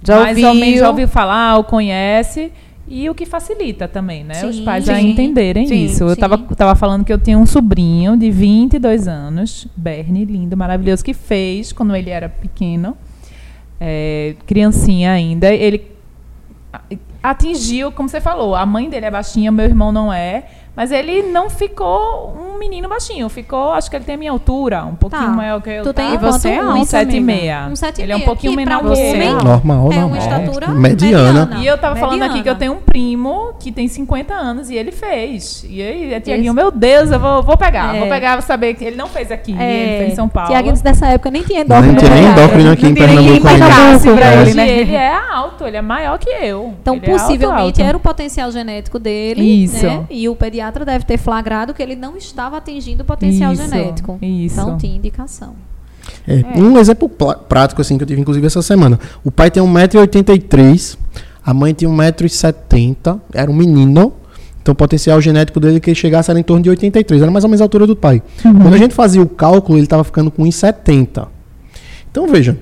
Já 0.02 0.20
mais 0.22 0.38
ou 0.38 0.44
menos 0.54 0.60
ouviu. 0.66 0.80
já 0.80 0.90
ouviu 0.90 1.08
falar 1.10 1.58
ou 1.58 1.64
conhece. 1.66 2.52
E 2.88 3.10
o 3.10 3.16
que 3.16 3.26
facilita 3.26 3.88
também, 3.88 4.24
né? 4.26 4.46
Os 4.46 4.58
Sim, 4.58 4.66
pais 4.66 4.90
a 4.90 4.96
sim. 5.00 5.12
entenderem 5.12 5.66
Sim, 5.68 5.86
isso. 5.86 6.04
Eu 6.04 6.16
sim. 6.16 6.22
tava, 6.56 6.76
falando 6.76 7.06
que 7.06 7.14
eu 7.14 7.18
tenho 7.18 7.40
um 7.40 7.46
sobrinho 7.46 8.18
de 8.18 8.30
22 8.30 9.08
anos, 9.08 9.68
Bernie, 9.76 10.26
lindo, 10.26 10.58
maravilhoso, 10.58 11.04
que 11.04 11.14
fez 11.14 11.72
quando 11.72 11.96
ele 11.96 12.10
era 12.10 12.28
pequeno, 12.28 12.98
é, 13.80 14.36
criancinha 14.46 15.12
ainda. 15.14 15.52
Ele 15.54 15.88
a- 16.74 16.82
atingiu, 17.24 17.92
como 17.92 18.10
você 18.10 18.20
falou, 18.20 18.54
a 18.54 18.66
mãe 18.66 18.90
dele 18.90 19.06
é 19.06 19.12
baixinha, 19.12 19.50
meu 19.52 19.66
irmão 19.66 19.92
não 19.92 20.12
é. 20.12 20.46
Mas 20.76 20.92
ele 20.92 21.22
não 21.24 21.50
ficou 21.52 22.36
um 22.36 22.58
menino 22.58 22.90
baixinho, 22.90 23.30
ficou, 23.30 23.74
acho 23.74 23.90
que 23.90 23.96
ele 23.96 24.06
tem 24.06 24.16
a 24.16 24.18
minha 24.18 24.32
altura, 24.32 24.84
um 24.86 24.96
pouquinho 24.96 25.22
Tá. 25.22 25.28
maior 25.30 25.62
que 25.62 25.70
eu. 25.70 25.84
Tu 25.84 25.94
tem 25.94 26.08
tá? 26.08 26.14
E 26.16 26.18
você 26.18 26.50
é 26.50 26.64
um 26.66 26.84
sete 26.84 27.10
e 27.16 27.18
amiga? 27.20 27.26
meia. 27.26 27.68
Um 27.70 27.76
sete 27.76 28.02
Ele 28.02 28.12
é 28.12 28.16
um 28.16 28.22
pouquinho 28.22 28.54
menor 28.56 28.80
pra 28.80 28.92
que 28.96 29.00
um 29.00 29.04
eu. 29.04 29.10
homem 29.14 29.34
Normal, 29.36 29.92
É 29.92 29.96
normal. 29.96 30.08
uma 30.08 30.18
estatura 30.18 30.68
Mediana. 30.70 31.58
E 31.60 31.68
eu 31.68 31.78
tava 31.78 31.96
falando 31.96 32.24
aqui 32.24 32.38
Mediana. 32.38 32.44
que 32.44 32.50
eu 32.50 32.56
tenho 32.56 32.74
um 32.74 32.80
primo 32.80 33.54
que 33.60 33.72
tem 33.72 33.88
50 33.88 34.34
anos 34.34 34.70
e 34.72 34.76
ele 34.76 34.92
fez. 34.92 35.64
E 35.70 35.80
aí, 35.82 36.14
é 36.14 36.20
Tiaguinho, 36.20 36.54
meu 36.56 36.72
Deus, 36.72 37.12
eu 37.12 37.20
vou, 37.20 37.44
vou 37.44 37.56
pegar. 37.58 37.96
É. 37.96 38.00
Vou 38.00 38.08
pegar, 38.10 38.34
vou 38.38 38.42
saber 38.42 38.74
que 38.74 38.84
ele 38.84 38.96
não 38.96 39.08
fez 39.08 39.32
aqui, 39.32 39.56
É, 39.60 39.74
ele 39.74 39.98
fez 40.00 40.14
em 40.14 40.16
São 40.16 40.28
Paulo. 40.28 40.50
Tiaguinho 40.50 40.76
dessa 40.82 41.06
época 41.08 41.30
nem 41.30 41.44
tinha 41.44 41.64
Nem 41.64 41.66
endócrino. 41.66 41.98
tinha 42.00 42.10
nem 42.10 42.20
pediatra. 42.24 42.44
endócrino 42.44 42.72
aqui 42.72 42.86
em 42.86 42.90
Não 42.90 42.96
Pernambuco 42.96 43.48
ainda. 43.48 44.42
ele, 44.42 44.54
né? 44.56 44.70
Ele 44.70 44.96
é 44.96 45.14
alto, 45.32 45.68
ele 45.68 45.78
é 45.78 45.82
maior 45.84 46.18
que 46.18 46.30
eu. 46.32 46.74
Então, 46.82 46.96
Ele 46.96 47.06
é 47.06 47.12
alto, 47.12 47.22
possivelmente 47.22 47.82
alto. 47.82 47.90
era 47.90 47.98
o 47.98 48.00
potencial 48.00 48.50
genético 48.52 48.98
dele. 48.98 49.64
Isso. 49.64 49.86
Né? 49.86 50.06
E 50.10 50.28
o 50.28 50.36
pediatra 50.36 50.63
deve 50.72 51.06
ter 51.06 51.18
flagrado 51.18 51.74
que 51.74 51.82
ele 51.82 51.96
não 51.96 52.18
estava 52.18 52.58
atingindo 52.58 53.04
o 53.04 53.06
potencial 53.06 53.54
Isso, 53.54 53.64
genético. 53.64 54.18
isso. 54.22 54.60
Então, 54.60 54.78
tinha 54.78 54.96
indicação. 54.96 55.54
É, 56.28 56.60
Um 56.60 56.78
exemplo 56.78 57.10
prático, 57.10 57.82
assim, 57.82 57.98
que 57.98 58.04
eu 58.04 58.08
tive, 58.08 58.22
inclusive, 58.22 58.46
essa 58.46 58.62
semana. 58.62 59.00
O 59.24 59.32
pai 59.32 59.50
tem 59.50 59.64
1,83m, 59.64 60.98
a 61.46 61.54
mãe 61.54 61.74
tem 61.74 61.88
1,70m, 61.88 63.20
era 63.34 63.50
um 63.50 63.54
menino. 63.54 64.14
Então, 64.62 64.72
o 64.72 64.76
potencial 64.76 65.20
genético 65.20 65.60
dele 65.60 65.80
que 65.80 65.90
ele 65.90 65.96
chegasse 65.96 66.32
era 66.32 66.40
em 66.40 66.44
torno 66.44 66.64
de 66.64 66.70
83, 66.70 67.22
era 67.22 67.30
mais 67.30 67.44
ou 67.44 67.50
menos 67.50 67.62
a 67.62 67.66
altura 67.66 67.86
do 67.86 67.96
pai. 67.96 68.22
Quando 68.42 68.74
a 68.74 68.78
gente 68.78 68.94
fazia 68.94 69.22
o 69.22 69.28
cálculo, 69.28 69.78
ele 69.78 69.86
estava 69.86 70.04
ficando 70.04 70.32
com 70.32 70.44
1,70. 70.44 71.28
Então, 72.10 72.28
veja, 72.28 72.58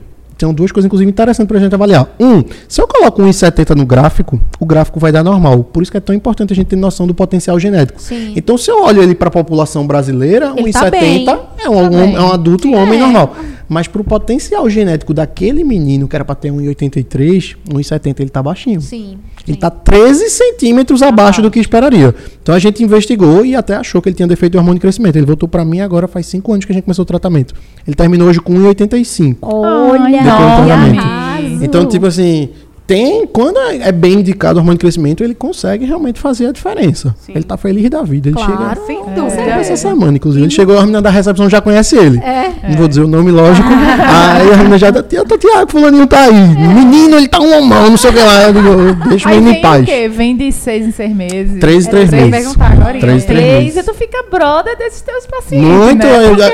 tem 0.45 0.53
duas 0.53 0.71
coisas, 0.71 0.85
inclusive, 0.87 1.09
interessantes 1.09 1.47
para 1.47 1.57
a 1.57 1.61
gente 1.61 1.73
avaliar. 1.73 2.07
Um, 2.19 2.43
se 2.67 2.81
eu 2.81 2.87
coloco 2.87 3.21
1,70 3.21 3.75
no 3.75 3.85
gráfico, 3.85 4.39
o 4.59 4.65
gráfico 4.65 4.99
vai 4.99 5.11
dar 5.11 5.23
normal. 5.23 5.63
Por 5.63 5.81
isso 5.83 5.91
que 5.91 5.97
é 5.97 6.01
tão 6.01 6.13
importante 6.15 6.51
a 6.53 6.55
gente 6.55 6.67
ter 6.67 6.75
noção 6.75 7.07
do 7.07 7.13
potencial 7.13 7.59
genético. 7.59 8.01
Sim. 8.01 8.33
Então, 8.35 8.57
se 8.57 8.69
eu 8.69 8.83
olho 8.83 9.01
ele 9.01 9.15
para 9.15 9.27
a 9.29 9.31
população 9.31 9.85
brasileira, 9.87 10.53
Ele 10.57 10.71
1,70 10.71 11.25
tá 11.25 11.39
é, 11.63 11.69
um, 11.69 11.73
Tá 11.89 11.97
um- 11.97 12.17
é 12.17 12.21
um 12.21 12.31
adulto, 12.31 12.67
um 12.67 12.75
homem 12.75 12.97
É. 12.97 13.01
normal. 13.01 13.35
Mas 13.69 13.87
para 13.87 14.01
o 14.01 14.03
potencial 14.03 14.69
genético 14.69 15.13
daquele 15.13 15.63
menino 15.63 16.05
que 16.07 16.15
era 16.15 16.25
para 16.25 16.35
ter 16.35 16.51
1,83, 16.51 17.55
1,70 17.73 18.19
ele 18.21 18.29
tá 18.29 18.43
baixinho. 18.43 18.81
Sim. 18.81 19.17
Ele 19.47 19.55
está 19.57 19.69
13 19.69 20.29
centímetros 20.29 21.01
abaixo 21.01 21.41
do 21.41 21.49
que 21.49 21.57
esperaria. 21.59 22.13
Então 22.43 22.53
a 22.53 22.59
gente 22.59 22.83
investigou 22.83 23.45
e 23.45 23.55
até 23.55 23.75
achou 23.75 24.01
que 24.01 24.09
ele 24.09 24.15
tinha 24.15 24.27
defeito 24.27 24.51
de 24.51 24.57
hormônio 24.57 24.75
de 24.75 24.81
crescimento. 24.81 25.15
Ele 25.15 25.25
voltou 25.25 25.47
para 25.47 25.63
mim 25.63 25.79
agora 25.79 26.07
faz 26.07 26.25
5 26.27 26.51
anos 26.51 26.65
que 26.65 26.71
a 26.71 26.75
gente 26.75 26.83
começou 26.83 27.03
o 27.03 27.05
tratamento. 27.05 27.53
Ele 27.87 27.95
terminou 27.95 28.27
hoje 28.27 28.39
com 28.41 28.53
1,85. 28.53 29.37
Olha, 29.41 30.21
Arraso. 30.31 31.63
Então, 31.63 31.85
tipo 31.85 32.05
assim, 32.07 32.49
tem. 32.87 33.25
Quando 33.27 33.57
é 33.59 33.89
é 33.89 33.91
bem 33.91 34.13
indicado 34.15 34.55
o 34.57 34.59
hormônio 34.59 34.77
de 34.77 34.81
crescimento, 34.81 35.23
ele 35.23 35.33
consegue 35.35 35.85
realmente 35.85 36.19
fazer 36.19 36.47
a 36.47 36.51
diferença. 36.51 37.15
Sim. 37.21 37.31
Ele 37.35 37.43
tá 37.43 37.55
feliz 37.57 37.89
da 37.89 38.01
vida. 38.03 38.29
Ele 38.29 38.35
Claro. 38.35 38.51
chega. 38.51 38.85
Sem 38.85 38.97
dúvida. 39.15 39.29
chegou 39.29 39.53
essa 39.53 39.75
semana, 39.77 40.17
inclusive. 40.17 40.43
Ele 40.45 40.51
chegou, 40.51 40.77
a 40.77 40.81
menina 40.81 41.01
da 41.01 41.09
recepção 41.09 41.49
já 41.49 41.61
conhece 41.61 41.95
ele. 41.95 42.19
É. 42.19 42.51
Não 42.69 42.75
vou 42.77 42.87
dizer 42.87 43.01
o 43.01 43.07
nome, 43.07 43.31
lógico. 43.31 43.67
Aí 43.71 44.51
a 44.53 44.57
menina 44.57 44.77
já 44.77 44.91
tá, 44.91 45.01
Tia, 45.03 45.23
Tiago, 45.23 45.71
fulaninho 45.71 46.05
tá 46.07 46.19
aí. 46.25 46.33
Menino, 46.33 47.17
ele 47.17 47.27
tá 47.27 47.39
um 47.39 47.57
homão, 47.57 47.89
não 47.91 47.97
sei 47.97 48.09
o 48.09 48.13
que 48.13 48.19
lá. 48.19 48.43
Eu 48.43 48.53
digo, 48.53 49.09
deixa 49.09 49.27
o 49.29 49.31
menino 49.31 49.51
em 49.51 49.61
paz. 49.61 49.83
o 49.83 49.85
quê? 49.85 50.09
Vem 50.09 50.35
de 50.35 50.51
seis 50.51 50.85
em 50.87 50.91
seis 50.91 51.15
meses. 51.15 51.59
Três, 51.59 51.87
É, 51.87 51.89
três 51.89 52.09
três 52.09 52.29
meses. 52.29 52.45
perguntar 52.47 52.71
agora, 52.73 52.99
Três, 52.99 53.25
três 53.25 53.39
Três, 53.41 53.63
meses. 53.63 53.77
e 53.77 53.83
tu 53.83 53.93
fica 53.93 54.23
brother 54.29 54.77
desses 54.77 55.01
teus 55.01 55.25
pacientes, 55.27 55.67
Muito. 55.67 56.05
né? 56.05 56.27
eu 56.27 56.37
já- 56.37 56.51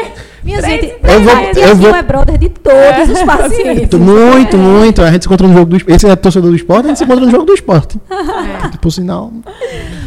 Minha 0.48 0.62
Três 0.62 0.82
gente, 0.82 0.96
Eu 1.04 1.22
vou- 1.22 1.34
eu 1.34 1.52
Tiazinho 1.54 1.90
vou- 1.90 1.96
é 1.96 2.02
brother 2.02 2.38
de 2.38 2.50
todos 2.50 3.10
os 3.12 3.22
pacientes. 3.24 4.00
Muito, 4.00 4.58
muito. 4.58 5.02
A 5.04 5.12
gente 5.12 5.24
se 5.24 5.28
encontra 5.28 5.46
no 5.48 5.54
jogo 5.54 5.66
do 5.66 5.76
esporte. 5.78 5.96
Esse 5.96 6.08
é 6.08 6.16
torcedor 6.16 6.50
do 6.50 6.56
esporte, 6.56 6.86
a 6.86 6.88
gente 6.90 6.98
se 6.98 7.04
encontra 7.04 7.26
no 7.26 7.32
jogo 7.32 7.44
do 7.46 7.54
esporte. 7.54 8.00
É. 8.10 8.78
Por 8.78 8.90
sinal. 8.92 9.32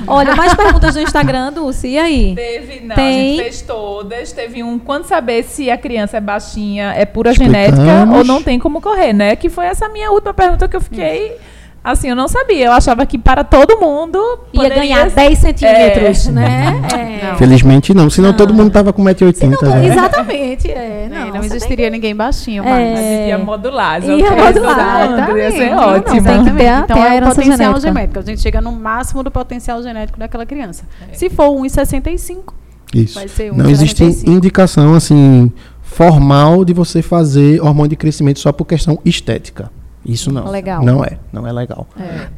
Olha, 0.06 0.34
mais 0.34 0.54
perguntas 0.54 0.94
no 0.94 1.02
Instagram, 1.02 1.52
Dulce, 1.52 1.88
e 1.88 1.98
aí? 1.98 2.34
Teve, 2.34 2.80
não, 2.86 2.96
Tem. 2.96 3.06
a 3.06 3.12
gente 3.12 3.42
fez 3.42 3.62
todas. 3.62 4.32
Teve 4.32 4.62
um, 4.62 4.78
quando 4.78 5.04
saber 5.04 5.44
se 5.44 5.70
a 5.70 5.76
criança 5.76 6.16
é 6.16 6.20
baixinha, 6.20 6.92
é 6.96 7.04
pura 7.04 7.30
Explicamos. 7.32 7.60
genética 7.76 8.16
ou 8.16 8.24
não 8.24 8.42
tem 8.42 8.58
como 8.58 8.80
correr, 8.80 9.12
né? 9.12 9.36
Que 9.36 9.48
foi 9.50 9.66
essa 9.66 9.88
minha 9.88 10.10
última 10.10 10.32
pergunta 10.32 10.66
que 10.66 10.74
eu 10.76 10.80
fiquei, 10.80 11.36
assim, 11.82 12.08
eu 12.08 12.16
não 12.16 12.28
sabia. 12.28 12.66
Eu 12.66 12.72
achava 12.72 13.04
que 13.06 13.16
para 13.18 13.42
todo 13.44 13.78
mundo 13.78 14.18
Ia 14.52 14.60
poderia 14.62 14.76
ganhar 14.78 15.08
ser- 15.10 15.16
10 15.16 15.38
centímetros, 15.38 16.26
É. 16.28 16.30
né? 16.32 16.82
É. 17.32 17.34
Felizmente 17.36 17.92
não, 17.94 18.08
senão 18.10 18.32
todo 18.32 18.52
mundo 18.52 18.70
tava 18.70 18.92
com 18.92 19.02
1,80m. 19.04 19.56
Não, 19.62 19.70
né? 19.70 19.86
Exatamente, 19.86 20.70
é. 20.70 21.08
Não, 21.10 21.26
Não, 21.26 21.34
não 21.34 21.44
existiria 21.44 21.88
ninguém 21.90 22.14
baixinho, 22.16 22.64
É. 22.64 22.66
mas... 22.70 22.98
Gente 22.98 23.28
ia 23.28 23.38
modular. 23.38 24.02
Ia 24.02 24.30
modular, 24.30 25.36
Ia 25.38 25.50
ser 25.52 25.72
ótimo. 25.74 26.22
Tem 26.24 26.44
que 26.44 26.50
ter 26.52 26.64
então 26.84 26.96
é 27.04 27.18
o 27.20 27.24
potencial 27.28 27.56
genética. 27.58 27.80
genético. 27.80 28.18
A 28.18 28.22
gente 28.22 28.40
chega 28.40 28.60
no 28.60 28.72
máximo 28.72 29.22
do 29.22 29.30
potencial 29.30 29.82
genético 29.82 30.18
daquela 30.18 30.44
criança. 30.46 30.84
Se 31.12 31.28
for 31.30 31.50
1,65, 31.50 32.54
Isso. 32.94 33.14
vai 33.14 33.28
ser 33.28 33.52
Não 33.54 33.68
existe 33.70 34.02
1,65. 34.02 34.28
indicação 34.28 34.94
assim 34.94 35.52
formal 35.82 36.64
de 36.64 36.72
você 36.72 37.02
fazer 37.02 37.60
hormônio 37.60 37.90
de 37.90 37.96
crescimento 37.96 38.38
só 38.40 38.50
por 38.52 38.64
questão 38.64 38.98
estética. 39.04 39.70
Isso 40.10 40.32
não. 40.32 40.50
Legal. 40.50 40.84
Não 40.84 41.04
é, 41.04 41.18
não 41.32 41.46
é 41.46 41.52
legal. 41.52 41.86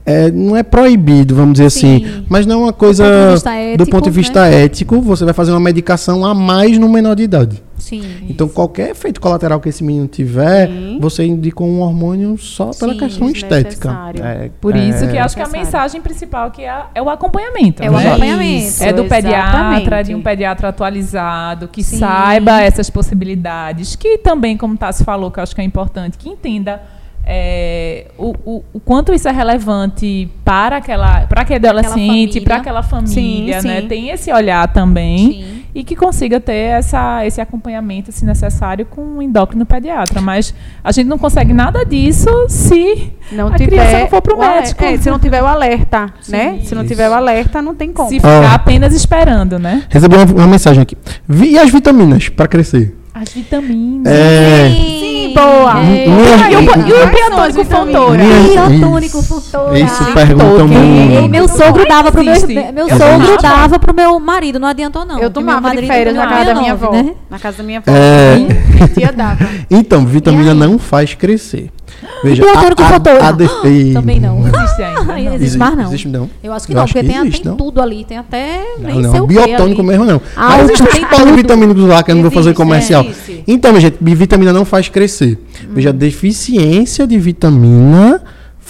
É, 0.05 0.31
não 0.31 0.55
é 0.55 0.63
proibido, 0.63 1.35
vamos 1.35 1.55
dizer 1.55 1.71
Sim. 1.71 2.05
assim, 2.05 2.27
mas 2.29 2.45
não 2.45 2.61
é 2.61 2.65
uma 2.65 2.73
coisa 2.73 3.05
ponto 3.05 3.25
de 3.25 3.31
vista 3.31 3.51
do 3.51 3.57
ético, 3.57 3.91
ponto 3.91 4.05
de 4.05 4.11
vista 4.11 4.47
ético, 4.47 5.01
você 5.01 5.25
vai 5.25 5.35
fazer 5.35 5.53
uma 5.53 5.61
medicação 5.61 6.25
a 6.25 6.35
mais 6.35 6.77
no 6.79 6.89
menor 6.89 7.15
de 7.15 7.23
idade. 7.23 7.63
Sim. 7.83 8.03
Então 8.29 8.49
qualquer 8.49 8.91
efeito 8.91 9.21
colateral 9.21 9.59
que 9.59 9.69
esse 9.69 9.83
menino 9.83 10.07
tiver, 10.07 10.69
Sim. 10.69 10.99
você 11.01 11.25
indica 11.25 11.65
um 11.65 11.81
hormônio 11.81 12.39
só 12.39 12.71
pela 12.71 12.93
Sim, 12.93 12.99
questão 13.01 13.29
estética. 13.29 13.89
desnecessário. 13.89 14.25
É, 14.25 14.51
Por 14.61 14.77
isso 14.77 15.09
que 15.09 15.17
é, 15.17 15.21
acho 15.21 15.35
que 15.35 15.43
a 15.43 15.49
mensagem 15.49 16.01
principal 16.01 16.51
que 16.53 16.63
é, 16.63 16.85
é 16.95 17.03
o 17.03 17.11
acompanhamento. 17.11 17.83
É 17.83 17.91
o 17.91 17.95
né? 17.95 18.07
acompanhamento. 18.07 18.67
Isso, 18.67 18.85
É 18.85 18.93
do 18.93 19.05
pediatra, 19.05 19.81
exatamente. 19.81 20.07
de 20.07 20.15
um 20.15 20.23
pediatra 20.23 20.69
atualizado, 20.69 21.67
que 21.67 21.83
Sim. 21.83 21.99
saiba 21.99 22.61
essas 22.61 22.89
possibilidades, 22.89 23.97
que 23.97 24.17
também, 24.19 24.57
como 24.57 24.77
Tassi 24.77 25.03
falou, 25.03 25.31
que 25.33 25.41
eu 25.41 25.43
acho 25.43 25.55
que 25.55 25.61
é 25.61 25.65
importante, 25.65 26.17
que 26.17 26.29
entenda 26.29 26.81
é, 27.25 28.07
o, 28.19 28.35
o, 28.45 28.65
o 28.73 28.81
quanto 28.81 29.13
isso 29.15 29.29
é 29.29 29.33
relevante 29.33 30.29
para 30.45 30.77
aquela 30.79 31.21
para 31.23 31.43
aquele 31.43 31.67
adolescente, 31.67 32.41
para 32.41 32.57
aquela 32.57 32.83
família, 32.83 33.61
Sim, 33.61 33.69
né? 33.69 33.81
sim. 33.83 33.89
Tem 33.89 34.09
esse 34.11 34.33
olhar 34.33 34.67
também 34.73 35.19
Sim. 35.19 35.63
e 35.75 35.85
que 35.85 35.95
consiga 35.95 36.41
ter 36.41 36.53
essa, 36.55 37.25
esse 37.25 37.41
acompanhamento, 37.41 38.11
se 38.11 38.25
necessário, 38.25 38.85
com 38.87 39.01
um 39.03 39.23
endócrino 39.23 39.65
pediatra. 39.65 40.21
Mas 40.21 40.53
a 40.83 40.91
gente 40.91 41.07
não 41.07 41.17
consegue 41.19 41.53
nada 41.53 41.85
disso 41.85 42.29
se 42.49 43.13
Não 43.31 43.49
a 43.49 43.57
tiver 43.57 43.67
criança 43.71 43.99
não 44.01 44.09
for 44.09 44.21
pro 44.23 44.37
o 44.37 44.41
médico. 44.41 44.85
É, 44.85 44.97
se 44.99 45.11
não 45.11 45.19
tiver 45.19 45.43
o 45.43 45.47
alerta, 45.47 46.13
né? 46.29 46.59
Se 46.65 46.75
não 46.75 46.83
Isso. 46.83 46.91
tiver 46.91 47.09
o 47.09 47.13
alerta, 47.15 47.63
não 47.63 47.75
tem 47.75 47.93
como. 47.93 48.09
se 48.09 48.17
ficar 48.17 48.53
apenas 48.55 48.93
esperando, 48.95 49.59
né? 49.59 49.85
Recebi 49.89 50.17
uma, 50.17 50.25
uma 50.25 50.47
mensagem 50.49 50.83
aqui. 50.83 50.97
Vi- 51.29 51.53
E 51.53 51.59
as 51.59 51.71
vitaminas 51.71 52.29
para 52.29 52.49
crescer? 52.49 52.97
As 53.15 53.29
vitaminas. 53.29 54.11
É, 54.11 54.71
Sim, 54.71 55.35
boa. 55.35 55.81
É. 55.83 56.07
E 56.07 56.57
o, 56.57 56.61
e 56.61 56.93
o 57.03 57.07
biotônico? 57.11 57.65
Minha- 58.15 58.69
Biotônico, 58.69 59.19
Isso. 59.19 59.23
futura. 59.23 59.79
Isso 59.79 60.05
perguntam 60.15 60.67
muito. 60.67 61.29
meu 61.29 61.47
sogro 61.47 61.87
dava 61.87 62.11
pro 62.11 62.25
meu, 62.25 62.35
meu 62.73 62.89
Eu 62.89 62.97
sogro 62.99 63.43
dava 63.43 63.79
pro 63.79 63.95
meu 63.95 64.19
marido, 64.19 64.59
não 64.59 64.67
adiantou 64.69 65.05
não. 65.05 65.19
Eu 65.19 65.31
tomava 65.31 65.71
de 65.77 65.87
férias 65.87 66.15
na 66.17 66.27
tinha 66.27 66.39
casa 66.39 66.55
da 66.55 66.61
minha 66.61 66.73
avó. 66.73 66.91
né? 66.93 67.15
Na 67.29 67.39
casa 67.39 67.59
da 67.59 67.63
minha 67.63 67.79
avó. 67.87 67.93
Minha 68.75 68.89
tia 68.89 69.13
dava. 69.13 69.47
Então, 69.71 70.07
vitamina 70.07 70.55
não 70.55 70.79
faz 70.79 71.13
crescer. 71.15 71.71
Veja, 72.25 72.43
biotônico 72.43 72.83
fontoura? 72.83 73.33
de- 73.33 73.51
Ei, 73.65 73.93
Também 73.93 74.21
não. 74.21 74.41
Existe 74.47 74.83
ainda. 74.83 75.13
Ai, 75.13 75.25
não. 75.25 75.35
existe 75.35 75.59
mais 75.59 75.77
não. 75.77 75.85
Existe 75.85 76.09
não. 76.09 76.31
Eu 76.43 76.53
acho 76.53 76.67
que 76.67 76.73
Eu 76.73 76.77
não, 76.77 76.83
acho 76.85 76.93
porque 76.93 77.07
que 77.07 77.13
tem, 77.13 77.23
existe, 77.23 77.43
tem 77.43 77.51
não? 77.51 77.57
tudo 77.57 77.81
ali, 77.81 78.05
tem 78.05 78.19
até 78.19 78.63
Não, 78.79 79.01
não, 79.01 79.25
o 79.25 79.29
que 79.29 79.35
biotônico 79.35 79.83
mesmo 79.83 80.05
não. 80.05 80.21
Ah, 80.37 80.49
Mas 80.51 80.61
o- 80.61 80.65
existe 80.73 80.83
os 80.83 81.19
polivitamínicos 81.19 81.85
lá 81.85 82.03
que 82.03 82.11
eu 82.11 82.15
não 82.15 82.23
vou 82.23 82.31
fazer 82.31 82.51
Existe, 82.51 82.57
comercial. 82.57 83.03
é, 83.03 83.07
existe. 83.09 83.45
Então, 83.47 83.71
minha 83.73 83.81
gente, 83.81 83.97
vitamina 84.01 84.53
não 84.53 84.65
faz 84.65 84.89
crescer. 84.89 85.39
Hum. 85.65 85.69
Veja, 85.75 85.93
deficiência 85.93 87.07
de 87.07 87.19
vitamina 87.19 88.23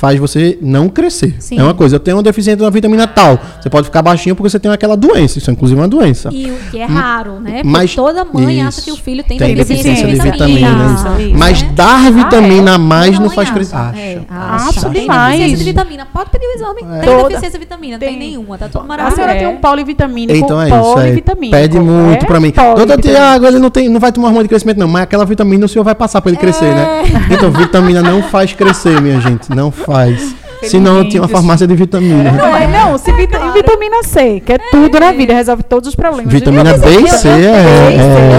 faz 0.03 0.19
você 0.19 0.59
não 0.61 0.89
crescer. 0.89 1.37
Sim. 1.39 1.61
É 1.61 1.63
uma 1.63 1.75
coisa, 1.75 1.95
eu 1.95 2.01
tenho 2.01 2.17
uma 2.17 2.25
deficiência 2.25 2.57
da 2.65 2.69
vitamina 2.71 3.07
tal. 3.07 3.39
Você 3.61 3.71
pode 3.71 3.85
ficar 3.85 4.03
baixinho 4.03 4.35
porque 4.35 4.51
você 4.51 4.59
tem 4.59 4.69
aquela 4.73 4.97
doença. 4.97 5.39
Isso 5.39 5.49
é 5.49 5.53
inclusive 5.53 5.81
uma 5.81 5.87
doença. 5.87 6.29
E 6.33 6.51
o 6.51 6.57
que 6.73 6.79
é 6.81 6.85
raro, 6.85 7.39
né? 7.39 7.53
Porque 7.63 7.69
Mas- 7.69 7.95
toda 7.95 8.25
mãe 8.25 8.61
acha 8.63 8.81
isso. 8.81 8.83
que 8.85 8.91
o 8.91 8.97
filho 8.97 9.23
tem, 9.23 9.39
Tem 9.39 9.55
deficiência, 9.55 9.93
deficiência 10.05 10.25
de 10.25 10.31
vitamina. 10.33 10.69
vitamina. 10.71 11.21
Isso. 11.23 11.39
Mas 11.39 11.63
né? 11.63 11.71
dar 11.77 12.11
vitamina 12.11 12.75
a 12.75 12.79
mais 12.79 13.13
não 13.17 13.27
Mãe 13.27 13.35
faz 13.37 13.47
acha, 13.49 13.55
crescer. 13.55 13.77
é, 13.77 14.21
Acha. 14.29 14.69
Acho 14.71 14.91
Tem 14.91 15.03
demais. 15.03 15.39
deficiência 15.39 15.57
de 15.59 15.65
vitamina. 15.65 16.07
Pode 16.13 16.31
pedir 16.31 16.47
o 16.47 16.55
exame. 16.57 16.81
É. 16.83 16.99
Tem 17.01 17.09
Toda. 17.17 17.29
deficiência 17.29 17.59
de 17.61 17.65
vitamina? 17.65 17.99
Tem, 18.01 18.09
Tem. 18.09 18.19
nenhuma. 18.19 18.59
Tá 18.59 18.67
tudo 18.67 18.81
A 18.81 18.85
maravilhoso. 18.85 19.15
senhora 19.15 19.35
é. 19.35 19.39
tem 19.39 19.47
um 19.47 19.57
polivitamínico. 19.59 20.37
Então 20.45 20.61
é 20.61 20.67
isso. 20.67 20.75
É. 20.77 20.95
polivitamínico. 20.95 21.57
Pede 21.57 21.79
muito 21.79 22.25
É 22.25 22.27
pra 22.27 22.41
mim. 22.41 22.51
Doutor. 22.51 23.01
Tiago, 23.01 23.47
ele 23.47 23.61
não, 23.61 23.71
tem, 23.71 23.89
não 23.89 24.01
vai 24.01 24.11
tomar 24.11 24.27
hormônio 24.29 24.45
de 24.45 24.49
crescimento, 24.49 24.79
não. 24.79 24.89
Mas 24.89 25.03
aquela 25.05 25.25
vitamina 25.25 25.65
o 25.65 25.69
senhor 25.69 25.85
vai 25.85 25.95
passar 25.95 26.21
pra 26.21 26.31
ele 26.33 26.39
crescer, 26.41 26.65
É. 26.65 26.75
né? 26.75 27.03
Então, 27.31 27.53
vitamina 27.53 28.03
não 28.03 28.21
faz 28.25 28.53
crescer, 28.53 29.01
minha 29.01 29.21
gente. 29.21 29.49
Não 29.55 29.71
faz. 29.71 29.92
Senão 30.63 30.99
eu 30.99 31.09
tinha 31.09 31.21
uma 31.21 31.29
farmácia 31.29 31.67
de 31.67 31.75
vitamina. 31.75 32.31
Não, 32.31 32.57
é, 32.57 32.69
não, 32.69 32.97
se 32.97 33.11
vita- 33.13 33.37
e 33.37 33.51
vitamina 33.53 34.01
C, 34.05 34.39
que 34.47 34.53
é 34.53 34.59
tudo 34.71 35.01
na 35.01 35.11
vida, 35.11 35.35
resolve 35.35 35.65
todos 35.65 35.89
os 35.89 35.97
problemas. 35.97 36.33
Vitamina 36.33 36.79
D 36.79 36.89
e 37.01 37.09
C 37.09 37.29
é. 37.29 37.33
Eu 37.33 37.55
é- 37.55 37.95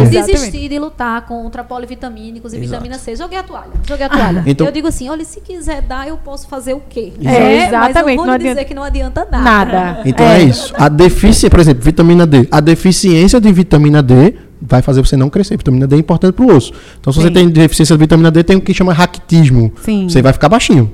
Exatamente. 0.05 0.31
desisti 0.31 0.69
de 0.69 0.79
lutar 0.79 1.25
contra 1.25 1.65
polivitamínicos 1.65 2.53
e 2.53 2.59
vitamina 2.59 2.97
C. 2.97 3.13
Joguei 3.17 3.37
a 3.37 3.43
toalha. 3.43 3.71
Joguei 3.85 4.05
a 4.05 4.09
toalha. 4.09 4.43
Então- 4.47 4.65
eu 4.65 4.71
digo 4.71 4.87
assim, 4.87 5.09
olha, 5.09 5.25
se 5.25 5.41
quiser 5.41 5.81
dar, 5.81 6.07
eu 6.07 6.15
posso 6.15 6.47
fazer 6.47 6.73
o 6.73 6.81
quê? 6.89 7.11
É, 7.21 7.25
Mas 7.25 7.35
eu 7.35 7.67
exatamente, 7.67 8.15
vou 8.15 8.25
dizer 8.25 8.35
adianta- 8.35 8.63
que 8.65 8.73
não 8.73 8.83
adianta 8.83 9.27
nada. 9.29 9.43
Nada. 9.43 10.01
Então 10.05 10.25
é. 10.25 10.43
isso. 10.43 10.73
A 10.77 10.87
deficiência, 10.87 11.49
por 11.49 11.59
exemplo, 11.59 11.83
vitamina 11.83 12.25
D. 12.25 12.47
A 12.49 12.61
deficiência 12.61 13.41
de 13.41 13.51
vitamina 13.51 14.01
D 14.01 14.33
vai 14.61 14.81
fazer 14.81 15.01
você 15.05 15.17
não 15.17 15.29
crescer. 15.29 15.57
Vitamina 15.57 15.85
D 15.85 15.97
é 15.97 15.99
importante 15.99 16.33
pro 16.33 16.55
osso. 16.55 16.71
Então, 17.01 17.11
se 17.11 17.19
você 17.19 17.27
Sim. 17.27 17.33
tem 17.33 17.49
deficiência 17.49 17.95
de 17.97 17.99
vitamina 17.99 18.31
D, 18.31 18.45
tem 18.45 18.55
o 18.55 18.61
que 18.61 18.73
chama 18.73 18.93
raquitismo. 18.93 19.73
Sim. 19.83 20.07
Você 20.07 20.21
vai 20.21 20.31
ficar 20.31 20.47
baixinho. 20.47 20.89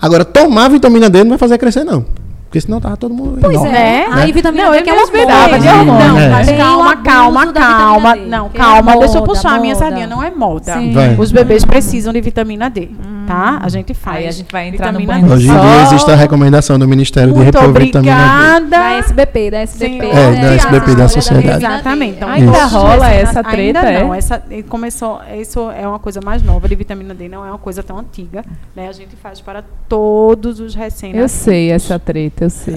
Agora, 0.00 0.24
tomar 0.24 0.68
vitamina 0.68 1.08
D 1.08 1.22
não 1.24 1.30
vai 1.30 1.38
fazer 1.38 1.58
crescer, 1.58 1.84
não. 1.84 2.04
Porque 2.44 2.60
senão 2.60 2.80
tava 2.80 2.96
todo 2.96 3.12
mundo. 3.12 3.38
Pois 3.40 3.54
enorme. 3.54 3.76
é. 3.76 4.08
Né? 4.08 4.08
Aí 4.12 4.32
vitamina 4.32 4.64
Não, 4.66 4.72
D 4.72 4.82
que 4.82 4.88
é 4.88 4.92
uma 4.92 5.02
esperava 5.02 5.42
moda. 5.48 5.58
de 5.58 5.68
hormônio. 5.68 6.08
Não, 6.08 6.18
é. 6.38 6.56
Calma, 6.56 6.96
calma, 6.98 7.52
calma. 7.52 8.16
Não, 8.16 8.48
que 8.48 8.56
é 8.56 8.60
calma, 8.60 8.96
deixa 8.98 9.16
eu 9.16 9.20
moda, 9.20 9.32
puxar 9.32 9.54
a 9.56 9.58
minha 9.58 9.74
moda. 9.74 9.84
sardinha. 9.84 10.06
Não 10.06 10.22
é 10.22 10.30
moda. 10.30 10.74
Sim. 10.74 10.92
Vai. 10.92 11.16
Os 11.18 11.32
bebês 11.32 11.64
precisam 11.64 12.12
de 12.12 12.20
vitamina 12.20 12.70
D, 12.70 12.88
tá? 13.26 13.58
A 13.62 13.68
gente 13.68 13.94
faz. 13.94 14.16
Aí 14.18 14.28
a 14.28 14.30
gente 14.30 14.50
vai 14.50 14.68
entrar 14.68 14.92
no 14.92 14.98
Vitamina 14.98 15.26
banho 15.26 15.28
D. 15.28 15.34
Hoje 15.34 15.48
em 15.48 15.60
dia 15.60 15.82
existe 15.82 16.10
a 16.10 16.14
recomendação 16.16 16.78
do 16.78 16.86
Ministério 16.88 17.32
de 17.32 17.38
Muito 17.38 17.58
repor 17.58 17.72
vitamina 17.72 18.14
D. 18.14 18.58
obrigada. 18.58 18.66
Da 18.68 18.98
SBP, 18.98 19.50
da 19.50 19.58
SBP. 19.60 20.00
Sim. 20.00 20.10
É, 20.10 20.40
da 20.40 20.54
SBP 20.54 20.94
da 20.94 21.08
sociedade. 21.08 21.64
Exatamente. 21.64 22.16
Então, 22.16 22.28
Ainda 22.28 22.52
os 22.52 22.72
rola 22.72 23.10
essa 23.10 23.42
treta, 23.42 23.80
Ainda 23.80 23.90
é? 23.90 24.02
não. 24.04 24.14
Essa, 24.14 24.42
começou, 24.68 25.20
isso 25.38 25.70
é 25.70 25.86
uma 25.86 25.98
coisa 25.98 26.20
mais 26.24 26.42
nova 26.42 26.68
de 26.68 26.74
vitamina 26.74 27.14
D, 27.14 27.28
não 27.28 27.44
é 27.44 27.48
uma 27.50 27.58
coisa 27.58 27.82
tão 27.82 27.98
antiga. 27.98 28.44
Né? 28.74 28.88
A 28.88 28.92
gente 28.92 29.16
faz 29.16 29.40
para 29.40 29.62
todos 29.88 30.60
os 30.60 30.74
recém 30.74 31.16
Eu 31.16 31.28
sei 31.28 31.70
essa 31.70 31.98
treta, 31.98 32.44
eu 32.44 32.50
sei. 32.50 32.74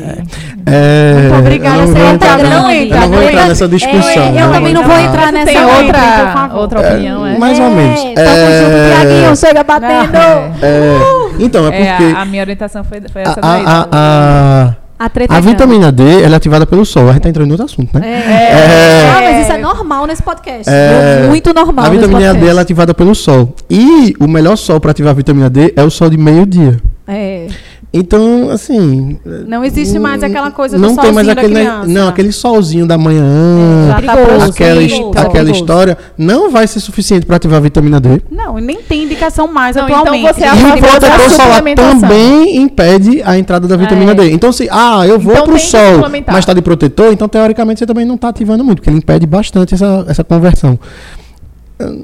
É, 0.65 1.13
Muito 1.21 1.35
obrigada, 1.39 1.77
eu 1.77 1.87
não 1.87 1.93
vou 1.93 2.13
entrar, 2.13 2.29
Tá 2.29 2.43
não, 2.43 2.71
eu 2.71 2.89
não 2.89 3.09
vou 3.09 3.19
Tá 3.19 3.25
entrar 3.25 3.47
nessa 3.47 3.67
discussão. 3.67 4.23
É, 4.23 4.43
eu 4.43 4.51
também 4.51 4.73
não 4.73 4.83
vou 4.83 4.99
entrar 4.99 5.31
nessa 5.31 5.61
outra, 5.67 5.77
outra, 5.79 6.57
outra 6.57 6.79
opinião, 6.81 7.25
é? 7.25 7.37
Mais 7.37 7.59
ou 7.59 7.69
menos. 7.69 7.99
É, 7.99 8.13
tamo 8.13 8.51
junto, 8.59 9.03
Tiaguinho, 9.03 9.35
chega 9.35 9.63
batendo. 9.63 10.17
É, 10.61 10.97
então, 11.39 11.67
é 11.71 11.81
É, 11.81 11.91
porque 11.93 12.15
a, 12.15 12.21
a 12.21 12.25
minha 12.25 12.43
orientação 12.43 12.83
foi, 12.83 13.01
foi 13.11 13.21
a, 13.21 13.29
essa 13.29 13.41
daí. 13.41 13.63
a, 13.65 13.87
a, 13.91 14.75
A 14.99 15.05
a 15.29 15.37
é 15.37 15.41
vitamina 15.41 15.91
D 15.93 16.23
ela 16.23 16.35
é 16.35 16.37
ativada 16.37 16.65
pelo 16.65 16.85
sol. 16.85 17.09
A 17.09 17.13
gente 17.13 17.21
tá 17.21 17.29
entrando 17.29 17.47
em 17.47 17.51
outro 17.51 17.65
assunto, 17.65 17.97
né? 17.97 18.05
É. 18.05 19.09
Ah, 19.09 19.21
mas 19.21 19.43
isso 19.43 19.51
é 19.53 19.57
normal 19.57 20.05
nesse 20.05 20.21
podcast. 20.21 20.65
É. 20.67 21.25
Muito 21.27 21.53
normal 21.53 21.85
A 21.85 21.89
nesse 21.89 22.01
vitamina 22.01 22.19
podcast. 22.19 22.43
D 22.45 22.49
ela 22.49 22.59
é 22.59 22.63
ativada 22.63 22.93
pelo 22.93 23.15
sol. 23.15 23.55
E 23.69 24.13
o 24.19 24.27
melhor 24.27 24.57
sol 24.57 24.79
para 24.79 24.91
ativar 24.91 25.11
a 25.11 25.13
vitamina 25.13 25.49
D 25.49 25.73
é 25.75 25.83
o 25.83 25.89
sol 25.89 26.09
de 26.09 26.17
meio-dia. 26.17 26.81
É. 27.07 27.47
Então, 27.91 28.51
assim. 28.51 29.17
Não 29.47 29.63
existe 29.63 29.97
mais 29.97 30.21
aquela 30.21 30.51
coisa 30.51 30.77
do 30.77 30.81
não 30.81 30.95
tem 30.95 31.11
mais 31.11 31.27
aquele 31.27 31.55
criança. 31.55 31.87
não 31.87 32.07
aquele 32.07 32.31
solzinho 32.31 32.85
da 32.85 32.99
manhã 32.99 33.87
Já 33.87 33.93
tá 34.01 34.15
perigoso, 34.15 34.51
aquela, 34.51 34.75
perigoso, 34.79 35.09
aquela 35.09 35.29
perigoso. 35.31 35.59
história 35.59 35.97
não 36.15 36.51
vai 36.51 36.67
ser 36.67 36.79
suficiente 36.81 37.25
para 37.25 37.37
ativar 37.37 37.57
a 37.57 37.61
vitamina 37.61 37.99
D 37.99 38.21
Não, 38.29 38.59
e 38.59 38.61
nem 38.61 38.77
tem 38.77 39.05
indicação 39.05 39.47
mais 39.47 39.75
Não, 39.75 39.85
então 39.85 40.01
atualmente. 40.01 40.33
você 40.33 40.43
é 40.43 40.49
e 40.49 40.63
o 40.65 40.77
protetor 40.77 41.29
solar 41.31 41.63
também 41.75 42.57
impede 42.57 43.23
a 43.25 43.37
entrada 43.39 43.67
da 43.67 43.75
vitamina 43.75 44.11
É. 44.11 44.15
D. 44.15 44.31
Então, 44.33 44.51
se 44.51 44.67
ah, 44.71 45.07
eu 45.07 45.17
vou 45.17 45.33
Então 45.33 45.45
pro 45.45 45.57
sol, 45.57 45.99
mas 46.27 46.39
está 46.39 46.53
de 46.53 46.61
protetor, 46.61 47.11
então 47.11 47.27
teoricamente 47.27 47.79
você 47.79 47.87
também 47.87 48.05
não 48.05 48.15
está 48.15 48.29
ativando 48.29 48.63
muito, 48.63 48.77
porque 48.77 48.89
ele 48.91 48.97
impede 48.97 49.25
bastante 49.25 49.73
essa, 49.73 50.05
essa 50.07 50.23
conversão. 50.23 50.77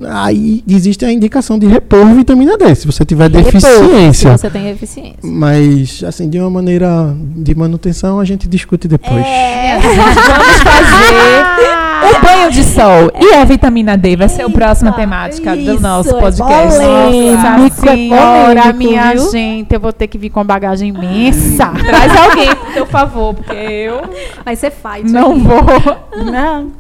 Aí 0.10 0.64
existe 0.68 1.04
a 1.04 1.12
indicação 1.12 1.60
de 1.60 1.68
repor 1.68 2.06
vitamina 2.14 2.58
D, 2.58 2.74
se 2.76 2.88
você 2.88 3.04
tiver 3.04 3.30
Repor, 3.30 3.52
deficiência. 3.52 4.38
Se 4.38 4.42
você 4.44 4.50
tem 4.50 4.64
deficiência. 4.64 5.20
Mas, 5.22 6.04
assim, 6.04 6.30
de 6.30 6.40
uma 6.40 6.50
maneira 6.50 7.14
de 7.36 7.54
manutenção, 7.54 8.20
a 8.20 8.26
gente 8.26 8.48
discute 8.48 8.88
depois. 8.88 9.26
É, 9.26 9.78
Vamos 9.84 10.64
fazer 10.64 11.85
o 12.04 12.22
banho 12.22 12.52
de 12.52 12.64
sol. 12.64 13.12
E 13.20 13.34
a 13.34 13.44
vitamina 13.46 13.98
D 13.98 14.16
vai 14.16 14.30
ser 14.30 14.44
a 14.44 14.50
próxima 14.50 14.90
Eita, 14.90 15.00
temática 15.02 15.56
do 15.56 15.80
nosso 15.80 16.16
é 16.16 16.20
podcast. 16.20 16.78
polêmico. 16.78 17.42
Nossa 17.42 17.66
é 17.66 17.96
senhora, 17.96 18.46
polêmico, 18.62 18.78
minha 18.78 19.12
viu? 19.14 19.32
gente, 19.32 19.74
eu 19.74 19.80
vou 19.80 19.94
ter 19.94 20.08
que 20.08 20.18
vir 20.18 20.30
com 20.30 20.40
uma 20.40 20.46
bagagem 20.46 20.90
imensa. 20.90 21.68
Traz 21.86 22.16
alguém, 22.18 22.56
por 22.56 22.74
teu 22.74 22.86
favor, 22.86 23.34
porque 23.34 23.54
eu 23.54 24.02
Vai 24.44 24.56
ser 24.56 24.72
fight. 24.72 25.12
não 25.12 25.32
aqui. 25.32 25.40
vou. 25.42 26.26
Não, 26.32 26.72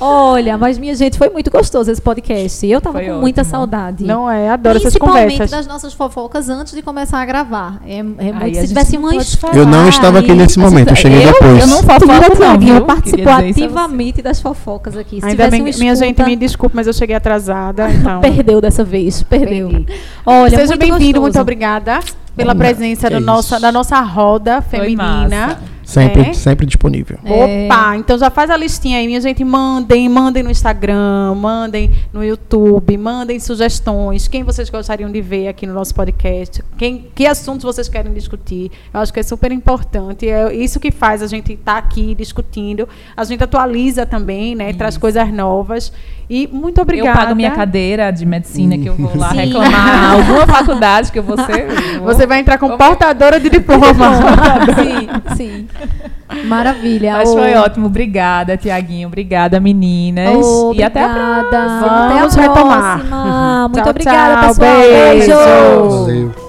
Olha, 0.00 0.58
mas 0.58 0.76
minha 0.76 0.94
gente, 0.94 1.16
foi 1.16 1.30
muito 1.30 1.50
gostoso 1.50 1.90
esse 1.90 2.02
podcast. 2.02 2.66
Eu 2.66 2.80
tava 2.80 2.98
Foi 2.98 3.08
com 3.08 3.20
muita 3.20 3.42
ótimo. 3.42 3.56
saudade. 3.56 4.04
não 4.04 4.28
é, 4.28 4.50
adoro 4.50 4.76
essas 4.76 4.92
Principalmente 4.92 5.32
conversas. 5.32 5.50
das 5.50 5.66
nossas 5.66 5.94
fofocas 5.94 6.48
antes 6.48 6.74
de 6.74 6.82
começar 6.82 7.20
a 7.20 7.24
gravar. 7.24 7.80
É, 7.86 7.98
é 7.98 8.02
muito, 8.02 8.42
Aí 8.42 8.58
a 8.58 8.62
se 8.62 8.68
tivesse 8.68 8.96
uma 8.96 9.14
história. 9.14 9.56
Eu 9.56 9.64
não 9.64 9.88
estava 9.88 10.18
aqui 10.18 10.32
nesse 10.34 10.58
momento, 10.58 10.90
eu 10.90 10.96
cheguei 10.96 11.22
eu, 11.26 11.32
depois. 11.32 11.60
Eu 11.60 11.66
não 11.68 11.78
fofoco 11.82 12.40
não, 12.40 12.58
viu? 12.58 12.76
a 12.76 12.94
você. 12.96 13.22
ativamente 13.50 14.20
das 14.20 14.40
fofocas 14.40 14.53
aqui. 14.96 15.20
Se 15.20 15.26
Ainda 15.26 15.50
bem, 15.50 15.62
minha 15.62 15.94
gente, 15.94 16.22
me 16.22 16.36
desculpe, 16.36 16.74
mas 16.74 16.86
eu 16.86 16.92
cheguei 16.92 17.14
atrasada, 17.14 17.88
então. 17.92 18.20
Perdeu 18.20 18.60
dessa 18.60 18.84
vez, 18.84 19.22
perdeu. 19.22 19.68
Perdi. 19.68 20.00
Olha, 20.24 20.56
Seja 20.56 20.76
bem-vindo, 20.76 21.20
muito 21.20 21.38
obrigada 21.40 22.00
pela 22.36 22.54
presença 22.54 23.10
do 23.10 23.20
nossa, 23.20 23.60
da 23.60 23.70
nossa 23.70 24.00
roda 24.00 24.62
Foi 24.62 24.80
feminina. 24.80 25.58
Sempre, 25.94 26.22
É? 26.22 26.32
sempre 26.32 26.66
disponível. 26.66 27.18
É. 27.24 27.66
Opa, 27.66 27.96
então 27.96 28.18
já 28.18 28.30
faz 28.30 28.50
a 28.50 28.56
listinha 28.56 28.98
aí, 28.98 29.06
minha 29.06 29.20
gente. 29.20 29.44
Mandem, 29.44 30.08
mandem 30.08 30.42
no 30.42 30.50
Instagram, 30.50 31.34
mandem 31.36 31.90
no 32.12 32.24
YouTube, 32.24 32.96
mandem 32.98 33.38
sugestões. 33.38 34.26
Quem 34.28 34.42
vocês 34.42 34.68
gostariam 34.70 35.10
de 35.10 35.20
ver 35.20 35.48
aqui 35.48 35.66
no 35.66 35.74
nosso 35.74 35.94
podcast? 35.94 36.62
Quem, 36.76 37.06
que 37.14 37.26
assuntos 37.26 37.64
vocês 37.64 37.88
querem 37.88 38.12
discutir? 38.12 38.70
Eu 38.92 39.00
acho 39.00 39.12
que 39.12 39.20
é 39.20 39.22
super 39.22 39.52
importante. 39.52 40.28
É 40.28 40.52
isso 40.54 40.80
que 40.80 40.90
faz 40.90 41.22
a 41.22 41.26
gente 41.26 41.52
estar 41.52 41.76
aqui 41.78 42.14
discutindo. 42.14 42.88
A 43.16 43.24
gente 43.24 43.42
atualiza 43.42 44.04
também, 44.04 44.54
né? 44.54 44.72
Traz 44.72 44.96
coisas 44.96 45.32
novas. 45.32 45.92
E 46.28 46.48
muito 46.50 46.80
obrigada. 46.80 47.10
Eu 47.10 47.14
pago 47.22 47.34
minha 47.34 47.50
cadeira 47.50 48.10
de 48.10 48.24
medicina 48.24 48.78
que 48.78 48.86
eu 48.86 48.94
vou 48.94 49.16
lá 49.16 49.30
Sim. 49.30 49.36
reclamar. 49.36 50.12
Alguma 50.14 50.46
faculdade 50.46 51.12
que 51.12 51.18
eu 51.18 51.22
vou 51.22 51.36
ser. 51.38 51.66
Você 52.02 52.26
vai 52.26 52.40
entrar 52.40 52.56
como 52.58 52.78
portadora 52.78 53.38
de 53.38 53.48
diploma. 53.50 53.86
sim, 54.76 55.36
sim. 55.36 55.68
Maravilha. 56.46 57.14
Mas 57.18 57.28
Ô, 57.28 57.34
foi 57.34 57.54
ótimo. 57.54 57.86
Obrigada, 57.86 58.56
Tiaguinho. 58.56 59.08
Obrigada, 59.08 59.60
meninas. 59.60 60.34
ô, 60.34 60.72
e 60.74 60.82
até 60.82 61.02
a 61.02 61.06
obrigada. 61.06 61.48
próxima. 61.48 61.86
Até 61.86 62.14
a 62.14 62.16
Vamos 62.18 62.34
retomar. 62.34 62.98
próxima. 62.98 63.68
Muito 63.68 63.82
Tchau, 63.82 63.90
obrigada, 63.90 64.34
tchau. 64.40 64.48
pessoal. 64.48 64.76
Beijo. 64.76 65.26
Beijo. 65.26 65.34
Valeu. 65.34 66.43